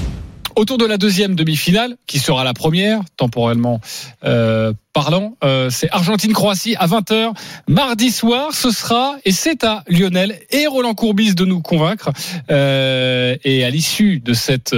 Autour 0.57 0.79
de 0.79 0.87
la 0.87 0.97
deuxième 0.97 1.35
demi-finale, 1.35 1.97
qui 2.07 2.17
sera 2.17 2.43
la 2.43 2.55
première, 2.55 3.01
temporellement 3.15 3.79
euh, 4.23 4.73
parlant, 4.91 5.37
euh, 5.43 5.69
c'est 5.69 5.87
Argentine-Croatie 5.91 6.75
à 6.79 6.87
20h. 6.87 7.35
Mardi 7.67 8.09
soir, 8.09 8.51
ce 8.53 8.71
sera, 8.71 9.17
et 9.23 9.31
c'est 9.31 9.63
à 9.63 9.83
Lionel 9.87 10.39
et 10.49 10.65
Roland 10.65 10.95
Courbis 10.95 11.35
de 11.35 11.45
nous 11.45 11.61
convaincre. 11.61 12.09
Euh, 12.49 13.35
et 13.43 13.65
à 13.65 13.69
l'issue 13.69 14.19
de 14.19 14.33
cette 14.33 14.75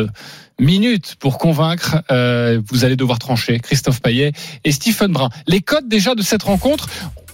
minute 0.59 1.15
pour 1.17 1.37
convaincre, 1.37 2.03
euh, 2.11 2.61
vous 2.67 2.83
allez 2.83 2.97
devoir 2.97 3.17
trancher 3.17 3.57
Christophe 3.59 4.01
Payet 4.01 4.33
et 4.65 4.73
Stephen 4.73 5.13
Brun. 5.13 5.29
Les 5.47 5.61
codes 5.61 5.87
déjà 5.87 6.13
de 6.13 6.21
cette 6.21 6.43
rencontre, 6.43 6.89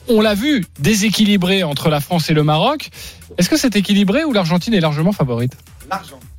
on 0.07 0.21
l'a 0.21 0.35
vu, 0.35 0.63
déséquilibré 0.77 1.63
entre 1.63 1.89
la 1.89 1.99
France 1.99 2.29
et 2.29 2.35
le 2.35 2.43
Maroc. 2.43 2.91
Est-ce 3.39 3.49
que 3.49 3.57
c'est 3.57 3.75
équilibré 3.75 4.23
ou 4.23 4.33
l'Argentine 4.33 4.75
est 4.75 4.81
largement 4.81 5.13
favorite? 5.13 5.53
L'Argentine 5.89 6.29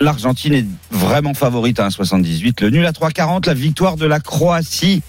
est 0.00 0.66
vraiment 0.90 1.34
favorite 1.34 1.80
à 1.80 1.88
1,78. 1.88 2.62
Le 2.62 2.70
nul 2.70 2.86
à 2.86 2.92
3,40. 2.92 3.46
La 3.46 3.54
victoire 3.54 3.96
de 3.96 4.06
la 4.06 4.20
Croatie 4.20 5.02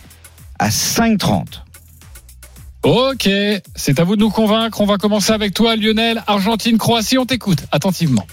à 0.60 0.70
5,30. 0.70 1.64
Ok, 2.84 3.30
c'est 3.76 4.00
à 4.00 4.04
vous 4.04 4.16
de 4.16 4.22
nous 4.22 4.30
convaincre. 4.30 4.80
On 4.82 4.86
va 4.86 4.98
commencer 4.98 5.34
avec 5.34 5.54
toi, 5.54 5.76
Lionel. 5.76 6.24
Argentine, 6.28 6.78
Croatie, 6.78 7.18
on 7.18 7.26
t'écoute 7.26 7.60
attentivement. 7.72 8.26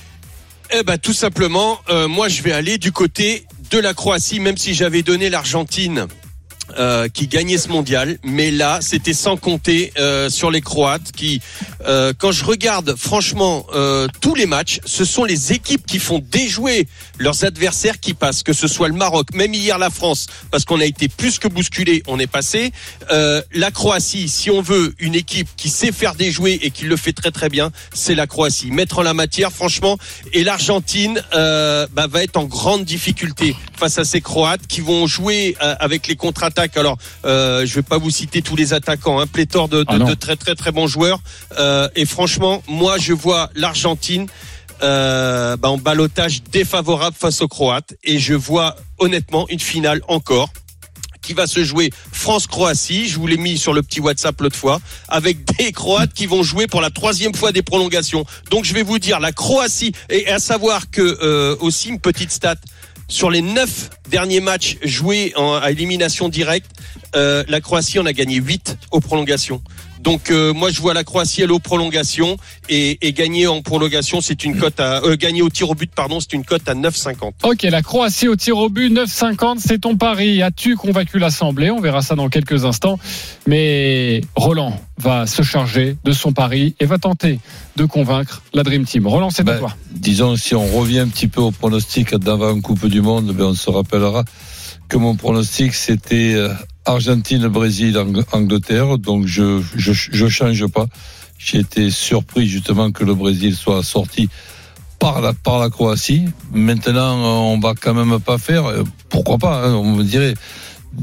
Eh 0.77 0.83
ben 0.83 0.97
tout 0.97 1.13
simplement, 1.13 1.79
euh, 1.91 2.09
moi 2.09 2.29
je 2.29 2.43
vais 2.43 2.53
aller 2.53 2.79
du 2.79 2.91
côté 2.91 3.47
de 3.71 3.79
la 3.79 3.95
Croatie, 3.95 4.41
même 4.41 4.57
si 4.57 4.75
j'avais 4.75 5.03
donné 5.03 5.29
l'Argentine. 5.29 6.07
Euh, 6.79 7.09
qui 7.09 7.29
gagnait 7.29 7.59
ce 7.59 7.69
mondial, 7.69 8.19
mais 8.25 8.51
là 8.51 8.79
c'était 8.81 9.15
sans 9.15 9.37
compter 9.37 9.93
euh, 9.99 10.31
sur 10.31 10.51
les 10.51 10.61
Croates 10.61 11.13
qui, 11.13 11.41
euh, 11.87 12.13
quand 12.17 12.33
je 12.33 12.45
regarde 12.45 12.97
franchement 12.97 13.67
euh, 13.75 14.09
tous 14.21 14.35
les 14.35 14.47
matchs, 14.47 14.81
ce 14.85 15.05
sont 15.05 15.25
les 15.25 15.53
équipes 15.53 15.87
qui 15.87 15.99
font 15.99 16.23
déjouer 16.31 16.87
leurs 17.19 17.45
adversaires 17.45 18.01
qui 18.01 18.15
passent, 18.15 18.43
que 18.43 18.53
ce 18.53 18.69
soit 18.69 18.89
le 18.89 18.95
Maroc, 18.95 19.29
même 19.35 19.55
hier 19.55 19.79
la 19.79 19.91
France, 19.91 20.27
parce 20.51 20.65
qu'on 20.65 20.81
a 20.81 20.85
été 20.85 21.09
plus 21.09 21.39
que 21.39 21.49
bousculé, 21.49 22.03
on 22.07 22.19
est 22.19 22.27
passé. 22.27 22.73
Euh, 23.11 23.43
la 23.53 23.71
Croatie, 23.71 24.29
si 24.29 24.51
on 24.51 24.63
veut 24.63 24.95
une 24.99 25.15
équipe 25.15 25.49
qui 25.57 25.69
sait 25.69 25.93
faire 25.93 26.15
déjouer 26.15 26.59
et 26.63 26.71
qui 26.71 26.85
le 26.85 26.97
fait 26.97 27.13
très 27.13 27.31
très 27.31 27.49
bien, 27.49 27.71
c'est 27.93 28.15
la 28.15 28.27
Croatie. 28.27 28.71
Mettre 28.71 28.99
en 28.99 29.03
la 29.03 29.15
matière, 29.15 29.53
franchement, 29.53 29.99
et 30.33 30.45
l'Argentine 30.45 31.23
euh, 31.35 31.87
bah, 31.93 32.07
va 32.07 32.23
être 32.23 32.37
en 32.37 32.45
grande 32.45 32.85
difficulté 32.85 33.55
face 33.77 33.99
à 33.99 34.05
ces 34.05 34.21
Croates 34.21 34.67
qui 34.67 34.81
vont 34.81 35.07
jouer 35.07 35.57
avec 35.61 36.07
les 36.07 36.17
Alors, 36.77 36.99
euh, 37.25 37.67
je 37.67 37.75
vais 37.75 37.83
pas 37.83 37.99
vous 37.99 38.11
citer 38.11 38.43
tous 38.43 38.57
les 38.57 38.73
attaquants, 38.73 39.21
un 39.21 39.27
pléthore 39.27 39.69
de, 39.69 39.83
de, 39.83 39.87
Ah 39.89 39.99
de 39.99 40.15
très 40.15 40.37
très 40.37 40.55
très 40.55 40.73
bons 40.73 40.87
joueurs. 40.87 41.21
Euh, 41.59 41.89
et 41.97 42.07
franchement, 42.07 42.63
moi 42.69 42.97
je 42.99 43.13
vois 43.13 43.51
l'Argentine 43.55 44.27
euh, 44.83 45.57
bah, 45.57 45.71
en 45.71 45.79
balotage 45.79 46.43
défavorable 46.45 47.17
face 47.19 47.41
aux 47.43 47.49
Croates 47.49 47.95
et 48.03 48.19
je 48.19 48.35
vois 48.35 48.77
honnêtement 48.99 49.47
une 49.49 49.61
finale 49.61 50.01
encore 50.09 50.51
qui 51.25 51.33
va 51.33 51.47
se 51.47 51.65
jouer 51.65 51.91
France-Croatie. 52.13 53.09
Je 53.09 53.19
vous 53.19 53.27
l'ai 53.27 53.37
mis 53.37 53.59
sur 53.59 53.73
le 53.73 53.83
petit 53.83 54.01
WhatsApp 54.01 54.41
l'autre 54.41 54.57
fois, 54.57 54.81
avec 55.09 55.45
des 55.59 55.73
Croates 55.73 56.13
qui 56.13 56.27
vont 56.27 56.43
jouer 56.43 56.67
pour 56.67 56.81
la 56.81 56.91
troisième 56.91 57.35
fois 57.35 57.51
des 57.51 57.63
prolongations. 57.63 58.25
Donc 58.51 58.65
je 58.65 58.75
vais 58.75 58.83
vous 58.83 58.99
dire, 58.99 59.21
la 59.21 59.33
Croatie, 59.33 59.93
et 60.11 60.29
à 60.29 60.39
savoir 60.39 60.91
que 60.91 61.01
euh, 61.01 61.57
aussi 61.61 61.89
une 61.89 62.01
petite 62.01 62.31
stat, 62.31 62.57
sur 63.09 63.31
les 63.31 63.43
neuf 63.43 63.91
derniers 64.09 64.41
matchs 64.41 64.77
joués 64.83 65.33
en, 65.37 65.55
à 65.55 65.71
élimination 65.71 66.29
directe, 66.29 66.71
euh, 67.17 67.45
la 67.49 67.61
Croatie 67.61 67.99
en 67.99 68.07
a 68.07 68.13
gagné 68.13 68.37
8 68.37 68.77
aux 68.91 69.01
prolongations. 69.01 69.63
Donc 70.05 70.31
euh, 70.31 70.53
moi 70.53 70.71
je 70.71 70.81
vois 70.81 70.95
la 70.95 71.03
Croatie 71.03 71.43
aller 71.43 71.53
aux 71.53 71.59
prolongations 71.59 72.37
et, 72.69 72.99
et 73.07 73.13
gagner 73.13 73.47
en 73.47 73.63
prolongation 73.63 74.21
c'est 74.21 74.45
une 74.45 74.57
cote 74.57 74.79
à 74.79 75.03
euh, 75.03 75.17
gagner 75.17 75.43
au 75.43 75.49
tir 75.51 75.69
au 75.71 75.75
but 75.75 75.91
pardon 75.91 76.21
c'est 76.21 76.35
une 76.35 76.45
cote 76.45 76.69
à 76.69 76.75
9,50. 76.75 77.33
Ok, 77.43 77.63
la 77.63 77.83
Croatie 77.83 78.29
au 78.29 78.37
tir 78.37 78.57
au 78.59 78.69
but, 78.69 78.91
9,50, 78.93 79.57
c'est 79.59 79.81
ton 79.81 79.97
pari. 79.97 80.43
As-tu 80.43 80.77
convaincu 80.77 81.19
l'Assemblée? 81.19 81.71
On 81.71 81.81
verra 81.81 82.03
ça 82.03 82.15
dans 82.15 82.29
quelques 82.29 82.65
instants. 82.65 82.99
Mais 83.47 84.21
Roland 84.37 84.79
va 84.99 85.27
se 85.27 85.43
charger 85.43 85.97
de 86.05 86.13
son 86.13 86.33
pari 86.33 86.75
et 86.81 86.87
va 86.87 86.99
tenter 86.99 87.41
de 87.77 87.85
convaincre 87.85 88.43
la 88.53 88.63
Dream 88.63 88.85
Team. 88.85 89.07
Roland, 89.07 89.31
c'est 89.31 89.43
à 89.43 89.53
Ben, 89.55 89.59
toi. 89.59 89.75
disons, 89.91 90.37
si 90.37 90.55
on 90.55 90.67
revient 90.67 91.01
un 91.01 91.09
petit 91.09 91.29
peu 91.29 91.41
au 91.41 91.51
pronostic 91.51 92.15
d'avant 92.15 92.61
Coupe 92.61 92.87
du 92.87 93.01
Monde, 93.01 93.33
ben, 93.33 93.47
on 93.47 93.55
se 93.55 93.71
rappellera 93.71 94.25
que 94.89 94.97
mon 94.97 95.15
pronostic 95.17 95.75
c'était 95.75 96.35
euh, 96.35 96.49
Argentine, 96.85 97.49
Brésil, 97.49 97.97
Ang- 97.99 98.25
Angleterre. 98.33 98.99
Donc 98.99 99.27
je 99.27 99.61
je, 99.77 100.29
change 100.29 100.67
pas. 100.67 100.87
J'ai 101.39 101.59
été 101.61 101.91
surpris 101.91 102.47
justement 102.49 102.93
que 102.93 103.05
le 103.05 103.15
Brésil 103.15 103.55
soit 103.57 103.83
sorti 103.83 104.29
par 104.99 105.21
la 105.21 105.33
par 105.33 105.59
la 105.59 105.71
Croatie. 105.71 106.27
Maintenant, 106.53 107.17
on 107.53 107.59
va 107.59 107.75
quand 107.75 107.95
même 107.95 108.19
pas 108.21 108.39
faire. 108.39 108.67
euh, 108.67 108.85
Pourquoi 109.09 109.39
pas 109.39 109.67
hein, 109.67 109.75
On 109.75 109.97
me 109.97 110.05
dirait 110.05 110.35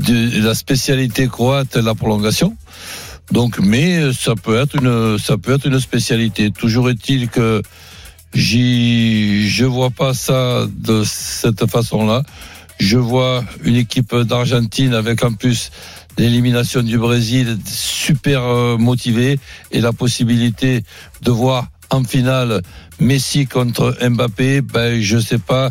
la 0.08 0.56
spécialité 0.56 1.28
croate, 1.28 1.76
la 1.76 1.94
prolongation. 1.96 2.56
Donc, 3.32 3.60
mais 3.60 3.98
euh, 3.98 4.14
ça 4.14 4.36
peut 4.36 4.58
être 4.60 4.76
une, 4.76 5.18
ça 5.20 5.38
peut 5.38 5.54
être 5.54 5.66
une 5.68 5.80
spécialité. 5.80 6.52
Toujours 6.52 6.90
est-il 6.90 7.30
que 7.30 7.62
j'y, 8.34 9.48
je 9.50 9.66
vois 9.66 9.90
pas 9.90 10.14
ça 10.14 10.66
de 10.70 11.04
cette 11.04 11.66
façon-là. 11.70 12.24
Je 12.82 12.98
vois 12.98 13.46
une 13.64 13.76
équipe 13.76 14.16
d'Argentine 14.16 14.96
avec 14.96 15.24
en 15.24 15.34
plus 15.34 15.70
l'élimination 16.18 16.82
du 16.82 16.98
Brésil 16.98 17.60
super 17.64 18.44
euh, 18.44 18.78
motivée 18.80 19.38
et 19.72 19.82
la 19.82 19.94
possibilité 19.94 20.84
de 21.22 21.30
voir 21.30 21.68
en 21.92 22.04
finale 22.04 22.64
Messi 23.00 23.46
contre 23.46 23.96
Mbappé. 24.02 24.62
Ben, 24.62 25.00
je 25.00 25.20
sais 25.20 25.38
pas 25.38 25.70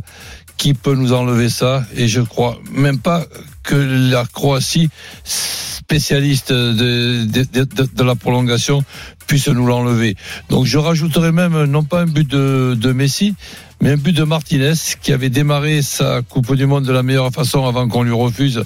qui 0.57 0.73
peut 0.73 0.95
nous 0.95 1.13
enlever 1.13 1.51
ça 1.51 1.85
et 1.97 2.07
je 2.07 2.21
crois 2.21 2.61
même 2.71 3.01
pas 3.01 3.25
que 3.65 3.75
la 3.75 4.25
Croatie 4.25 4.89
spécialiste 5.25 6.53
de, 6.53 8.05
la 8.05 8.15
prolongation 8.15 8.85
puisse 9.27 9.49
nous 9.49 9.67
l'enlever. 9.67 10.15
Donc 10.49 10.65
je 10.65 10.79
rajouterai 10.79 11.33
même 11.33 11.65
non 11.65 11.83
pas 11.83 12.03
un 12.03 12.07
but 12.07 12.29
de 12.29 12.93
Messi, 12.93 13.35
mais 13.81 13.91
un 13.91 13.97
but 13.97 14.13
de 14.13 14.25
Martinez 14.25 14.75
qui 15.01 15.13
avait 15.13 15.31
démarré 15.31 15.83
sa 15.83 16.23
Coupe 16.23 16.55
du 16.55 16.67
Monde 16.67 16.85
de 16.85 16.93
la 16.93 17.03
meilleure 17.03 17.31
façon 17.31 17.67
avant 17.67 17.89
qu'on 17.89 18.03
lui 18.03 18.13
refuse 18.13 18.63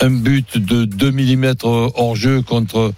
un 0.00 0.10
but 0.10 0.58
de 0.58 0.84
2 0.84 1.10
mm 1.10 1.54
hors 1.62 2.16
jeu 2.16 2.42
contre, 2.42 2.92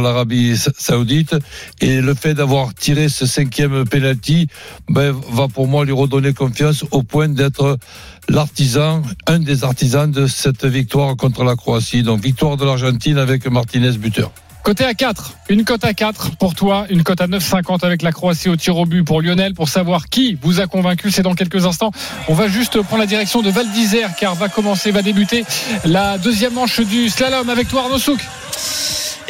l'Arabie 0.00 0.56
Saoudite. 0.56 1.36
Et 1.80 2.00
le 2.00 2.14
fait 2.14 2.34
d'avoir 2.34 2.74
tiré 2.74 3.08
ce 3.08 3.26
cinquième 3.26 3.84
penalty 3.84 4.48
ben, 4.88 5.14
va 5.30 5.48
pour 5.48 5.68
moi 5.68 5.84
lui 5.84 5.92
redonner 5.92 6.32
confiance 6.32 6.84
au 6.90 7.02
point 7.02 7.28
d'être 7.28 7.78
l'artisan, 8.28 9.02
un 9.26 9.38
des 9.38 9.64
artisans 9.64 10.10
de 10.10 10.26
cette 10.26 10.64
victoire 10.64 11.16
contre 11.16 11.44
la 11.44 11.56
Croatie. 11.56 12.02
Donc 12.02 12.22
victoire 12.22 12.56
de 12.56 12.64
l'Argentine 12.64 13.18
avec 13.18 13.46
Martinez 13.46 13.92
buteur. 13.92 14.32
Côté 14.62 14.84
à 14.84 14.92
4, 14.92 15.32
une 15.48 15.64
cote 15.64 15.84
à 15.84 15.94
4 15.94 16.36
pour 16.36 16.54
toi, 16.54 16.84
une 16.90 17.02
cote 17.02 17.20
à 17.20 17.26
9,50 17.26 17.84
avec 17.84 18.02
la 18.02 18.12
Croatie 18.12 18.48
au 18.48 18.56
tir 18.56 18.76
au 18.76 18.84
but 18.84 19.02
pour 19.02 19.22
Lionel. 19.22 19.54
Pour 19.54 19.68
savoir 19.68 20.08
qui 20.08 20.38
vous 20.42 20.60
a 20.60 20.66
convaincu, 20.66 21.10
c'est 21.10 21.22
dans 21.22 21.34
quelques 21.34 21.64
instants. 21.64 21.92
On 22.28 22.34
va 22.34 22.46
juste 22.46 22.80
prendre 22.82 23.00
la 23.00 23.06
direction 23.06 23.40
de 23.40 23.50
Val 23.50 23.68
d'Isère 23.70 24.10
car 24.18 24.34
va 24.34 24.48
commencer, 24.48 24.90
va 24.90 25.02
débuter 25.02 25.44
la 25.84 26.18
deuxième 26.18 26.52
manche 26.52 26.80
du 26.80 27.08
slalom 27.08 27.48
avec 27.48 27.68
toi 27.68 27.82
Arnaud 27.84 27.98
Souk. 27.98 28.20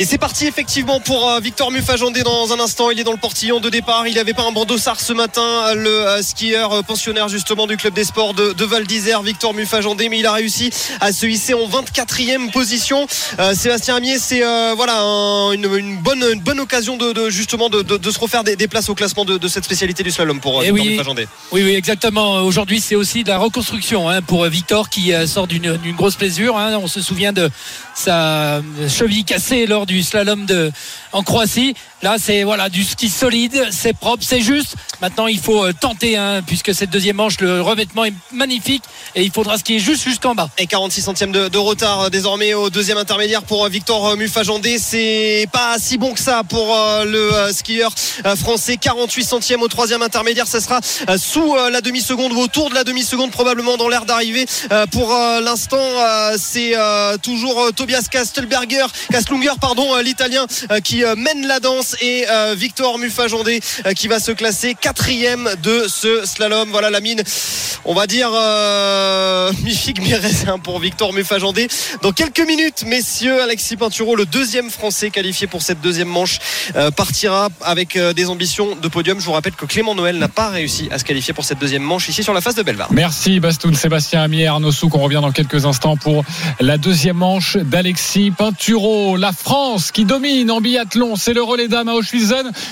Et 0.01 0.07
c'est 0.07 0.17
parti 0.17 0.47
effectivement 0.47 0.99
pour 0.99 1.29
euh, 1.29 1.41
Victor 1.41 1.71
Mufajandé 1.71 2.23
dans 2.23 2.55
un 2.55 2.61
instant. 2.61 2.91
Il 2.91 2.99
est 2.99 3.05
dans 3.05 3.13
le 3.13 3.19
portillon 3.19 3.61
de 3.61 3.69
départ. 3.69 4.09
Il 4.09 4.15
n'avait 4.15 4.33
pas 4.33 4.45
un 4.45 4.51
bandeau 4.51 4.79
sar 4.79 4.99
ce 4.99 5.13
matin, 5.13 5.75
le 5.75 5.91
euh, 5.91 6.23
skieur 6.23 6.73
euh, 6.73 6.81
pensionnaire 6.81 7.29
justement 7.29 7.67
du 7.67 7.77
club 7.77 7.93
des 7.93 8.05
sports 8.05 8.33
de, 8.33 8.65
Val 8.65 8.87
d'Isère, 8.87 9.21
Victor 9.21 9.53
Mufajandé. 9.53 10.09
Mais 10.09 10.21
il 10.21 10.25
a 10.25 10.33
réussi 10.33 10.71
à 11.03 11.13
se 11.13 11.27
hisser 11.27 11.53
en 11.53 11.69
24e 11.69 12.51
position. 12.51 13.07
Sébastien 13.53 13.97
Amier, 13.97 14.19
c'est 14.19 14.41
voilà 14.75 15.03
une, 15.53 15.99
bonne, 15.99 16.25
une 16.33 16.41
bonne 16.41 16.61
occasion 16.61 16.97
de, 16.97 17.29
justement 17.29 17.69
de, 17.69 18.11
se 18.11 18.19
refaire 18.19 18.43
des, 18.43 18.57
places 18.69 18.89
au 18.89 18.95
classement 18.95 19.27
de, 19.27 19.49
cette 19.49 19.65
spécialité 19.65 20.03
du 20.03 20.11
slalom 20.11 20.41
pour 20.41 20.61
Victor 20.61 20.75
oui, 20.75 20.89
Mufajandé. 20.93 21.29
Oui, 21.53 21.63
oui, 21.63 21.75
exactement. 21.75 22.37
Aujourd'hui, 22.37 22.81
c'est 22.81 22.95
aussi 22.95 23.23
de 23.23 23.29
la 23.29 23.37
reconstruction 23.37 24.09
hein, 24.09 24.23
pour 24.23 24.47
Victor 24.47 24.89
qui 24.89 25.13
sort 25.27 25.47
d'une 25.47 25.77
grosse 25.95 26.17
blessure. 26.17 26.57
Hein. 26.57 26.79
On 26.83 26.89
se 26.89 27.03
souvient 27.03 27.35
de 27.35 27.51
sa 27.95 28.63
cheville 28.89 29.25
cassée 29.25 29.67
lors 29.67 29.87
du 29.91 30.03
slalom 30.03 30.47
de, 30.47 30.71
en 31.13 31.23
Croatie. 31.23 31.75
Là, 32.03 32.17
c'est 32.19 32.45
voilà 32.45 32.69
du 32.69 32.83
ski 32.83 33.09
solide, 33.11 33.69
c'est 33.71 33.93
propre, 33.93 34.25
c'est 34.27 34.41
juste. 34.41 34.77
Maintenant, 35.03 35.27
il 35.27 35.39
faut 35.39 35.65
euh, 35.65 35.73
tenter, 35.73 36.17
hein, 36.17 36.43
puisque 36.47 36.75
cette 36.75 36.91
deuxième 36.91 37.17
manche, 37.17 37.41
le 37.41 37.63
revêtement 37.63 38.05
est 38.05 38.13
magnifique 38.33 38.83
et 39.15 39.23
il 39.23 39.31
faudra 39.31 39.57
skier 39.57 39.79
juste 39.79 40.05
jusqu'en 40.05 40.35
bas. 40.35 40.51
Et 40.59 40.67
46 40.67 41.03
centièmes 41.03 41.33
de, 41.33 41.59
retard 41.59 42.01
euh, 42.03 42.09
désormais 42.11 42.53
au 42.55 42.71
deuxième 42.71 42.99
intermédiaire 42.99 43.43
pour 43.43 43.65
euh, 43.65 43.69
Victor 43.69 44.17
Mufajandé. 44.17 44.79
C'est 44.79 45.47
pas 45.53 45.79
si 45.79 45.97
bon 45.97 46.13
que 46.13 46.21
ça 46.21 46.43
pour 46.45 46.75
le 47.05 47.53
skieur 47.53 47.93
français. 48.37 48.77
48 48.77 49.25
centièmes 49.25 49.63
au 49.63 49.69
troisième 49.69 50.03
intermédiaire, 50.03 50.47
ça 50.47 50.61
sera 50.61 50.81
sous 51.19 51.55
la 51.55 51.81
demi-seconde 51.81 52.33
ou 52.33 52.39
autour 52.39 52.71
de 52.71 52.75
la 52.75 52.85
demi-seconde 52.85 53.31
probablement 53.31 53.77
dans 53.77 53.89
l'air 53.89 54.05
d'arrivée. 54.05 54.47
Pour 54.91 55.11
l'instant, 55.43 55.79
c'est 56.39 56.75
toujours 57.23 57.71
Tobias 57.75 58.07
Kastelberger, 58.11 58.87
Kastlunger, 59.11 59.53
pardon, 59.61 59.97
l'Italien 59.99 60.47
qui 60.83 61.00
mène 61.17 61.47
la 61.47 61.61
danse 61.61 61.97
et 62.01 62.27
euh, 62.29 62.55
Victor 62.57 62.99
Mufajandé 62.99 63.61
euh, 63.87 63.93
qui 63.93 64.09
va 64.09 64.21
se 64.21 64.33
classer 64.33 64.75
quatrième 64.75 65.49
de 65.63 65.87
ce 65.89 66.25
slalom. 66.25 66.71
Voilà 66.71 66.91
la 66.91 67.01
mine, 67.01 67.23
on 67.85 67.95
va 67.95 68.07
dire 68.07 68.31
euh, 68.33 69.53
mi-figue 69.65 70.01
pour 70.63 70.79
Victor 70.79 71.13
Mufajandé. 71.13 71.69
Dans 72.03 72.13
quelques 72.13 72.47
minutes, 72.47 72.85
messieurs, 72.87 73.43
Alexis 73.43 73.77
Pinturo, 73.77 74.17
le 74.17 74.27
deuxième 74.27 74.71
Français 74.71 75.11
qualifié 75.11 75.47
pour 75.47 75.63
cette 75.63 75.81
deuxième 75.81 76.09
manche, 76.09 76.39
euh, 76.77 76.91
partira 76.91 77.49
avec 77.63 77.99
des 77.99 78.29
ambitions 78.29 78.77
de 78.77 78.89
podium. 78.89 79.21
Je 79.21 79.25
vous 79.25 79.33
rappelle 79.33 79.55
que 79.55 79.67
Clément 79.67 79.95
Noël 79.95 80.19
n'a 80.19 80.29
pas 80.29 80.49
réussi 80.49 80.89
à 80.91 80.99
se 80.99 81.05
qualifier 81.05 81.35
pour 81.35 81.45
cette 81.45 81.59
deuxième 81.59 81.83
manche 81.83 82.09
ici 82.09 82.23
sur 82.23 82.35
la 82.35 82.41
face 82.41 82.55
de 82.55 82.63
Belvar. 82.63 82.89
Merci 82.93 83.41
Bastoun, 83.41 83.75
Sébastien 83.75 84.23
Amier, 84.23 84.47
Arnaud 84.47 84.73
Souk. 84.73 84.95
On 84.95 85.01
revient 85.01 85.21
dans 85.23 85.33
quelques 85.33 85.67
instants 85.67 85.97
pour 85.97 86.25
la 86.61 86.79
deuxième 86.79 87.17
manche 87.17 87.57
d'Alexis 87.57 88.31
Pinturo. 88.31 89.17
La 89.17 89.33
France 89.33 89.91
qui 89.93 90.05
domine 90.05 90.51
en 90.51 90.61
c'est 91.17 91.35
le 91.35 91.43
relais 91.43 91.69
d'âme 91.69 91.89
à. 91.89 91.95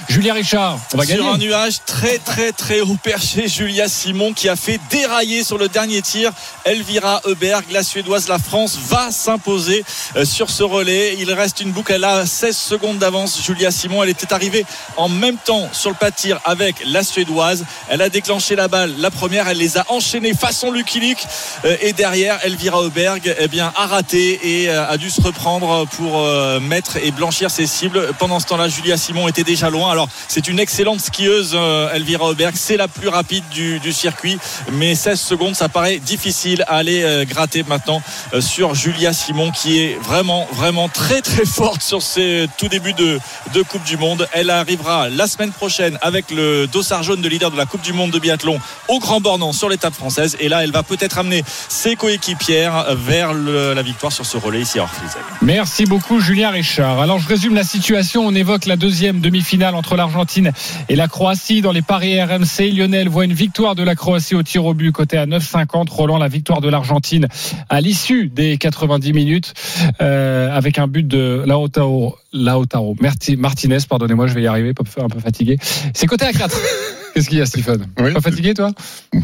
Julien 0.08 0.34
Richard, 0.34 0.78
on 0.94 0.98
va 0.98 1.06
gagner. 1.06 1.20
Sur 1.20 1.32
un 1.32 1.38
nuage 1.38 1.78
très 1.86 2.18
très 2.18 2.52
très 2.52 2.80
haut 2.80 2.96
perché, 3.02 3.46
Julia 3.48 3.88
Simon 3.88 4.32
qui 4.32 4.48
a 4.48 4.56
fait 4.56 4.80
dérailler 4.90 5.44
sur 5.44 5.58
le 5.58 5.68
dernier 5.68 6.02
tir 6.02 6.32
Elvira 6.64 7.20
Heuberg, 7.24 7.64
la 7.70 7.82
Suédoise. 7.82 8.28
La 8.28 8.38
France 8.38 8.78
va 8.88 9.10
s'imposer 9.10 9.84
euh, 10.16 10.24
sur 10.24 10.50
ce 10.50 10.62
relais. 10.62 11.16
Il 11.18 11.32
reste 11.32 11.60
une 11.60 11.70
boucle. 11.70 11.92
Elle 11.92 12.04
a 12.04 12.26
16 12.26 12.56
secondes 12.56 12.98
d'avance. 12.98 13.40
Julia 13.42 13.70
Simon, 13.70 14.02
elle 14.02 14.10
était 14.10 14.32
arrivée 14.32 14.66
en 14.96 15.08
même 15.08 15.36
temps 15.36 15.68
sur 15.72 15.90
le 15.90 15.96
pas 15.96 16.10
de 16.10 16.16
tir 16.16 16.40
avec 16.44 16.82
la 16.86 17.02
Suédoise. 17.02 17.64
Elle 17.88 18.02
a 18.02 18.08
déclenché 18.08 18.56
la 18.56 18.68
balle. 18.68 18.94
La 18.98 19.10
première, 19.10 19.48
elle 19.48 19.58
les 19.58 19.78
a 19.78 19.84
enchaînées 19.88 20.34
façon 20.34 20.70
Lucky 20.70 21.00
Luke. 21.00 21.24
Euh, 21.64 21.76
et 21.80 21.92
derrière, 21.92 22.38
Elvira 22.44 22.82
Heuberg 22.82 23.34
eh 23.38 23.48
bien, 23.48 23.72
a 23.76 23.86
raté 23.86 24.62
et 24.62 24.68
euh, 24.68 24.88
a 24.88 24.96
dû 24.96 25.10
se 25.10 25.20
reprendre 25.20 25.86
pour 25.96 26.26
mettre 26.60 26.96
et 26.96 27.10
blanchir 27.10 27.50
ses 27.50 27.66
cibles. 27.66 28.07
Pendant 28.18 28.40
ce 28.40 28.46
temps-là, 28.46 28.68
Julia 28.68 28.96
Simon 28.96 29.28
était 29.28 29.44
déjà 29.44 29.70
loin. 29.70 29.90
Alors, 29.90 30.08
c'est 30.28 30.48
une 30.48 30.58
excellente 30.58 31.00
skieuse, 31.00 31.52
euh, 31.54 31.92
Elvira 31.92 32.26
Auberg. 32.26 32.54
C'est 32.56 32.76
la 32.76 32.88
plus 32.88 33.08
rapide 33.08 33.44
du, 33.50 33.92
circuit. 33.92 34.38
Mais 34.72 34.94
16 34.94 35.20
secondes, 35.20 35.54
ça 35.54 35.68
paraît 35.68 35.98
difficile 35.98 36.62
à 36.68 36.76
aller 36.76 37.02
euh, 37.02 37.24
gratter 37.24 37.62
maintenant 37.64 38.02
euh, 38.32 38.40
sur 38.40 38.74
Julia 38.74 39.12
Simon, 39.12 39.50
qui 39.50 39.80
est 39.80 39.98
vraiment, 40.02 40.46
vraiment 40.52 40.88
très, 40.88 41.20
très 41.20 41.44
forte 41.46 41.82
sur 41.82 42.02
ses 42.02 42.46
tout 42.58 42.68
débuts 42.68 42.92
de, 42.92 43.18
de 43.54 43.62
Coupe 43.62 43.84
du 43.84 43.96
Monde. 43.96 44.28
Elle 44.32 44.50
arrivera 44.50 45.08
la 45.08 45.26
semaine 45.26 45.52
prochaine 45.52 45.98
avec 46.02 46.30
le 46.30 46.66
dossard 46.66 47.02
jaune 47.02 47.20
de 47.20 47.28
leader 47.28 47.50
de 47.50 47.56
la 47.56 47.66
Coupe 47.66 47.82
du 47.82 47.92
Monde 47.92 48.10
de 48.10 48.18
biathlon 48.18 48.60
au 48.88 48.98
Grand 48.98 49.20
Bornand 49.20 49.52
sur 49.52 49.68
l'étape 49.68 49.94
française. 49.94 50.36
Et 50.40 50.48
là, 50.48 50.62
elle 50.62 50.72
va 50.72 50.82
peut-être 50.82 51.18
amener 51.18 51.42
ses 51.68 51.96
coéquipières 51.96 52.94
vers 52.94 53.34
la 53.34 53.82
victoire 53.82 54.12
sur 54.12 54.26
ce 54.26 54.36
relais 54.36 54.60
ici 54.60 54.78
à 54.78 54.82
Orflizel. 54.82 55.22
Merci 55.42 55.84
beaucoup, 55.84 56.20
Julien 56.20 56.50
Richard. 56.50 57.00
Alors, 57.00 57.18
je 57.18 57.28
résume 57.28 57.54
la 57.54 57.64
situation. 57.64 57.97
On 58.16 58.32
évoque 58.32 58.66
la 58.66 58.76
deuxième 58.76 59.18
demi-finale 59.18 59.74
entre 59.74 59.96
l'Argentine 59.96 60.52
et 60.88 60.94
la 60.94 61.08
Croatie 61.08 61.62
dans 61.62 61.72
les 61.72 61.82
paris 61.82 62.22
RMC. 62.22 62.70
Lionel 62.72 63.08
voit 63.08 63.24
une 63.24 63.32
victoire 63.32 63.74
de 63.74 63.82
la 63.82 63.96
Croatie 63.96 64.36
au 64.36 64.44
tir 64.44 64.64
au 64.64 64.72
but 64.72 64.92
côté 64.92 65.18
à 65.18 65.26
9,50. 65.26 65.90
Roland 65.90 66.16
la 66.16 66.28
victoire 66.28 66.60
de 66.60 66.68
l'Argentine 66.68 67.26
à 67.68 67.80
l'issue 67.80 68.28
des 68.28 68.56
90 68.56 69.12
minutes 69.12 69.54
euh, 70.00 70.48
avec 70.56 70.78
un 70.78 70.86
but 70.86 71.08
de 71.08 71.42
Lautaro. 71.44 72.16
Lautaro. 72.32 72.94
Martinez, 73.36 73.78
pardonnez-moi, 73.88 74.28
je 74.28 74.34
vais 74.34 74.42
y 74.42 74.46
arriver, 74.46 74.74
un 74.98 75.08
peu 75.08 75.18
fatigué. 75.18 75.58
C'est 75.92 76.06
côté 76.06 76.24
à 76.24 76.32
4. 76.32 76.56
Qu'est-ce 77.14 77.28
qu'il 77.28 77.38
y 77.38 77.40
a, 77.40 77.46
Stephen 77.46 77.84
Pas 77.96 78.20
fatigué, 78.20 78.54
toi? 78.54 78.70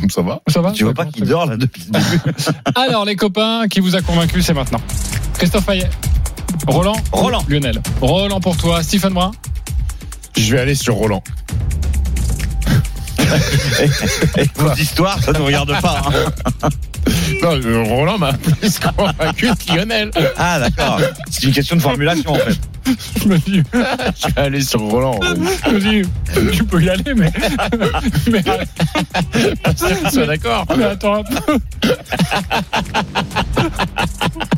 Ça 0.08 0.22
va. 0.22 0.42
Ça 0.48 0.60
va? 0.60 0.72
Tu 0.72 0.82
vois 0.82 0.94
pas 0.94 1.06
qu'il 1.06 1.24
dort 1.26 1.46
là 1.46 1.56
depuis 1.56 1.84
le 1.86 1.92
début 1.92 2.34
Alors, 2.74 3.04
les 3.04 3.14
copains, 3.14 3.68
qui 3.70 3.78
vous 3.78 3.94
a 3.94 4.02
convaincu, 4.02 4.42
c'est 4.42 4.54
maintenant. 4.54 4.80
Christophe 5.38 5.64
Payet. 5.64 5.88
Roland 6.66 6.96
Roland. 7.12 7.44
Lionel. 7.48 7.80
Roland 8.00 8.40
pour 8.40 8.56
toi. 8.56 8.82
Stephen 8.82 9.12
Brun 9.12 9.32
Je 10.36 10.52
vais 10.52 10.60
aller 10.60 10.74
sur 10.74 10.94
Roland. 10.94 11.22
et, 14.36 14.48
vos 14.56 14.74
histoires, 14.74 15.22
ça 15.22 15.32
ne 15.32 15.38
vous 15.38 15.46
regarde 15.46 15.80
pas. 15.80 16.02
Hein. 16.06 16.68
Non, 17.42 17.52
euh, 17.52 17.82
Roland 17.82 18.16
m'a 18.16 18.32
plus 18.32 18.78
convaincu 18.78 19.48
que 19.48 19.74
Lionel. 19.74 20.10
Ah, 20.38 20.58
d'accord. 20.58 21.00
C'est 21.30 21.44
une 21.44 21.52
question 21.52 21.76
de 21.76 21.82
formulation, 21.82 22.32
en 22.32 22.36
fait. 22.36 22.58
Je 23.22 23.28
me 23.28 23.38
dis, 23.38 23.62
je 23.72 24.34
vais 24.34 24.40
aller 24.40 24.62
sur 24.62 24.80
Roland. 24.80 25.20
Je 25.66 25.70
me 25.70 25.80
dis, 25.80 26.08
tu 26.52 26.64
peux 26.64 26.82
y 26.82 26.88
aller, 26.88 27.14
mais. 27.14 27.30
mais 28.30 28.42
Sois 30.10 30.26
d'accord. 30.26 30.64
Mais 30.76 30.84
attends 30.84 31.16
un 31.16 31.24
peu. 31.24 31.58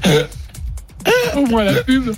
Au 1.37 1.47
moins 1.47 1.65
la 1.65 1.83
pub. 1.83 2.09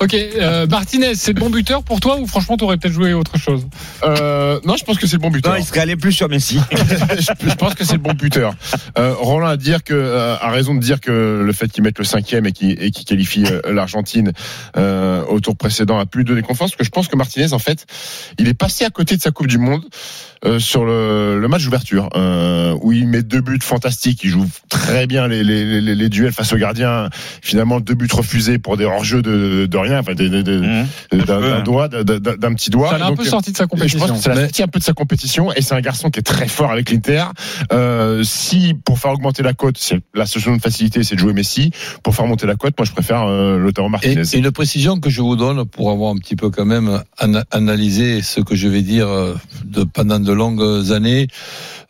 ok, 0.00 0.14
euh, 0.14 0.66
Martinez, 0.66 1.14
c'est 1.14 1.32
le 1.32 1.40
bon 1.40 1.50
buteur 1.50 1.82
pour 1.82 2.00
toi 2.00 2.18
ou 2.18 2.26
franchement 2.26 2.56
t'aurais 2.56 2.76
peut-être 2.76 2.94
joué 2.94 3.12
autre 3.12 3.38
chose 3.38 3.66
euh, 4.04 4.60
Non, 4.64 4.76
je 4.76 4.84
pense 4.84 4.98
que 4.98 5.06
c'est 5.06 5.16
le 5.16 5.22
bon 5.22 5.30
buteur. 5.30 5.52
Non, 5.52 5.58
il 5.58 5.64
serait 5.64 5.80
allé 5.80 5.96
plus 5.96 6.12
sur 6.12 6.28
Messi. 6.28 6.60
je, 6.70 7.54
pense 7.54 7.74
que 7.74 7.84
c'est 7.84 7.94
le 7.94 7.98
bon 7.98 8.12
buteur. 8.12 8.54
Euh, 8.98 9.14
Roland 9.14 9.48
a, 9.48 9.56
dire 9.56 9.84
que, 9.84 9.94
euh, 9.94 10.36
a 10.40 10.50
raison 10.50 10.74
de 10.74 10.80
dire 10.80 11.00
que 11.00 11.42
le 11.44 11.52
fait 11.52 11.68
qu'il 11.68 11.82
mette 11.84 11.98
le 11.98 12.04
cinquième 12.04 12.46
et 12.46 12.52
qu'il 12.52 12.76
qu 12.76 13.04
qualifie 13.04 13.44
euh, 13.46 13.60
l'Argentine 13.72 14.32
au 14.76 15.40
tour 15.40 15.56
précédent 15.56 15.98
a 15.98 16.06
pu 16.06 16.18
lui 16.18 16.24
donner 16.24 16.42
confiance. 16.42 16.70
Parce 16.70 16.78
que 16.78 16.84
je 16.84 16.90
pense 16.90 17.08
que 17.08 17.16
Martinez, 17.16 17.52
en 17.52 17.58
fait, 17.58 17.86
il 18.38 18.48
est 18.48 18.54
passé 18.54 18.84
à 18.84 18.90
côté 18.90 19.16
de 19.16 19.22
sa 19.22 19.30
Coupe 19.30 19.46
du 19.46 19.58
Monde 19.58 19.84
euh, 20.44 20.58
sur 20.58 20.84
le, 20.84 21.38
le 21.40 21.48
match 21.48 21.64
d'ouverture, 21.64 22.08
euh, 22.16 22.76
où 22.82 22.92
il 22.92 23.08
met 23.08 23.22
deux 23.22 23.40
buts 23.40 23.58
fantastiques, 23.62 24.20
il 24.24 24.30
joue 24.30 24.46
très 24.68 25.06
bien 25.06 25.28
les, 25.28 25.42
les, 25.44 25.80
les, 25.80 25.94
les 25.94 26.08
duels 26.08 26.32
face 26.32 26.52
au 26.52 26.56
gardien. 26.56 27.08
Finalement, 27.42 27.80
deux 27.80 27.94
buts 27.94 28.08
refusés 28.12 28.58
pour 28.58 28.76
des 28.76 28.84
hors-jeux 28.84 29.22
de, 29.22 29.66
de 29.66 29.76
rien, 29.78 29.98
enfin, 30.00 30.14
des- 30.14 30.28
d'un 30.28 30.86
d'un 31.12 31.62
doigt, 31.62 31.88
d'un- 31.88 32.54
petit 32.54 32.70
doigt. 32.70 32.90
Ça 32.90 32.98
l'a 32.98 33.06
un 33.06 33.14
peu 33.16 33.24
sorti 33.24 33.52
de 33.52 33.56
sa 33.56 33.64
Je 33.64 33.68
pense 33.68 33.78
compétition. 33.80 34.14
que 34.14 34.20
ça 34.22 34.34
l'a 34.34 34.40
sorti 34.42 34.62
un 34.62 34.68
peu 34.68 34.78
de 34.78 34.84
sa 34.84 34.92
compétition 34.92 35.52
et 35.52 35.62
c'est 35.62 35.74
un 35.74 35.80
garçon 35.80 36.10
qui 36.10 36.18
est 36.20 36.22
très 36.22 36.48
fort 36.48 36.70
avec 36.70 36.90
l'Inter. 36.90 37.24
Euh, 37.72 38.22
si 38.24 38.74
pour 38.84 38.98
faire 38.98 39.12
augmenter 39.12 39.42
la 39.42 39.52
cote, 39.54 39.76
c'est 39.78 40.00
la 40.14 40.26
solution 40.26 40.54
de 40.56 40.60
facilité, 40.60 41.02
c'est 41.02 41.14
de 41.14 41.20
jouer 41.20 41.32
Messi. 41.32 41.70
Pour 42.02 42.14
faire 42.14 42.26
monter 42.26 42.46
la 42.46 42.54
cote, 42.56 42.74
moi 42.78 42.84
je 42.84 42.92
préfère 42.92 43.22
euh, 43.26 43.58
Lautaro 43.58 43.88
Et, 43.88 43.90
Martinez. 43.90 44.22
et 44.32 44.38
une 44.38 44.50
précision 44.50 44.98
que 45.00 45.10
je 45.10 45.20
vous 45.22 45.36
donne 45.36 45.64
pour 45.64 45.90
avoir 45.90 46.12
un 46.12 46.16
petit 46.16 46.36
peu 46.36 46.50
quand 46.50 46.64
même 46.64 47.02
ana- 47.18 47.44
analysé 47.50 48.22
ce 48.22 48.40
que 48.40 48.54
je 48.54 48.68
vais 48.68 48.82
dire 48.82 49.08
euh, 49.08 49.34
de, 49.64 49.84
pendant 49.84 50.18
longues 50.32 50.92
années. 50.92 51.28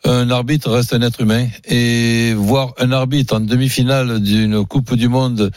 Un 0.05 0.29
arbitre 0.29 0.71
reste 0.71 0.93
un 0.93 1.01
être 1.01 1.21
humain 1.21 1.47
et 1.65 2.33
voir 2.33 2.73
un 2.77 2.91
arbitre 2.91 3.35
en 3.35 3.41
demi-finale 3.41 4.21
d'une 4.21 4.65
Coupe 4.65 4.95
du 4.95 5.09
Monde 5.09 5.51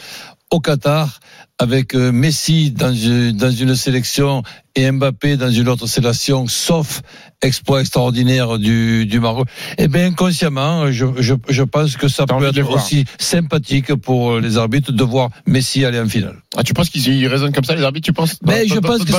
au 0.50 0.60
Qatar 0.60 1.20
avec 1.58 1.94
euh, 1.94 2.10
Messi 2.10 2.72
dans 2.72 2.92
une, 2.92 3.32
dans 3.32 3.50
une 3.50 3.76
sélection 3.76 4.42
et 4.74 4.90
Mbappé 4.90 5.36
dans 5.36 5.50
une 5.50 5.68
autre 5.68 5.86
sélection, 5.86 6.46
sauf 6.48 7.02
exploit 7.42 7.80
extraordinaire 7.80 8.56
du, 8.58 9.04
du 9.04 9.18
Maroc, 9.18 9.48
eh 9.76 9.88
bien 9.88 10.06
inconsciemment, 10.06 10.92
je, 10.92 11.06
je, 11.18 11.34
je 11.48 11.62
pense 11.64 11.96
que 11.96 12.06
ça 12.06 12.24
peut 12.24 12.34
être 12.46 12.70
aussi 12.76 13.04
sympathique 13.18 13.94
pour 13.96 14.38
les 14.38 14.58
arbitres 14.58 14.92
de 14.92 15.02
voir 15.04 15.30
Messi 15.46 15.84
aller 15.84 15.98
en 15.98 16.08
finale. 16.08 16.36
Ah, 16.56 16.62
tu 16.62 16.72
penses 16.72 16.88
qu'ils 16.90 17.06
ils 17.08 17.26
raisonnent 17.26 17.52
comme 17.52 17.64
ça 17.64 17.74
les 17.74 17.82
arbitres 17.82 18.04
Tu 18.06 18.12
penses? 18.12 18.36
Mais 18.46 18.64
Dans- 18.66 18.74
je 18.76 18.80
pense 18.80 18.98
que 19.04 19.12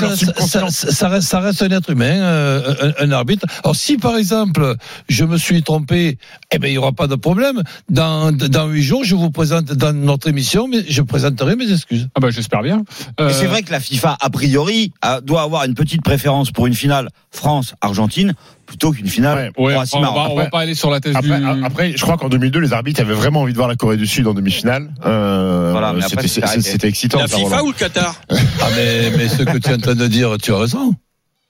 ça, 0.92 1.10
reste, 1.10 1.22
ça 1.26 1.40
reste 1.42 1.62
un 1.64 1.70
être 1.72 1.90
humain, 1.90 2.06
euh, 2.22 2.94
un, 3.00 3.08
un 3.08 3.12
arbitre. 3.12 3.46
Alors 3.64 3.76
si 3.76 3.98
par 3.98 4.16
exemple 4.16 4.76
je 5.10 5.26
me 5.26 5.38
suis 5.38 5.62
trompé, 5.62 6.18
eh 6.52 6.60
ben 6.60 6.68
il 6.70 6.74
y 6.76 6.78
aura 6.78 6.94
pas 6.94 7.08
de 7.08 7.16
problème. 7.16 7.62
Dans 7.90 8.32
dans 8.32 8.68
huit 8.68 8.84
jours, 8.84 9.04
je 9.04 9.16
vous 9.16 9.32
présente 9.32 9.66
dans 9.66 9.92
notre 9.94 10.28
émission, 10.30 10.68
mais 10.70 10.86
je 10.88 11.02
présenterai 11.02 11.56
mes 11.58 11.70
excuses. 11.72 12.08
Ah 12.16 12.20
bah 12.22 12.30
j'espère 12.30 12.62
bien. 12.62 12.84
Et 13.20 13.34
c'est 13.34 13.48
vrai 13.48 13.64
que 13.64 13.72
la 13.72 13.80
FIFA, 13.82 14.18
a 14.22 14.30
priori, 14.30 14.94
a- 15.02 15.20
avoir 15.44 15.66
une 15.66 15.74
petite 15.74 16.02
préférence 16.02 16.52
pour 16.52 16.68
une 16.68 16.74
finale 16.74 17.10
France-Argentine 17.32 18.34
plutôt 18.66 18.92
qu'une 18.92 19.08
finale 19.08 19.52
Ouais, 19.58 19.76
on, 19.94 20.02
va, 20.02 20.30
on 20.32 20.36
va 20.36 20.46
pas 20.48 20.62
aller 20.62 20.74
sur 20.74 20.90
la 20.90 21.00
thèse 21.00 21.16
Après, 21.16 21.40
du. 21.40 21.64
après, 21.66 21.94
je 21.96 22.02
crois 22.02 22.18
qu'en 22.18 22.30
2002, 22.30 22.60
les 22.60 22.74
arbitres 22.74 23.02
avaient 23.02 23.14
vraiment 23.14 23.42
envie 23.42 23.52
de 23.52 23.58
voir 23.58 23.68
la 23.68 23.76
Corée 23.76 23.98
du 23.98 24.08
Sud 24.08 24.26
en 24.28 24.34
demi-finale. 24.34 24.90
Euh, 25.06 25.70
Voilà, 25.72 25.94
mais 25.94 26.04
après, 26.04 26.28
c'était- 26.28 26.88
excitant. 26.88 27.20
La 27.20 27.28
FIFA 27.28 27.40
Roland. 27.58 27.64
ou 27.66 27.68
le 27.68 27.74
Qatar 27.74 28.16
Ah 28.30 28.68
mais 28.76 29.12
mais 29.18 29.28
ce 29.28 29.44
que 29.44 29.58
tu 29.58 29.70
es 29.70 29.74
en 29.74 29.78
train 29.78 29.96
de 29.96 30.08
dire, 30.08 30.36
tu 30.42 30.54
as 30.54 30.58
raison. 30.58 30.94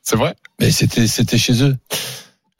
C'est 0.01 0.17
vrai. 0.17 0.35
Mais 0.59 0.71
c'était 0.71 1.07
c'était 1.07 1.37
chez 1.37 1.63
eux. 1.63 1.77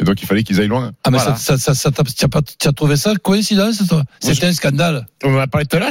Et 0.01 0.05
donc 0.05 0.19
il 0.21 0.25
fallait 0.25 0.41
qu'ils 0.43 0.59
aillent 0.59 0.67
loin. 0.67 0.91
Ah 1.03 1.11
mais 1.11 1.19
Voilà. 1.19 1.35
ça 1.35 1.57
ça 1.57 1.73
ça, 1.75 1.91
ça 1.91 2.03
tu 2.03 2.27
pas 2.27 2.41
tu 2.41 2.67
as 2.67 2.71
trouvé 2.73 2.95
ça 2.97 3.13
coïncidence 3.15 3.77
toi? 3.87 4.03
C'était 4.19 4.47
un 4.47 4.53
scandale. 4.53 5.05
On 5.23 5.35
en 5.35 5.39
a 5.39 5.45
parlé 5.47 5.67
tout 5.67 5.77
à 5.77 5.79
l'heure. 5.81 5.89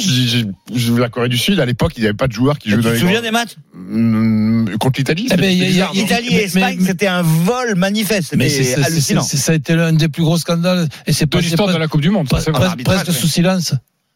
La 0.99 1.09
Corée 1.09 1.29
du 1.29 1.39
Sud, 1.39 1.61
à 1.61 1.65
l'époque, 1.67 1.93
il 1.97 2.01
n'y 2.01 2.07
avait 2.09 2.17
pas 2.17 2.27
de 2.27 2.33
joueurs 2.33 2.59
qui 2.59 2.65
Tu 2.69 2.71
jouaient 2.75 2.83
dans 2.83 2.89
te 2.89 2.95
les 2.95 3.01
souviens 3.01 3.15
grands- 3.21 3.23
des 3.23 3.31
matchs? 3.31 3.57
Hum, 3.75 4.69
contre 4.81 4.99
l'Italie. 4.99 5.29
Eh 5.31 5.37
ben, 5.37 5.43
c'était 5.43 5.53
il 5.55 5.59
y 5.59 5.63
a- 5.63 5.69
il 5.69 5.77
y 5.77 5.83
a- 5.83 5.87
bizarre, 5.87 5.95
non? 5.95 6.03
Italie 6.05 6.27
mais- 6.31 6.37
et 6.37 6.45
Espagne, 6.45 6.77
mais- 6.81 6.87
c'était 6.87 7.07
un 7.07 7.23
vol 7.23 7.75
manifeste. 7.77 8.35
Mais 8.37 8.49
c'est- 8.49 8.65
c'est- 8.65 8.83
hallucinant. 8.85 9.23
c'est- 9.23 9.37
ça 9.37 9.53
a 9.53 9.55
été 9.55 9.77
l'un 9.77 9.93
des 9.93 10.09
plus 10.09 10.25
gros 10.25 10.37
scandales 10.37 10.89
et 11.07 11.13
c'est 11.13 11.27
de 11.27 11.31
passé 11.31 11.45
l'histoire 11.45 11.69
de 11.69 11.75
presque- 11.75 11.81
la 11.81 11.89
Coupe 11.89 12.01
du 12.01 12.11
Monde. 12.11 12.29
ça, 12.29 12.41
c'est 12.41 12.51
vrai. 12.51 12.71
presque- 12.85 13.13
sous 13.13 13.29
silence. 13.29 13.75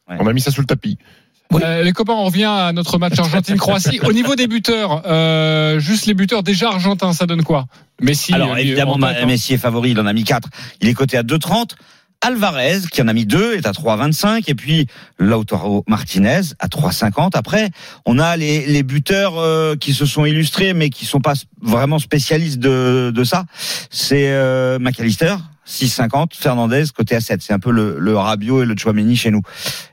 On 0.09 0.27
a 0.27 0.33
mis 0.33 0.41
ça 0.41 0.51
sous 0.51 0.61
le 0.63 0.67
tapis. 0.67 0.99
Oui. 1.53 1.63
Euh, 1.65 1.83
les 1.83 1.93
copains, 1.93 2.15
on 2.15 2.25
revient 2.25 2.45
à 2.45 2.73
notre 2.73 2.99
match 2.99 3.19
Argentine-Croatie. 3.19 4.01
Au 4.05 4.13
niveau 4.13 4.35
des 4.35 4.47
buteurs, 4.47 5.03
euh, 5.07 5.79
juste 5.79 6.07
les 6.07 6.15
buteurs 6.15 6.43
déjà 6.43 6.69
argentins, 6.69 7.13
ça 7.13 7.27
donne 7.27 7.43
quoi? 7.43 7.67
Messi. 8.01 8.33
Alors 8.33 8.53
euh, 8.53 8.57
évidemment, 8.57 8.99
tête. 8.99 9.25
Messi 9.27 9.55
est 9.55 9.59
favori, 9.59 9.93
il 9.93 10.01
en 10.01 10.07
a 10.07 10.13
mis 10.13 10.25
4. 10.25 10.49
Il 10.81 10.89
est 10.89 10.95
coté 10.95 11.17
à 11.17 11.23
2,30. 11.23 11.71
Alvarez, 12.23 12.81
qui 12.91 13.03
en 13.03 13.09
a 13.09 13.13
mis 13.13 13.27
2, 13.27 13.57
est 13.57 13.67
à 13.67 13.73
3,25. 13.73 14.45
Et 14.49 14.55
puis 14.55 14.87
Lautaro 15.19 15.85
Martinez 15.87 16.41
à 16.59 16.67
3,50. 16.67 17.31
Après, 17.35 17.71
on 18.07 18.19
a 18.19 18.37
les, 18.37 18.67
les 18.67 18.83
buteurs 18.83 19.39
euh, 19.39 19.77
qui 19.77 19.93
se 19.93 20.07
sont 20.07 20.25
illustrés, 20.25 20.73
mais 20.73 20.91
qui 20.91 21.05
sont 21.05 21.21
pas 21.21 21.35
vraiment 21.61 21.99
spécialistes 21.99 22.59
de, 22.59 23.13
de 23.15 23.25
ça. 23.25 23.45
C'est 23.91 24.31
McAllister. 24.81 25.37
6,50, 25.69 26.29
Fernandez 26.33 26.85
côté 26.97 27.17
à 27.17 27.21
7. 27.21 27.43
C'est 27.43 27.53
un 27.53 27.59
peu 27.59 27.71
le, 27.71 27.99
le 27.99 28.17
Rabiot 28.17 28.63
et 28.63 28.67
le 28.67 28.77
Chouameni 28.77 29.17
chez 29.17 29.31
nous. 29.31 29.43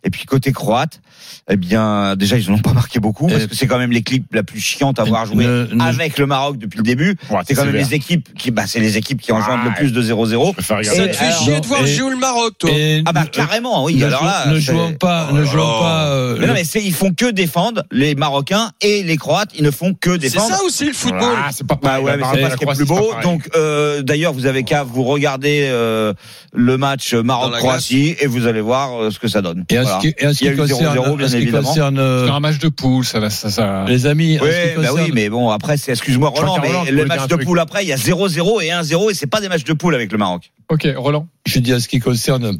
Et 0.04 0.10
puis 0.10 0.26
côté 0.26 0.51
croate, 0.51 1.01
eh 1.50 1.58
bien 1.58 2.16
déjà 2.16 2.38
ils 2.38 2.50
n'en 2.50 2.56
ont 2.56 2.60
pas 2.62 2.74
marqué 2.74 3.00
beaucoup 3.00 3.28
parce 3.28 3.44
Et- 3.44 3.48
que 3.48 3.56
c'est 3.56 3.68
quand 3.68 3.78
même 3.78 3.91
l'équipe 3.91 4.26
la 4.34 4.44
plus 4.44 4.60
chiante 4.62 4.98
à 5.00 5.02
avoir 5.04 5.26
joué 5.26 5.46
Ne- 5.46 5.68
ne- 5.74 5.84
avec 5.84 6.18
le 6.18 6.26
Maroc 6.26 6.58
depuis 6.58 6.78
le 6.78 6.84
début. 6.84 7.16
Ouais, 7.30 7.39
C'est 7.46 7.54
quand 7.56 7.66
même 7.66 7.76
les 7.76 7.94
équipes 7.94 8.30
qui, 8.38 8.52
bah, 8.52 8.64
c'est 8.66 8.80
les 8.80 8.98
équipes 8.98 9.20
qui 9.22 9.32
engendrent 9.32 9.64
Ouais. 9.64 9.70
le 9.70 9.76
plus 9.76 9.91
de 9.91 10.02
0-0. 10.02 10.48
Je 10.50 10.54
préfère 10.54 10.78
Et- 10.78 10.80
regarder. 10.89 11.02
Ça 11.02 11.08
te 11.10 11.16
fait 11.16 11.26
alors, 11.26 11.44
chier 11.44 11.60
de 11.60 11.66
voir 11.68 11.86
jouer 11.86 12.12
le 12.12 12.18
Maroc, 12.18 12.54
toi 12.60 12.70
Et 12.74 13.04
Ah 13.06 13.12
bah 13.12 13.26
carrément, 13.32 13.84
oui. 13.84 13.96
ne, 13.96 14.06
alors 14.06 14.24
là, 14.24 14.46
ne 14.48 14.56
c'est- 14.56 14.72
jouons 14.74 14.94
pas, 14.94 15.28
Oh 15.30 15.34
ne 15.36 15.39
là 15.41 15.46
jouons 15.46 15.58
pas. 15.80 16.06
euh, 16.08 16.38
Mais 16.39 16.48
non, 16.48 16.54
mais 16.54 16.64
c'est, 16.64 16.82
ils 16.84 16.94
font 16.94 17.12
que 17.12 17.30
défendre 17.32 17.84
les 17.91 18.16
Marocains 18.16 18.72
et 18.82 19.04
les 19.04 19.18
Croates. 19.18 19.50
Ils 19.58 19.64
ne 19.64 19.72
font 19.72 19.94
que 19.94 20.12
C'est 20.14 20.18
défendre. 20.20 20.56
ça 20.56 20.64
aussi 20.64 20.86
le 20.86 20.94
football. 20.94 21.36
Ah, 21.38 21.50
c'est 21.52 21.68
pas 21.68 21.76
Bah 21.76 21.80
pareil. 21.84 22.04
ouais, 22.06 22.12
La 22.12 22.18
mais 22.18 22.24
c'est 22.34 22.41
pas 22.41 22.50
ce 22.52 22.56
qui 22.58 22.64
est 22.64 22.68
plus 22.68 22.76
c'est 22.78 22.86
beau. 22.86 23.12
Donc, 23.22 23.50
euh, 23.56 24.02
d'ailleurs, 24.02 24.34
vous 24.34 24.46
avez 24.46 24.64
qu'à 24.64 24.84
vous 24.84 25.04
regarder 25.04 25.68
euh, 25.70 26.14
le 26.54 26.78
match 26.78 27.14
Maroc-Croatie 27.14 28.16
et 28.20 28.28
vous 28.28 28.48
allez 28.48 28.62
voir 28.62 29.02
euh, 29.02 29.12
ce 29.12 29.20
que 29.20 29.28
ça 29.28 29.41
donne. 29.41 29.66
Et 29.70 29.80
en 29.80 29.86
ce 29.86 30.00
qui, 30.02 30.14
et 30.18 30.28
en 30.28 30.34
ce 30.34 30.41
Il 30.44 30.48
y 30.48 30.50
a 30.50 30.54
qui 30.54 30.60
eu 30.60 30.64
0-0, 30.66 30.78
concerne, 31.12 31.33
ce 31.34 31.38
qui 31.38 31.44
évidemment. 31.44 31.68
concerne, 31.68 32.00
euh, 32.00 32.26
C'est 32.26 32.32
un 32.32 32.40
match 32.40 32.60
de 32.60 32.70
poule, 32.70 33.06
ça, 33.06 33.20
va- 33.20 33.30
ça, 33.30 33.50
ça. 33.50 33.86
les 33.88 34.06
amis, 34.06 34.38
Oui, 34.42 34.48
bah 34.50 34.76
concerne- 34.88 35.02
oui, 35.02 35.12
mais 35.14 35.30
bon, 35.30 35.50
après, 35.50 35.78
c'est, 35.78 35.92
excuse-moi 35.92 36.30
Roland, 36.30 36.58
mais 36.62 36.92
le 36.92 37.06
match 37.06 37.28
de 37.28 37.36
poule 37.36 37.60
après, 37.60 37.84
il 37.84 37.88
y 37.90 37.94
a 37.94 37.98
0-0 37.98 38.62
et 38.62 38.70
1-0 38.72 39.10
et 39.10 39.14
c'est 39.14 39.28
pas 39.28 39.42
des 39.42 39.50
matchs 39.50 39.64
de 39.66 39.74
poule 39.74 39.96
avec 39.96 40.12
le 40.12 40.18
Maroc. 40.18 40.52
Ok, 40.70 40.88
Roland. 40.96 41.28
je 41.46 41.60
dis 41.60 41.74
en 41.74 41.80
ce 41.80 41.88
qui 41.88 42.00
concerne 42.00 42.58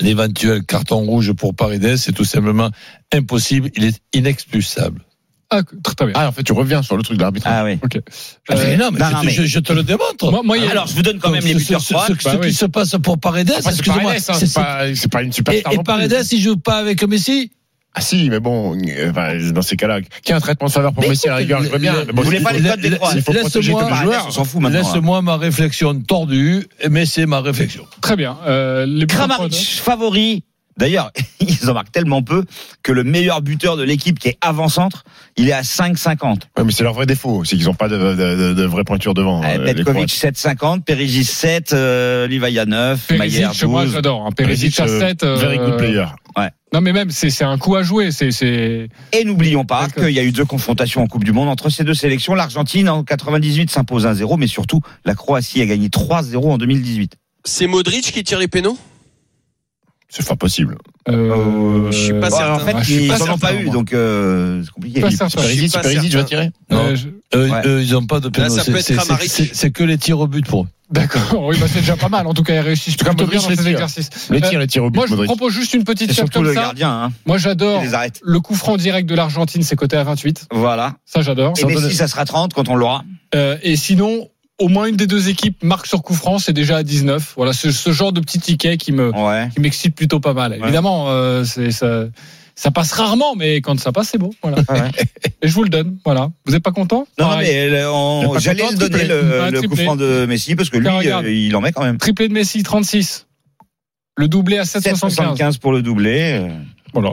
l'éventuel 0.00 0.64
carton 0.64 0.98
rouge 1.00 1.32
pour 1.32 1.54
Paredes, 1.54 1.96
c'est 1.96 2.12
tout 2.12 2.24
simplement 2.24 2.70
impossible, 3.12 3.70
il 3.76 3.84
est 3.84 4.00
inexpulsable. 4.14 5.02
Ah, 5.48 5.60
très 5.84 5.94
très 5.94 6.06
bien. 6.06 6.14
Ah, 6.16 6.26
en 6.28 6.32
fait, 6.32 6.42
tu 6.42 6.52
reviens 6.52 6.82
sur 6.82 6.96
le 6.96 7.04
truc 7.04 7.18
de 7.18 7.22
l'arbitrage. 7.22 7.52
Ah 7.56 7.64
oui. 7.64 7.78
Ok. 7.80 8.00
Ah, 8.48 8.54
mais 8.56 8.60
Euh, 8.74 8.76
non, 8.78 8.90
mais, 8.90 8.98
non, 8.98 9.06
je, 9.06 9.12
non, 9.14 9.20
te- 9.20 9.26
mais- 9.26 9.30
je, 9.32 9.42
je 9.44 9.58
te 9.60 9.72
le 9.72 9.84
démontre. 9.84 10.28
moi, 10.32 10.40
moi, 10.42 10.58
il 10.58 10.64
y 10.64 10.66
a- 10.66 10.70
Alors, 10.72 10.88
je 10.88 10.94
vous 10.96 11.02
donne 11.02 11.20
quand 11.20 11.30
même 11.30 11.40
Donc, 11.40 11.48
les 11.50 11.54
buteurs 11.54 11.80
ce, 11.80 11.86
ce- 11.86 11.92
bah 12.24 12.38
oui. 12.42 12.48
qui 12.48 12.52
se 12.54 12.66
passe 12.66 12.96
pour 13.00 13.16
Paredes, 13.20 13.50
Après, 13.50 13.62
c'est 13.62 13.68
excusez-moi, 13.78 14.02
Paredes, 14.10 14.22
hein, 14.28 14.34
c'est- 14.40 14.46
c'est 14.46 14.54
pas, 14.60 14.94
c'est 14.96 15.08
pas 15.12 15.22
une 15.22 15.28
et, 15.28 15.32
superstar. 15.32 15.72
et 15.72 15.76
plus. 15.76 15.84
Paredes, 15.84 16.26
il 16.32 16.40
joue 16.40 16.56
pas 16.56 16.78
avec 16.78 17.00
Messi 17.04 17.52
Ah 17.98 18.02
si, 18.02 18.28
mais 18.28 18.40
bon, 18.40 18.76
euh, 18.76 19.10
enfin, 19.10 19.32
dans 19.52 19.62
ces 19.62 19.76
cas-là, 19.76 20.00
qui 20.22 20.32
a 20.32 20.36
un 20.36 20.40
traitement 20.40 20.66
de 20.68 20.72
faveur 20.72 20.92
pour 20.92 21.02
Mais 21.02 21.08
Messi 21.08 21.28
à 21.28 21.30
la 21.30 21.36
rigueur, 21.36 21.62
je 21.62 21.70
veux 21.70 21.78
bien. 21.78 21.94
le- 21.94 22.04
mais 22.04 22.12
bon, 22.12 22.20
Vous 22.20 22.26
voulez 22.26 22.36
il 22.38 22.42
pas 22.42 22.50
faut- 22.50 22.56
les 22.58 22.68
codes 22.68 22.80
des 22.80 22.90
protéger 22.96 23.32
Laisse-moi- 23.32 23.50
tous 23.50 23.60
les 23.62 23.72
Paredes, 23.72 24.04
joueurs. 24.04 24.24
on 24.28 24.30
s'en 24.30 24.44
fout 24.44 24.60
maintenant. 24.60 24.78
hein. 24.80 24.82
Laisse-moi 24.92 25.22
ma 25.22 25.36
réflexion 25.38 25.94
tordue, 26.00 26.66
mais 26.90 27.06
c'est 27.06 27.24
ma 27.24 27.40
réflexion. 27.40 27.86
Très 28.02 28.16
bien. 28.16 28.36
Euh, 28.46 28.84
les 28.86 29.06
Kramaric, 29.06 29.80
favori. 29.82 30.44
D'ailleurs, 30.76 31.10
ils 31.40 31.70
en 31.70 31.74
marquent 31.74 31.92
tellement 31.92 32.22
peu 32.22 32.44
que 32.82 32.92
le 32.92 33.04
meilleur 33.04 33.42
buteur 33.42 33.76
de 33.76 33.82
l'équipe 33.82 34.18
qui 34.18 34.28
est 34.28 34.38
avant-centre, 34.40 35.04
il 35.36 35.48
est 35.48 35.52
à 35.52 35.62
5,50. 35.62 36.42
Ouais, 36.56 36.64
mais 36.64 36.72
c'est 36.72 36.82
leur 36.84 36.94
vrai 36.94 37.06
défaut, 37.06 37.44
c'est 37.44 37.56
qu'ils 37.56 37.66
n'ont 37.66 37.74
pas 37.74 37.88
de, 37.88 37.96
de, 37.96 38.14
de, 38.14 38.54
de 38.54 38.64
vraie 38.64 38.84
pointure 38.84 39.14
devant. 39.14 39.40
Les 39.42 39.74
Petkovic 39.74 40.08
Croates. 40.08 40.34
7,50, 40.36 40.82
Perigis 40.82 41.24
7, 41.24 41.72
euh, 41.72 42.26
Livaya 42.26 42.66
9, 42.66 43.10
Maillère 43.10 43.48
Perisic, 43.50 43.68
moi 43.68 43.84
12. 43.84 43.92
j'adore. 43.94 44.26
Hein. 44.26 44.32
Perisic 44.32 44.78
à 44.80 44.84
Perisic, 44.84 45.02
euh, 45.02 45.08
7. 45.08 45.22
euh, 45.24 45.36
Very 45.36 45.58
good 45.58 45.76
player. 45.78 46.06
Non, 46.74 46.80
mais 46.80 46.92
même, 46.92 47.10
c'est 47.10 47.44
un 47.44 47.56
coup 47.58 47.76
à 47.76 47.82
jouer. 47.82 48.10
C'est 48.10 48.88
Et 49.12 49.24
n'oublions 49.24 49.64
pas 49.64 49.88
qu'il 49.88 50.10
y 50.10 50.18
a 50.18 50.24
eu 50.24 50.32
deux 50.32 50.44
confrontations 50.44 51.00
en 51.00 51.06
Coupe 51.06 51.24
du 51.24 51.32
Monde 51.32 51.48
entre 51.48 51.70
ces 51.70 51.84
deux 51.84 51.94
sélections. 51.94 52.34
L'Argentine 52.34 52.88
en 52.90 53.02
98 53.02 53.70
s'impose 53.70 54.04
1-0, 54.04 54.36
mais 54.36 54.48
surtout 54.48 54.80
la 55.04 55.14
Croatie 55.14 55.62
a 55.62 55.66
gagné 55.66 55.88
3-0 55.88 56.36
en 56.50 56.58
2018. 56.58 57.14
C'est 57.44 57.66
Modric 57.68 58.12
qui 58.12 58.24
tire 58.24 58.38
les 58.40 58.48
pénaux? 58.48 58.76
C'est 60.08 60.26
pas 60.26 60.36
possible. 60.36 60.76
euh, 61.08 61.90
je 61.90 61.96
suis 61.96 62.12
pas 62.14 62.30
Bon, 62.30 62.36
certain. 62.36 62.52
en 62.54 62.58
fait, 62.60 62.72
Ah, 62.76 62.82
je 62.82 62.84
suis 62.92 63.02
ils 63.04 63.08
pas 63.08 63.18
n'en 63.18 63.34
ont 63.34 63.38
pas 63.38 63.54
eu, 63.54 63.64
moi. 63.64 63.74
donc 63.74 63.92
euh, 63.92 64.62
c'est 64.64 64.70
compliqué. 64.70 65.00
Pas 65.00 65.10
certain. 65.10 65.40
Perisic, 65.42 65.72
Perisic, 65.72 66.10
tu 66.10 66.16
vas 66.16 66.22
certain. 66.22 66.24
tirer 66.24 66.50
Non. 66.70 66.78
euh, 66.78 66.96
je- 66.96 67.08
Eux, 67.36 67.50
Ouais. 67.50 67.60
eux, 67.66 67.82
ils 67.82 67.92
n'ont 67.92 68.06
pas 68.06 68.20
de 68.20 68.28
pénal. 68.28 68.50
ça 68.50 68.62
C'est- 68.62 69.70
que 69.72 69.82
les 69.84 69.98
tirs 69.98 70.20
au 70.20 70.26
but 70.28 70.46
pour 70.46 70.62
eux. 70.62 70.66
D'accord. 70.90 71.44
Oui, 71.46 71.56
bah 71.60 71.66
c'est 71.68 71.80
déjà 71.80 71.96
pas 71.96 72.08
mal. 72.08 72.28
En 72.28 72.34
tout 72.34 72.44
cas, 72.44 72.54
il 72.54 72.60
réussit 72.60 72.96
plutôt 72.96 73.26
bien 73.26 73.40
dans 73.40 73.48
tirs. 73.48 73.66
exercices. 73.66 74.10
Les 74.30 74.38
Euh, 74.38 74.48
tirs, 74.48 74.60
les 74.60 74.66
tirs 74.68 74.84
au 74.84 74.90
but, 74.90 74.98
Moi, 74.98 75.06
je 75.08 75.14
vous 75.16 75.24
propose 75.24 75.52
juste 75.52 75.74
une 75.74 75.82
petite 75.82 76.12
surtout 76.12 76.30
comme 76.38 76.44
le 76.44 76.54
ça. 76.54 76.60
gardien. 76.60 76.90
Hein. 76.90 77.12
Moi, 77.26 77.38
j'adore 77.38 77.82
le 78.22 78.40
coup 78.40 78.54
franc 78.54 78.76
direct 78.76 79.08
de 79.08 79.14
l'Argentine, 79.16 79.62
c'est 79.64 79.74
coté 79.76 79.96
à 79.96 80.04
28. 80.04 80.46
Voilà. 80.52 80.94
Ça, 81.04 81.22
j'adore. 81.22 81.54
Et 81.58 81.64
Messi, 81.64 81.94
ça 81.96 82.06
sera 82.06 82.24
30 82.24 82.54
quand 82.54 82.68
on 82.68 82.76
l'aura. 82.76 83.02
Euh, 83.34 83.56
et 83.62 83.74
sinon, 83.74 84.28
au 84.58 84.68
moins 84.68 84.86
une 84.86 84.96
des 84.96 85.06
deux 85.06 85.28
équipes 85.28 85.62
marque 85.62 85.86
sur 85.86 86.02
coup 86.02 86.14
franc, 86.14 86.38
c'est 86.38 86.52
déjà 86.52 86.78
à 86.78 86.82
19. 86.82 87.34
Voilà, 87.36 87.52
ce, 87.52 87.70
ce 87.70 87.92
genre 87.92 88.12
de 88.12 88.20
petit 88.20 88.38
ticket 88.40 88.76
qui 88.76 88.92
me 88.92 89.10
Ouais. 89.14 89.48
qui 89.54 89.60
m'excite 89.60 89.94
plutôt 89.94 90.20
pas 90.20 90.32
mal. 90.32 90.54
Évidemment, 90.62 91.06
euh, 91.10 91.44
c'est 91.44 91.70
ça. 91.70 92.04
Ça 92.58 92.70
passe 92.70 92.92
rarement, 92.92 93.36
mais 93.36 93.56
quand 93.60 93.78
ça 93.78 93.92
passe, 93.92 94.08
c'est 94.12 94.18
beau. 94.18 94.32
Voilà. 94.42 94.56
Ouais. 94.70 94.90
Et 95.42 95.46
je 95.48 95.52
vous 95.52 95.62
le 95.62 95.68
donne. 95.68 95.98
Voilà. 96.06 96.30
Vous 96.46 96.54
êtes 96.54 96.62
pas 96.62 96.72
content? 96.72 97.06
Non, 97.18 97.26
Pareil. 97.28 97.48
mais 97.70 97.70
euh, 97.80 97.92
on- 97.92 98.38
j'allais 98.38 98.64
le 98.70 98.76
donner 98.78 99.04
le, 99.04 99.40
Ouais, 99.42 99.50
le 99.50 99.60
coup 99.68 99.76
franc 99.76 99.94
de 99.94 100.24
Messi 100.24 100.56
parce 100.56 100.70
que 100.70 100.78
lui, 100.78 100.88
regarde. 100.88 101.26
euh, 101.26 101.30
il 101.34 101.54
en 101.54 101.60
met 101.60 101.72
quand 101.72 101.82
même. 101.84 101.98
Triplé 101.98 102.28
de 102.28 102.32
Messi, 102.32 102.62
36. 102.62 103.26
Le 104.16 104.26
doublé 104.28 104.56
à 104.56 104.62
7,75. 104.62 105.36
7,75 105.36 105.58
pour 105.58 105.72
le 105.72 105.82
doublé. 105.82 106.38
euh. 106.40 106.48
Voilà. 106.94 107.10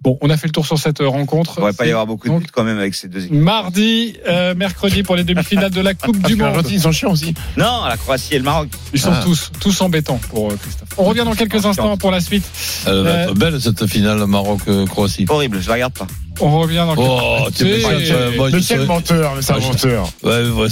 Bon, 0.00 0.16
on 0.20 0.30
a 0.30 0.36
fait 0.36 0.46
le 0.46 0.52
tour 0.52 0.64
sur 0.64 0.78
cette 0.78 1.00
rencontre. 1.00 1.54
Il 1.56 1.60
ne 1.60 1.66
va 1.66 1.72
pas 1.72 1.84
y 1.84 1.90
avoir 1.90 2.06
beaucoup 2.06 2.28
de 2.28 2.38
buts 2.38 2.46
quand 2.52 2.62
même 2.62 2.78
avec 2.78 2.94
ces 2.94 3.08
deux 3.08 3.24
équipes. 3.24 3.32
Mardi, 3.34 4.16
euh, 4.28 4.54
mercredi 4.54 5.02
pour 5.02 5.16
les 5.16 5.24
demi-finales 5.24 5.72
de 5.72 5.80
la 5.80 5.94
Coupe 5.94 6.18
du 6.24 6.36
Monde. 6.36 6.64
Ils 6.70 6.80
sont 6.80 6.92
chiants 6.92 7.10
aussi. 7.10 7.34
Non, 7.56 7.84
la 7.84 7.96
Croatie 7.96 8.34
et 8.34 8.38
le 8.38 8.44
Maroc. 8.44 8.68
Ils 8.94 9.00
sont 9.00 9.10
Ah. 9.12 9.20
tous, 9.24 9.50
tous 9.58 9.80
embêtants 9.80 10.20
pour 10.30 10.52
euh, 10.52 10.56
Christophe. 10.62 10.88
On 10.98 11.04
revient 11.04 11.24
dans 11.24 11.34
quelques 11.34 11.66
instants 11.66 11.96
pour 11.96 12.12
la 12.12 12.20
suite. 12.20 12.44
Elle 12.86 12.92
va 13.02 13.10
Euh, 13.10 13.24
être 13.24 13.34
belle 13.34 13.60
cette 13.60 13.86
finale 13.88 14.24
Maroc-Croatie. 14.24 15.26
Horrible, 15.28 15.60
je 15.60 15.66
la 15.68 15.74
regarde 15.74 15.94
pas. 15.94 16.06
On 16.40 16.60
revient 16.60 16.76
dans 16.86 16.94
quelques 16.94 17.84
Oh. 17.84 18.36
Moi, 18.36 18.50
Mais 18.52 18.60
quel 18.60 18.86
menteur, 18.86 19.34
mais 19.34 19.42
c'est 19.42 19.52
un 19.52 19.56
Ah, 19.56 19.60
je- 19.60 19.66
menteur. 19.66 20.08
Ouais, 20.22 20.48
ouais, 20.50 20.68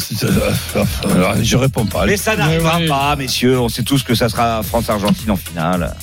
je 1.42 1.56
réponds 1.56 1.86
pas. 1.86 2.06
Mais 2.06 2.16
ça 2.16 2.36
n'arrivera 2.36 2.78
oui. 2.78 2.86
pas, 2.86 3.16
messieurs. 3.16 3.58
On 3.60 3.68
sait 3.68 3.82
tous 3.82 4.04
que 4.04 4.14
ça 4.14 4.28
sera 4.28 4.62
France-Argentine 4.62 5.32
en 5.32 5.36
finale. 5.36 5.94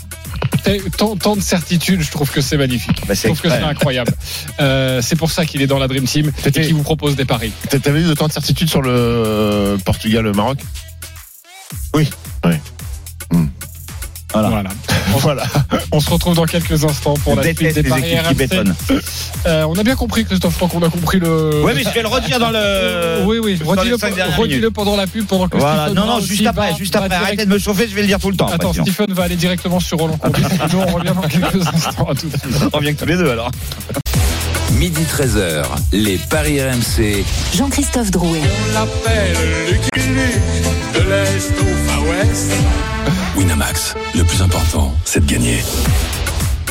Et 0.65 0.81
tant, 0.97 1.15
tant 1.17 1.35
de 1.35 1.41
certitude, 1.41 2.01
je 2.01 2.11
trouve 2.11 2.29
que 2.31 2.39
c'est 2.41 2.57
magnifique. 2.57 3.01
Bah, 3.07 3.13
je 3.13 3.27
trouve 3.27 3.41
que 3.41 3.49
c'est 3.49 3.63
incroyable. 3.63 4.13
Euh, 4.59 5.01
c'est 5.01 5.15
pour 5.17 5.29
ça 5.31 5.45
qu'il 5.45 5.61
est 5.61 5.67
dans 5.67 5.79
la 5.79 5.87
Dream 5.87 6.05
Team 6.05 6.31
et 6.45 6.51
qu'il 6.51 6.73
vous 6.75 6.83
propose 6.83 7.15
des 7.15 7.25
paris. 7.25 7.51
T'a- 7.69 7.79
T'avais 7.79 8.01
eu 8.01 8.07
autant 8.07 8.27
de 8.27 8.31
certitude 8.33 8.69
sur 8.69 8.81
le 8.81 9.77
Portugal-Maroc? 9.85 10.59
Oui. 11.95 12.09
Oui. 12.45 12.55
Voilà. 14.33 14.63
Voilà. 15.19 15.43
On 15.91 15.99
se 15.99 16.09
retrouve 16.09 16.35
dans 16.35 16.45
quelques 16.45 16.83
instants 16.83 17.13
pour 17.13 17.35
la 17.35 17.43
suite 17.43 17.75
des 17.75 17.83
paris. 17.83 18.15
Euh, 19.45 19.63
on 19.69 19.75
a 19.77 19.83
bien 19.83 19.95
compris, 19.95 20.25
Christophe, 20.25 20.53
je 20.53 20.57
crois 20.57 20.67
qu'on 20.69 20.81
a 20.85 20.89
compris 20.89 21.19
le. 21.19 21.61
Ouais, 21.63 21.73
mais 21.75 21.83
je 21.83 21.89
vais 21.89 22.01
le 22.01 22.07
redire 22.07 22.39
dans 22.39 22.49
le. 22.49 23.23
Oui, 23.25 23.37
oui, 23.37 23.59
les 23.59 23.91
redis-le 24.37 24.71
pendant 24.71 24.95
la 24.95 25.05
pub, 25.05 25.25
pendant 25.27 25.47
que 25.47 25.57
Voilà, 25.57 25.85
Stephen 25.87 25.95
non, 25.95 26.07
non, 26.07 26.19
juste 26.19 26.45
après, 26.47 26.71
va- 26.71 26.77
juste 26.77 26.95
après. 26.95 27.09
direct- 27.09 27.25
Arrêtez 27.27 27.45
de 27.45 27.51
me 27.51 27.59
chauffer, 27.59 27.87
je 27.87 27.93
vais 27.95 28.01
le 28.01 28.07
dire 28.07 28.19
tout 28.19 28.31
le 28.31 28.35
temps. 28.37 28.47
Attends. 28.47 28.73
Stephen 28.73 29.13
va 29.13 29.23
aller 29.23 29.35
directement 29.35 29.79
sur 29.79 29.99
Roland 29.99 30.17
Courbis. 30.17 30.41
Nous, 30.71 30.79
on 30.79 30.85
revient 30.93 31.13
dans 31.15 31.27
quelques 31.27 31.67
instants. 31.73 32.07
À 32.09 32.15
tout 32.15 32.27
de 32.27 32.31
suite. 32.37 32.43
On 32.73 32.77
revient 32.77 32.95
que 32.95 32.99
tous 33.01 33.05
les 33.09 33.17
deux 33.17 33.29
alors. 33.29 33.51
Midi 34.71 35.01
13h, 35.15 35.65
les 35.91 36.17
Paris 36.17 36.59
RMC. 36.59 37.23
Jean-Christophe 37.55 38.09
Drouet. 38.09 38.41
Winamax, 43.35 43.95
le 44.15 44.23
plus 44.23 44.41
important, 44.41 44.93
c'est 45.05 45.25
de 45.25 45.31
gagner. 45.31 45.59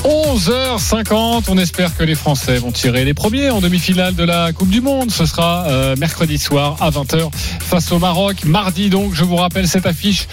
11h50, 0.04 1.44
on 1.48 1.58
espère 1.58 1.96
que 1.96 2.02
les 2.02 2.14
Français 2.14 2.58
vont 2.58 2.72
tirer 2.72 3.04
les 3.04 3.14
premiers 3.14 3.50
en 3.50 3.60
demi-finale 3.60 4.14
de 4.14 4.24
la 4.24 4.52
Coupe 4.52 4.68
du 4.68 4.80
Monde. 4.80 5.10
Ce 5.10 5.26
sera 5.26 5.66
euh, 5.68 5.96
mercredi 5.96 6.38
soir 6.38 6.76
à 6.80 6.90
20h 6.90 7.30
face 7.32 7.92
au 7.92 7.98
Maroc. 7.98 8.44
Mardi 8.44 8.90
donc, 8.90 9.14
je 9.14 9.24
vous 9.24 9.36
rappelle 9.36 9.68
cette 9.68 9.86
affiche. 9.86 10.26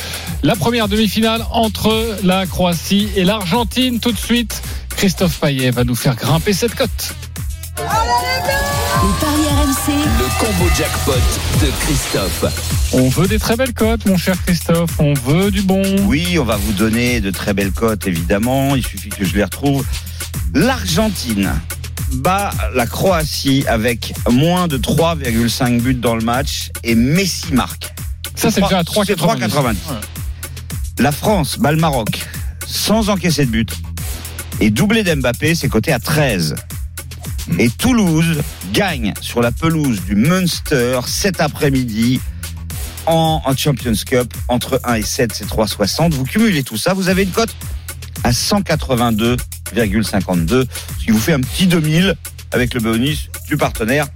La 0.43 0.55
première 0.55 0.87
demi-finale 0.87 1.45
entre 1.51 2.17
la 2.23 2.45
Croatie 2.45 3.09
et 3.15 3.23
l'Argentine. 3.23 3.99
Tout 3.99 4.11
de 4.11 4.17
suite, 4.17 4.61
Christophe 4.97 5.39
Payet 5.39 5.71
va 5.71 5.83
nous 5.83 5.95
faire 5.95 6.15
grimper 6.15 6.53
cette 6.53 6.75
cote. 6.75 7.15
Les 7.79 9.13
paris 9.19 9.47
RMC. 9.49 9.93
Le 10.19 10.39
combo 10.39 10.69
jackpot 10.75 11.13
de 11.61 11.71
Christophe. 11.81 12.45
On 12.93 13.09
veut 13.09 13.27
des 13.27 13.39
très 13.39 13.55
belles 13.55 13.73
cotes, 13.73 14.05
mon 14.05 14.17
cher 14.17 14.35
Christophe. 14.45 14.91
On 14.99 15.13
veut 15.13 15.51
du 15.51 15.61
bon. 15.61 15.83
Oui, 16.05 16.37
on 16.39 16.43
va 16.43 16.57
vous 16.57 16.73
donner 16.73 17.21
de 17.21 17.31
très 17.31 17.53
belles 17.53 17.71
cotes, 17.71 18.07
évidemment. 18.07 18.75
Il 18.75 18.85
suffit 18.85 19.09
que 19.09 19.25
je 19.25 19.35
les 19.35 19.43
retrouve. 19.43 19.85
L'Argentine 20.53 21.51
bat 22.13 22.51
la 22.73 22.87
Croatie 22.87 23.63
avec 23.67 24.13
moins 24.29 24.67
de 24.67 24.77
3,5 24.77 25.81
buts 25.81 25.93
dans 25.93 26.15
le 26.15 26.23
match 26.23 26.71
et 26.83 26.95
Messi 26.95 27.53
marque. 27.53 27.93
Ça, 28.35 28.51
c'est 28.51 28.61
déjà 28.61 28.79
à 28.79 28.83
3,90. 28.83 29.05
C'est 29.05 29.15
3,90. 29.15 29.75
La 30.99 31.11
France 31.11 31.57
bat 31.57 31.71
le 31.71 31.77
Maroc 31.77 32.27
sans 32.67 33.09
encaisser 33.09 33.45
de 33.45 33.51
but 33.51 33.71
et 34.59 34.69
doublé 34.69 35.03
d'Mbappé, 35.03 35.55
c'est 35.55 35.69
coté 35.69 35.93
à 35.93 35.99
13. 35.99 36.55
Et 37.57 37.69
Toulouse 37.69 38.41
gagne 38.73 39.13
sur 39.21 39.41
la 39.41 39.51
pelouse 39.51 40.01
du 40.05 40.15
Munster 40.15 40.99
cet 41.07 41.41
après-midi 41.41 42.19
en, 43.05 43.41
en 43.43 43.55
Champions 43.55 43.93
Cup 44.05 44.33
entre 44.47 44.79
1 44.83 44.95
et 44.95 45.01
7, 45.01 45.31
c'est 45.33 45.47
3,60. 45.47 46.11
Vous 46.11 46.25
cumulez 46.25 46.63
tout 46.63 46.77
ça, 46.77 46.93
vous 46.93 47.09
avez 47.09 47.23
une 47.23 47.31
cote 47.31 47.55
à 48.23 48.31
182,52, 48.31 50.65
ce 50.99 51.05
qui 51.05 51.11
vous 51.11 51.19
fait 51.19 51.33
un 51.33 51.41
petit 51.41 51.67
2000 51.67 52.15
avec 52.51 52.73
le 52.73 52.79
bonus 52.79 53.29
du 53.47 53.57
partenaire 53.57 54.07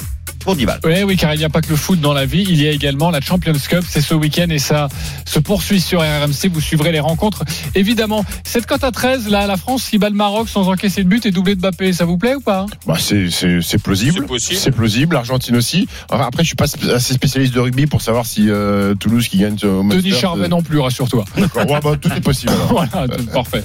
pour 0.44 0.56
10 0.56 0.66
balles. 0.66 0.80
Oui, 0.84 1.04
oui, 1.04 1.16
car 1.18 1.34
il 1.34 1.38
n'y 1.38 1.44
a 1.46 1.50
pas 1.50 1.62
que 1.62 1.70
le 1.70 1.76
foot 1.76 2.00
dans 2.00 2.14
la 2.14 2.26
vie, 2.26 2.46
il 2.48 2.62
y 2.62 2.68
a 2.68 2.72
également 2.72 3.10
la 3.12 3.22
Champions 3.22 3.54
Cup, 3.54 3.84
c'est 3.88 4.02
ce 4.02 4.14
week-end 4.14 4.48
et 4.50 4.60
ça 4.60 4.88
se 5.26 5.40
poursuit 5.40 5.80
sur 5.82 6.02
RMC, 6.02 6.50
vous 6.52 6.62
suivrez 6.62 6.92
les 6.92 7.00
rencontres. 7.00 7.44
Évidemment, 7.76 8.26
cette 8.44 8.66
cote 8.66 8.84
à 8.84 8.92
13, 8.92 9.30
là, 9.30 9.48
la 9.48 9.58
France 9.58 9.90
qui 9.90 9.98
bat 9.98 10.10
le 10.10 10.16
Maroc 10.16 10.50
sans 10.50 10.68
encaisser 10.70 11.04
de 11.04 11.10
but 11.10 11.26
et 11.26 11.32
doublé 11.32 11.56
de 11.56 11.62
Mbappé, 11.62 11.94
ça 11.94 12.06
vous 12.06 12.18
plaît 12.18 12.36
ou 12.36 12.42
pas? 12.42 12.66
Bah, 12.86 12.96
c'est 13.00 13.82
plausible. 13.82 14.26
C'est 14.40 14.72
plausible. 14.72 15.16
L'Argentine 15.16 15.56
aussi. 15.56 15.88
Enfin, 16.10 16.26
après, 16.28 16.44
je 16.44 16.48
suis 16.48 16.56
pas 16.56 16.66
assez 16.94 17.14
spécialiste 17.14 17.54
de 17.54 17.60
rugby 17.60 17.88
pour 17.88 18.02
savoir 18.02 18.26
si 18.26 18.50
euh, 18.50 18.96
Toulouse 18.96 19.28
qui 19.28 19.38
gagne 19.38 19.58
au 19.64 19.84
Denis 19.84 20.12
Charvet 20.12 20.48
non 20.48 20.62
plus, 20.62 20.80
rassure-toi. 20.80 21.26
D'accord. 21.38 21.70
Ouais, 21.70 21.80
bah, 21.84 21.92
tout 22.00 22.12
est 22.14 22.22
possible. 22.22 22.52
alors. 22.54 22.68
voilà, 22.92 23.08
tout- 23.08 23.26
parfait. 23.26 23.64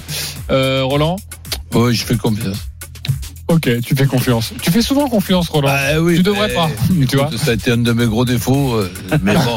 Euh, 0.51 0.83
Roland? 0.83 1.17
Oui, 1.73 1.93
je 1.95 2.03
fais 2.05 2.15
confiance. 2.15 2.68
Ok, 3.49 3.67
tu 3.83 3.95
fais 3.95 4.05
confiance. 4.05 4.53
Tu 4.61 4.69
fais 4.71 4.81
souvent 4.83 5.09
confiance, 5.09 5.49
Roland. 5.49 5.69
Ah 5.71 5.99
oui, 5.99 6.17
tu 6.17 6.23
devrais 6.23 6.49
mais- 6.49 6.53
pas, 6.53 6.69
tu 7.09 7.17
vois. 7.17 7.31
Ça 7.35 7.51
a 7.51 7.53
été 7.55 7.71
un 7.71 7.77
de 7.77 7.91
mes 7.93 8.05
gros 8.05 8.23
défauts, 8.23 8.75
euh, 8.75 8.91
mais 9.23 9.33
bon. 9.33 9.41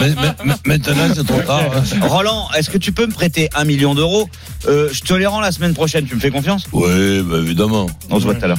Mais- 0.00 0.08
mais- 0.08 0.14
mais- 0.16 0.32
mais- 0.44 0.54
maintenant, 0.78 1.08
c'est 1.14 1.26
trop 1.26 1.40
tard. 1.40 1.62
hein. 1.76 1.82
Roland, 2.06 2.48
est-ce 2.56 2.70
que 2.70 2.78
tu 2.78 2.92
peux 2.92 3.06
me 3.06 3.12
prêter 3.12 3.48
un 3.54 3.64
million 3.64 3.94
d'euros 3.94 4.28
Euh, 4.66 4.88
Je 4.92 5.00
te 5.02 5.14
les 5.14 5.26
rends 5.26 5.40
la 5.40 5.52
semaine 5.52 5.72
prochaine, 5.74 6.04
tu 6.06 6.14
me 6.16 6.20
fais 6.20 6.30
confiance? 6.30 6.64
Oui, 6.72 7.22
bah, 7.22 7.36
évidemment. 7.38 7.86
On 8.10 8.18
se 8.18 8.24
voit 8.24 8.34
tout 8.34 8.44
à 8.44 8.48
l'heure. 8.48 8.58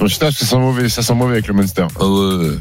Donc, 0.00 0.10
ça, 0.10 0.30
ça 0.32 0.44
sent 0.46 0.58
mauvais. 0.58 0.88
Ça 0.88 1.02
sent 1.02 1.14
mauvais 1.14 1.34
avec 1.34 1.46
le 1.46 1.54
Munster. 1.54 1.86
Ah 2.00 2.04
ouais. 2.06 2.56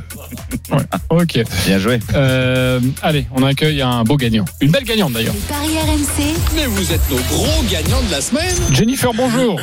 Ok. 1.10 1.40
Bien 1.66 1.80
joué. 1.80 2.00
Euh, 2.14 2.80
allez, 3.02 3.26
on 3.36 3.44
accueille 3.44 3.82
un 3.82 4.04
beau 4.04 4.18
gagnant. 4.18 4.46
Une 4.62 4.72
belle 4.72 4.84
gagnante 4.84 5.14
d'ailleurs. 5.14 5.34
Les 5.34 5.40
paris 5.54 5.78
RMC. 5.92 6.36
Mais 6.56 6.66
vous 6.68 6.92
êtes 6.92 7.10
nos 7.10 7.18
gros 7.18 7.64
gagnants 7.72 8.02
de 8.08 8.12
la 8.12 8.22
semaine. 8.22 8.56
Jennifer, 8.72 9.12
bonjour. 9.14 9.60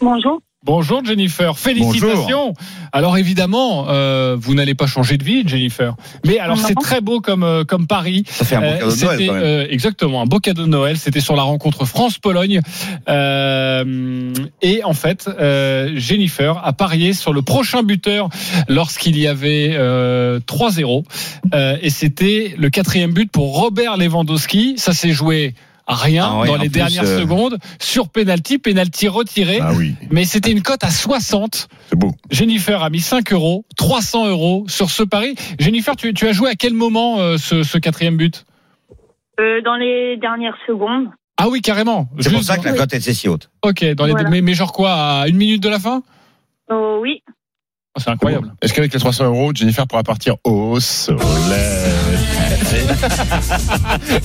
Bonjour. 0.00 0.40
Bonjour 0.66 1.04
Jennifer, 1.04 1.58
félicitations. 1.58 2.54
Alors 2.90 3.18
évidemment, 3.18 3.84
euh, 3.90 4.34
vous 4.40 4.54
n'allez 4.54 4.74
pas 4.74 4.86
changer 4.86 5.18
de 5.18 5.24
vie, 5.24 5.46
Jennifer. 5.46 5.94
Mais 6.24 6.38
alors 6.38 6.56
c'est 6.56 6.74
très 6.74 7.02
beau 7.02 7.20
comme 7.20 7.42
euh, 7.42 7.64
comme 7.64 7.86
Paris. 7.86 8.24
Ça 8.26 8.46
fait 8.46 8.56
un 8.56 8.60
beau 8.60 8.66
cadeau 8.78 8.86
de 8.88 8.96
Noël, 8.96 8.96
c'était, 8.96 9.26
quand 9.26 9.34
même. 9.34 9.42
euh, 9.42 9.66
exactement 9.68 10.22
un 10.22 10.24
beau 10.24 10.38
cadeau 10.38 10.62
de 10.62 10.68
Noël. 10.68 10.96
C'était 10.96 11.20
sur 11.20 11.36
la 11.36 11.42
rencontre 11.42 11.84
France-Pologne. 11.84 12.62
Euh, 13.10 14.32
et 14.62 14.82
en 14.84 14.94
fait, 14.94 15.28
euh, 15.28 15.92
Jennifer 15.96 16.58
a 16.64 16.72
parié 16.72 17.12
sur 17.12 17.34
le 17.34 17.42
prochain 17.42 17.82
buteur 17.82 18.30
lorsqu'il 18.68 19.18
y 19.18 19.26
avait 19.26 19.72
euh, 19.74 20.40
3-0. 20.40 21.04
Euh, 21.52 21.76
et 21.82 21.90
c'était 21.90 22.54
le 22.56 22.70
quatrième 22.70 23.12
but 23.12 23.30
pour 23.30 23.58
Robert 23.60 23.98
Lewandowski. 23.98 24.74
Ça 24.78 24.94
s'est 24.94 25.12
joué 25.12 25.54
rien 25.86 26.28
Ah 26.30 26.40
ouais, 26.40 26.46
dans 26.46 26.56
les 26.56 26.68
dernières 26.68 27.04
euh, 27.04 27.20
secondes 27.20 27.58
sur 27.80 28.08
penalty, 28.08 28.58
penalty 28.58 29.08
retiré. 29.08 29.58
Ah 29.60 29.72
oui. 29.74 29.94
Mais 30.10 30.24
c'était 30.24 30.50
une 30.50 30.62
cote 30.62 30.84
à 30.84 30.90
60. 30.90 31.68
C'est 31.90 31.98
beau. 31.98 32.12
Jennifer 32.30 32.82
a 32.82 32.90
mis 32.90 33.00
5 33.00 33.32
euros, 33.32 33.64
300 33.76 34.28
euros 34.28 34.64
sur 34.68 34.90
ce 34.90 35.02
pari. 35.02 35.34
Jennifer, 35.58 35.96
tu, 35.96 36.14
tu 36.14 36.26
as 36.26 36.32
joué 36.32 36.50
à 36.50 36.54
quel 36.54 36.74
moment 36.74 37.18
euh, 37.20 37.36
ce, 37.36 37.62
ce 37.62 37.78
quatrième 37.78 38.16
but? 38.16 38.44
Euh, 39.40 39.60
dans 39.62 39.74
les 39.76 40.16
dernières 40.16 40.56
secondes. 40.66 41.08
Ah 41.36 41.48
oui, 41.48 41.60
carrément. 41.60 42.08
C'est 42.20 42.30
pour 42.32 42.42
ça 42.42 42.58
que 42.58 42.64
la 42.64 42.74
cote 42.74 42.94
était 42.94 43.12
si 43.12 43.28
haute. 43.28 43.50
Ok, 43.62 43.84
dans 43.94 44.06
les 44.06 44.12
Voilà. 44.12 44.30
mais, 44.30 44.40
mais 44.40 44.54
genre 44.54 44.72
quoi, 44.72 44.92
à 44.92 45.28
une 45.28 45.36
minute 45.36 45.62
de 45.62 45.68
la 45.68 45.80
fin? 45.80 46.02
Oh, 46.70 46.98
oui. 47.02 47.22
Oh, 47.96 48.00
C'est 48.00 48.10
incroyable. 48.10 48.52
Est-ce 48.60 48.74
qu'avec 48.74 48.92
les 48.92 48.98
300 48.98 49.26
euros, 49.26 49.52
Jennifer 49.54 49.86
pourra 49.86 50.02
partir 50.02 50.34
au 50.44 50.80
soleil? 50.80 51.20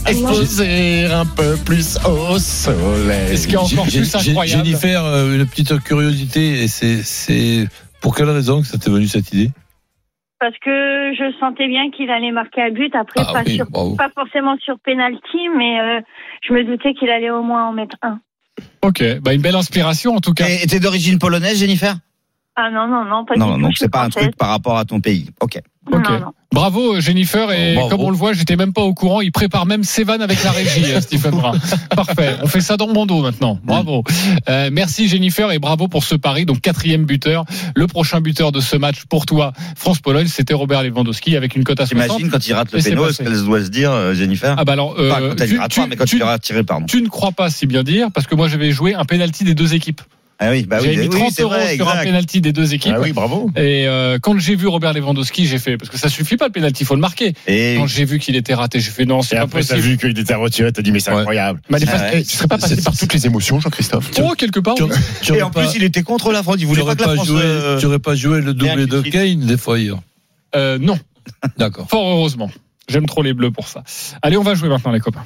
Exposer 0.08 1.06
un 1.06 1.26
peu 1.26 1.56
plus 1.66 1.98
au 2.06 2.38
soleil. 2.40 3.32
Est-ce 3.34 3.48
qu'il 3.48 3.54
y 3.54 3.58
a 3.58 3.62
encore 3.62 3.86
plus 3.86 4.16
incroyable? 4.16 4.66
Jennifer, 4.66 5.06
euh, 5.06 5.36
une 5.38 5.46
petite 5.46 5.80
curiosité, 5.84 6.64
et 6.64 6.68
c'est, 6.68 7.04
c'est 7.04 7.68
pour 8.02 8.16
quelle 8.16 8.30
raison 8.30 8.62
que 8.62 8.68
ça 8.68 8.78
t'est 8.78 8.90
venu 8.90 9.08
cette 9.08 9.32
idée? 9.34 9.52
Parce 10.40 10.56
que 10.64 11.14
je 11.16 11.32
sentais 11.40 11.68
bien 11.68 11.92
qu'il 11.92 12.10
allait 12.10 12.32
marquer 12.32 12.62
un 12.64 12.72
but. 12.72 12.94
Après, 12.96 13.22
Ah 13.28 13.34
pas, 13.34 13.44
oui, 13.46 13.56
sur- 13.58 13.70
bravo. 13.70 13.96
pas 13.96 14.10
forcément 14.16 14.56
sur 14.64 14.76
penalty, 14.84 15.50
mais 15.58 15.80
euh, 15.80 16.00
je 16.48 16.54
me 16.54 16.64
doutais 16.64 16.94
qu'il 16.94 17.10
allait 17.10 17.30
au 17.30 17.44
moins 17.44 17.68
en 17.68 17.74
mettre 17.74 17.96
un. 18.02 18.20
Ok, 18.82 19.04
bah 19.22 19.34
une 19.34 19.42
belle 19.42 19.56
inspiration 19.56 20.16
en 20.16 20.20
tout 20.22 20.34
cas. 20.34 20.48
Et 20.50 20.66
t'es 20.68 20.80
d'origine 20.80 21.20
polonaise, 21.20 21.60
Jennifer? 21.60 21.96
Ah 22.62 22.70
non, 22.72 22.88
non, 22.88 23.06
non, 23.06 23.24
pas 23.26 23.36
du 23.36 23.40
Non, 23.40 23.56
tout. 23.56 23.62
donc 23.62 23.72
je 23.72 23.78
suis 23.78 23.86
c'est 23.86 23.90
pas 23.92 24.04
un 24.04 24.10
truc 24.10 24.36
par 24.36 24.50
rapport 24.50 24.78
à 24.78 24.84
ton 24.86 25.00
pays. 25.00 25.30
Ok. 25.40 25.60
Ok. 25.92 26.08
Non, 26.10 26.20
non. 26.20 26.32
Bravo 26.52 26.96
euh, 26.96 27.00
Jennifer 27.02 27.52
et 27.52 27.74
Bravo. 27.76 27.90
comme 27.90 28.02
on 28.02 28.10
le 28.12 28.16
voit, 28.18 28.34
j'étais 28.34 28.56
même 28.56 28.74
pas 28.74 28.82
au 28.82 28.94
courant. 28.94 29.22
Il 29.22 29.32
prépare 29.32 29.66
même 29.66 29.84
ses 29.84 30.04
vannes 30.04 30.22
avec 30.22 30.44
la 30.44 30.52
régie, 30.52 30.92
euh, 30.92 31.00
Stephen 31.02 31.32
Brun. 31.32 31.54
Parfait. 31.96 32.36
On 32.44 32.48
fait 32.48 32.60
ça 32.62 32.76
dans 32.78 32.88
mon 32.88 33.06
dos 33.06 33.22
maintenant. 33.22 33.60
Bravo. 33.64 34.04
Euh, 34.50 34.70
merci 34.72 35.08
Jennifer 35.08 35.52
et 35.52 35.58
bravo 35.60 35.88
pour 35.88 36.04
ce 36.04 36.16
pari. 36.16 36.46
Donc 36.46 36.60
quatrième 36.62 37.06
buteur, 37.06 37.46
le 37.76 37.88
prochain 37.88 38.20
buteur 38.20 38.52
de 38.52 38.60
ce 38.60 38.76
match 38.76 39.06
pour 39.06 39.26
toi, 39.26 39.54
France-Pologne, 39.78 40.28
c'était 40.28 40.54
Robert 40.54 40.84
Lewandowski 40.84 41.36
avec 41.38 41.56
une 41.56 41.64
cote 41.64 41.80
à 41.80 41.86
60. 41.86 42.08
T'imagines 42.08 42.30
quand 42.30 42.48
il 42.48 42.54
rate 42.54 42.72
le 42.74 42.80
Et 42.80 42.84
péno, 42.84 43.10
ce 43.12 43.24
qu'elle 43.24 43.44
doit 43.46 43.64
se 43.64 43.70
dire, 43.70 44.14
Jennifer? 44.14 44.56
Ah 44.58 44.66
bah 44.66 44.74
alors, 44.74 44.96
euh, 45.00 45.10
Pas 45.10 45.22
quand 45.22 45.42
elle 45.42 45.50
tu- 45.50 45.60
tu- 45.70 45.80
pas, 45.80 45.88
mais 45.88 45.96
quand 45.96 46.06
tu- 46.06 46.20
tu 46.20 46.26
tiré, 46.42 46.64
pardon. 46.64 46.86
Tu 46.88 47.02
ne 47.02 47.08
crois 47.08 47.32
pas 47.32 47.50
si 47.50 47.66
bien 47.68 47.84
dire 47.84 48.10
parce 48.14 48.28
que 48.28 48.36
moi 48.36 48.48
j'avais 48.48 48.72
joué 48.72 48.94
un 48.96 49.06
penalty 49.06 49.44
des 49.44 49.56
deux 49.56 49.74
équipes. 49.74 50.02
Ah 50.42 50.52
oui, 50.52 50.64
bah 50.64 50.78
oui, 50.80 50.86
J'avais 50.86 50.98
mis 51.08 51.14
oui, 51.14 51.20
30 51.20 51.34
c'est 51.34 51.42
euros 51.42 51.52
vrai, 51.54 51.76
sur 51.76 51.90
un 51.90 52.02
penalty 52.02 52.40
des 52.40 52.54
deux 52.54 52.74
équipes. 52.74 52.94
Ah 52.96 53.02
oui, 53.02 53.12
bravo. 53.12 53.52
Et 53.58 53.88
euh, 53.90 54.20
quand 54.22 54.40
j'ai 54.40 54.56
vu 54.56 54.68
Robert 54.68 54.94
Lewandowski, 54.94 55.46
j'ai 55.46 55.60
fait 55.60 55.76
parce 55.78 55.90
que 55.90 55.98
ça 55.98 56.08
suffit 56.08 56.38
pas 56.38 56.46
le 56.46 56.54
penalty, 56.54 56.84
il 56.84 56.86
faut 56.86 56.96
le 56.96 57.02
marquer. 57.02 57.34
Et 57.46 57.76
Quand 57.78 57.88
j'ai 57.88 58.06
vu 58.06 58.20
qu'il 58.20 58.38
était 58.38 58.54
raté, 58.54 58.80
j'ai 58.80 58.92
fait 58.92 59.04
non, 59.06 59.22
c'est 59.22 59.36
Et 59.36 59.38
pas 59.40 59.44
après, 59.44 59.64
t'as 59.64 59.76
vu 59.76 59.98
qu'il 59.98 60.18
était 60.18 60.34
retiré, 60.36 60.72
t'as 60.72 60.82
dit, 60.82 60.94
mais 60.94 61.02
c'est 61.02 61.12
Ouais. 61.12 61.18
incroyable. 61.18 61.60
Mais 61.70 61.78
Ah 61.92 62.12
ouais. 62.14 62.24
Tu 62.24 62.38
serais 62.38 62.48
pas 62.48 62.58
passé 62.58 62.82
par 62.82 62.96
toutes 62.98 63.14
les 63.14 63.26
émotions, 63.26 63.60
Jean-Christophe 63.60 64.12
Oh, 64.24 64.34
quelque 64.38 64.62
part. 64.62 64.76
Tu, 64.76 64.84
oui. 64.84 64.92
tu 65.22 65.34
Et 65.36 65.42
en 65.42 65.50
pas, 65.52 65.62
plus, 65.66 65.76
il 65.76 65.84
était 65.84 66.04
contre 66.04 66.32
la 66.32 66.42
France. 66.42 66.56
Il 66.58 66.62
tu 66.62 66.66
voulait 66.68 66.82
aurais 66.84 66.96
pas 66.96 67.04
que 67.04 67.10
la 67.10 67.16
pas 67.16 67.16
France. 67.16 67.28
joué, 67.28 67.42
euh, 67.44 67.78
tu 67.78 67.86
aurais 67.88 68.00
pas 68.00 68.16
joué 68.16 68.40
le 68.40 68.54
doublé 68.54 68.86
de 68.86 69.02
Kane 69.02 69.40
des 69.46 69.58
fois 69.58 69.78
hier. 69.78 69.96
Euh, 70.56 70.78
non, 70.80 70.98
D'accord. 71.58 71.90
fort 71.90 72.08
heureusement. 72.10 72.50
J'aime 72.88 73.06
trop 73.08 73.22
les 73.24 73.34
bleus 73.34 73.52
pour 73.52 73.68
ça. 73.68 73.84
Allez, 74.22 74.38
on 74.38 74.44
va 74.44 74.56
jouer 74.56 74.70
maintenant, 74.70 74.92
les 74.92 75.02
copains. 75.02 75.26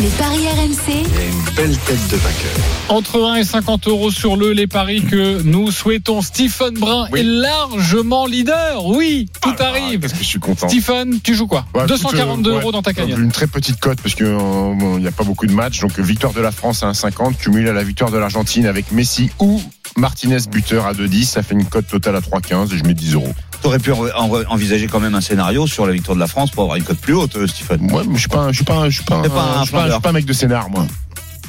Les 0.00 0.08
paris 0.08 0.46
RMC. 0.48 0.92
une 0.96 1.54
belle 1.54 1.76
tête 1.76 2.08
de 2.08 2.16
vainqueur. 2.16 2.52
Entre 2.88 3.22
1 3.22 3.36
et 3.36 3.44
50 3.44 3.86
euros 3.88 4.10
sur 4.10 4.36
le, 4.36 4.52
les 4.52 4.66
paris 4.66 5.02
que 5.02 5.42
nous 5.42 5.70
souhaitons. 5.70 6.22
Stephen 6.22 6.74
Brun 6.74 7.06
est 7.14 7.22
largement 7.22 8.24
leader. 8.26 8.86
Oui, 8.86 9.28
tout 9.42 9.52
Ah, 9.58 9.64
arrive. 9.66 10.00
Qu'est-ce 10.00 10.14
que 10.14 10.20
je 10.20 10.24
suis 10.24 10.38
content. 10.40 10.68
Stephen, 10.68 11.20
tu 11.22 11.34
joues 11.34 11.46
quoi 11.46 11.66
Ouais, 11.74 11.86
242 11.86 12.40
écoute, 12.40 12.46
euh, 12.46 12.60
euros 12.62 12.72
dans 12.72 12.80
ta 12.82 12.94
cagnotte. 12.94 13.18
Une 13.18 13.30
très 13.30 13.46
petite 13.46 13.78
cote 13.78 14.00
parce 14.00 14.14
que 14.14 14.24
euh, 14.24 14.38
bon, 14.38 14.96
il 14.96 15.02
n'y 15.02 15.08
a 15.08 15.12
pas 15.12 15.24
beaucoup 15.24 15.46
de 15.46 15.52
matchs. 15.52 15.80
Donc 15.80 15.98
victoire 15.98 16.32
de 16.32 16.40
la 16.40 16.50
France 16.52 16.82
à 16.82 16.90
1,50, 16.92 17.36
cumulé 17.36 17.68
à 17.68 17.74
la 17.74 17.84
victoire 17.84 18.10
de 18.10 18.16
l'Argentine 18.16 18.64
avec 18.64 18.92
Messi 18.92 19.30
ou 19.38 19.60
Martinez 19.96 20.38
buteur 20.50 20.86
à 20.86 20.94
2,10. 20.94 21.24
Ça 21.24 21.42
fait 21.42 21.54
une 21.54 21.66
cote 21.66 21.88
totale 21.88 22.16
à 22.16 22.20
3,15 22.20 22.72
et 22.74 22.78
je 22.78 22.84
mets 22.84 22.94
10 22.94 23.14
euros. 23.14 23.34
T'aurais 23.62 23.78
pu 23.78 23.92
en- 23.92 24.06
en- 24.16 24.42
envisager 24.48 24.86
quand 24.86 25.00
même 25.00 25.14
un 25.14 25.20
scénario 25.20 25.66
sur 25.66 25.86
la 25.86 25.92
victoire 25.92 26.14
de 26.14 26.20
la 26.20 26.26
France 26.26 26.50
pour 26.50 26.62
avoir 26.62 26.76
une 26.78 26.84
cote 26.84 26.98
plus 26.98 27.14
haute, 27.14 27.36
euh, 27.36 27.46
Stephen. 27.46 27.80
Moi, 27.82 28.04
je 28.14 28.18
suis 28.18 28.28
pas, 28.28 28.38
un- 28.38 28.50
je 28.52 28.56
suis 28.56 28.64
pas, 28.64 28.74
un- 28.76 28.88
je 28.88 28.94
suis 28.96 29.04
pas, 29.04 29.16
un- 29.16 29.22
pas 29.22 29.26
un 29.28 29.28
je 29.28 29.30
suis 29.30 29.38
pas, 29.38 29.60
un- 29.60 29.64
je 29.64 29.68
flambeur. 29.70 29.92
suis 29.92 30.00
pas 30.02 30.08
un 30.08 30.12
mec 30.12 30.24
de 30.24 30.32
scénar, 30.32 30.70
moi. 30.70 30.86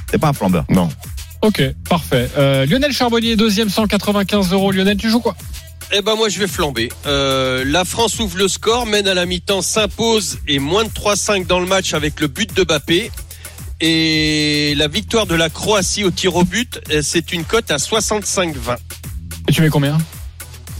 T'es 0.07 0.17
pas 0.17 0.27
un 0.29 0.33
flambeur. 0.33 0.65
Non. 0.69 0.89
Ok, 1.41 1.61
parfait. 1.89 2.29
Euh, 2.37 2.65
Lionel 2.65 2.91
Charbonnier, 2.91 3.35
deuxième, 3.35 3.69
195 3.69 4.51
euros. 4.51 4.71
Lionel, 4.71 4.97
tu 4.97 5.09
joues 5.09 5.21
quoi? 5.21 5.35
Eh 5.93 6.01
ben 6.01 6.15
moi 6.15 6.29
je 6.29 6.39
vais 6.39 6.47
flamber. 6.47 6.89
Euh, 7.05 7.63
la 7.65 7.83
France 7.83 8.17
ouvre 8.19 8.37
le 8.37 8.47
score, 8.47 8.85
mène 8.85 9.07
à 9.07 9.13
la 9.13 9.25
mi-temps, 9.25 9.61
s'impose 9.61 10.39
et 10.47 10.59
moins 10.59 10.83
de 10.85 10.89
3-5 10.89 11.47
dans 11.47 11.59
le 11.59 11.65
match 11.65 11.93
avec 11.93 12.19
le 12.21 12.27
but 12.27 12.53
de 12.55 12.63
Bappé. 12.63 13.11
Et 13.81 14.73
la 14.77 14.87
victoire 14.87 15.25
de 15.25 15.35
la 15.35 15.49
Croatie 15.49 16.03
au 16.03 16.11
tir 16.11 16.35
au 16.35 16.43
but, 16.43 16.79
c'est 17.01 17.33
une 17.33 17.43
cote 17.43 17.71
à 17.71 17.77
65-20. 17.79 18.77
Et 19.47 19.51
tu 19.51 19.61
mets 19.61 19.69
combien? 19.69 19.97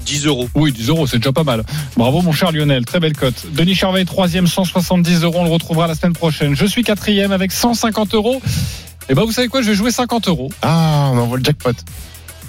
10 0.05 0.25
euros. 0.25 0.49
Oui, 0.55 0.71
10 0.71 0.89
euros, 0.89 1.07
c'est 1.07 1.17
déjà 1.17 1.31
pas 1.31 1.43
mal. 1.43 1.63
Bravo, 1.97 2.21
mon 2.21 2.31
cher 2.31 2.51
Lionel. 2.51 2.85
Très 2.85 2.99
belle 2.99 3.15
cote. 3.15 3.45
Denis 3.53 3.75
Charvet, 3.75 4.05
troisième, 4.05 4.47
170 4.47 5.23
euros. 5.23 5.39
On 5.39 5.43
le 5.45 5.49
retrouvera 5.51 5.87
la 5.87 5.95
semaine 5.95 6.13
prochaine. 6.13 6.55
Je 6.55 6.65
suis 6.65 6.83
quatrième 6.83 7.31
avec 7.31 7.51
150 7.51 8.13
euros. 8.15 8.41
Et 9.09 9.15
ben, 9.15 9.23
vous 9.23 9.31
savez 9.31 9.47
quoi 9.47 9.61
Je 9.61 9.69
vais 9.69 9.75
jouer 9.75 9.91
50 9.91 10.27
euros, 10.27 10.49
Ah, 10.61 11.09
on 11.13 11.17
envoie 11.17 11.37
le 11.37 11.43
jackpot. 11.43 11.71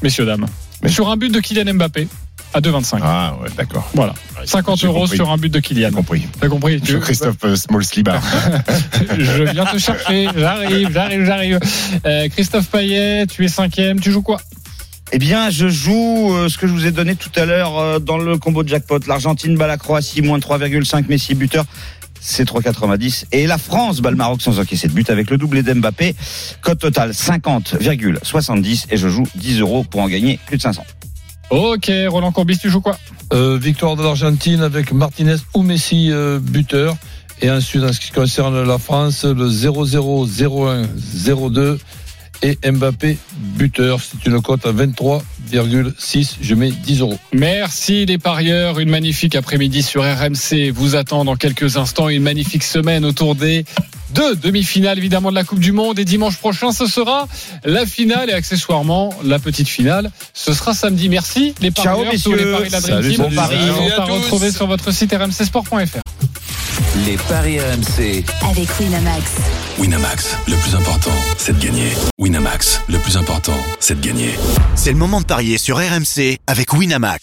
messieurs, 0.03 0.27
dames. 0.27 0.47
Mais- 0.83 0.89
Sur 0.91 1.09
un 1.09 1.17
but 1.17 1.31
de 1.33 1.41
Kylian 1.41 1.75
Mbappé 1.75 2.09
à 2.55 2.61
2,25. 2.61 2.99
Ah, 3.03 3.35
ouais, 3.43 3.49
d'accord. 3.57 3.89
Voilà. 3.95 4.13
Ouais, 4.39 4.47
50 4.47 4.79
j'ai 4.81 4.87
euros 4.87 5.01
compris. 5.03 5.17
sur 5.17 5.31
un 5.31 5.37
but 5.39 5.49
de 5.51 5.59
Kylian. 5.61 5.89
J'ai 5.89 5.95
compris. 5.95 6.27
T'as 6.41 6.49
compris 6.49 6.81
tu- 6.81 6.99
Christophe 7.01 7.37
euh, 7.45 7.57
Small. 7.57 7.83
Je 9.19 9.43
viens 9.45 9.65
te 9.65 9.79
chercher. 9.79 10.29
J'arrive, 10.37 10.91
j'arrive, 10.93 11.25
j'arrive. 11.25 11.61
Euh, 12.05 12.29
Christophe 12.29 12.67
Payet, 12.69 13.27
tu 13.27 13.45
es 13.45 13.49
cinquième. 13.49 14.01
Tu 14.01 14.11
joues 14.13 14.23
quoi? 14.23 14.41
Eh 15.15 15.19
bien, 15.19 15.51
je 15.51 15.69
joue 15.69 16.35
euh, 16.35 16.49
ce 16.49 16.57
que 16.57 16.67
je 16.67 16.73
vous 16.73 16.87
ai 16.87 16.91
donné 16.91 17.17
tout 17.17 17.31
à 17.37 17.45
l'heure 17.45 17.79
euh, 17.79 17.99
dans 17.99 18.17
le 18.17 18.39
combo 18.39 18.63
de 18.63 18.69
jackpot. 18.69 18.99
L'Argentine 19.07 19.59
bat 19.59 19.67
la 19.67 19.77
Croatie, 19.77 20.23
moins 20.23 20.39
de 20.39 20.43
3,5 20.43 21.05
Messi 21.07 21.35
buteur. 21.35 21.67
C'est 22.19 22.49
3,90. 22.49 23.25
Et 23.31 23.47
la 23.47 23.59
France 23.59 24.01
bat 24.01 24.11
le 24.11 24.17
Maroc 24.17 24.41
sans 24.41 24.59
encaisser 24.59 24.89
de 24.89 24.95
but 24.95 25.11
avec 25.11 25.29
le 25.29 25.37
doublé 25.37 25.63
d'Mbappé. 25.63 26.15
Code 26.63 26.79
total 26.79 27.11
50,70 27.11 28.87
et 28.91 28.97
je 28.97 29.09
joue 29.09 29.25
10 29.35 29.61
euros 29.61 29.85
pour 29.85 30.01
en 30.01 30.09
gagner 30.09 30.39
plus 30.47 30.57
de 30.57 30.63
500. 30.63 30.83
Ok, 31.51 31.93
Roland 32.09 32.33
Courbis, 32.33 32.57
tu 32.57 32.71
joues 32.71 32.81
quoi? 32.81 32.97
Euh, 33.35 33.59
victoire 33.61 33.97
de 33.97 34.03
l'Argentine 34.03 34.63
avec 34.63 34.93
Martinez 34.93 35.37
ou 35.53 35.63
Messi 35.63 36.09
euh, 36.11 36.39
buteur. 36.39 36.97
Et 37.43 37.51
ensuite, 37.51 37.83
en 37.83 37.93
ce 37.93 38.01
qui 38.01 38.13
concerne 38.13 38.63
la 38.63 38.79
France, 38.79 39.27
le 39.27 39.47
0-0, 39.47 40.27
0-1, 40.27 40.87
0-2 40.97 41.79
et 42.43 42.59
Mbappé 42.71 43.19
buteur. 43.37 44.01
C'est 44.01 44.29
une 44.29 44.41
cote 44.43 44.67
à 44.67 44.73
23,6. 44.73 46.37
Je 46.41 46.55
mets 46.55 46.71
10 46.71 47.01
euros. 47.01 47.19
Merci 47.33 48.07
les 48.07 48.19
parieurs. 48.19 48.79
Une 48.79 48.91
magnifique 48.91 49.37
après-midi 49.37 49.83
sur 49.83 50.03
RMC 50.03 50.71
vous 50.73 50.97
attend 50.97 51.25
dans 51.25 51.37
quelques 51.37 51.77
instants. 51.77 52.09
Une 52.09 52.23
magnifique 52.23 52.65
semaine 52.65 53.05
autour 53.05 53.35
des 53.35 53.65
deux 54.15 54.37
demi-finales 54.37 54.99
évidemment 54.99 55.31
de 55.31 55.35
la 55.35 55.45
Coupe 55.45 55.61
du 55.61 55.73
Monde. 55.73 55.99
Et 55.99 56.05
dimanche 56.05 56.37
prochain, 56.37 56.73
ce 56.73 56.87
sera 56.87 57.29
la 57.65 57.87
finale 57.87 58.31
et 58.31 58.33
accessoirement 58.33 59.15
la 59.25 59.39
petite 59.39 59.69
finale. 59.69 60.11
Ce 60.35 60.53
sera 60.53 60.75
samedi. 60.75 61.09
Merci 61.09 61.55
les 61.61 61.71
Ciao, 61.71 61.97
parieurs. 61.97 62.15
Tous 62.23 62.35
les 62.35 62.53
paris 62.53 62.69
de 62.69 62.73
la 62.73 62.81
Dream 62.81 62.95
Salut, 62.97 63.15
Team 63.15 63.25
salut, 63.25 63.37
Paris 63.37 63.57
à 63.97 64.05
retrouver 64.05 64.51
sur 64.51 64.67
votre 64.67 64.93
site 64.93 65.15
rmcsport.fr. 65.15 66.01
Les 67.07 67.17
paris 67.17 67.59
RMC. 67.59 68.25
Avec 68.51 68.69
Winamax. 68.79 69.33
Winamax, 69.79 70.37
le 70.47 70.57
plus 70.57 70.75
important, 70.75 71.11
c'est 71.39 71.59
de 71.59 71.65
gagner. 71.65 71.89
Winamax, 72.19 72.83
le 72.89 72.99
plus 72.99 73.17
important, 73.17 73.57
c'est 73.81 74.01
de 74.01 74.07
gagner. 74.07 74.31
C'est 74.75 74.93
le 74.93 74.99
moment 74.99 75.21
de 75.21 75.27
parier 75.27 75.59
sur 75.59 75.79
RMC 75.79 76.39
avec 76.47 76.73
Winamax. 76.75 77.23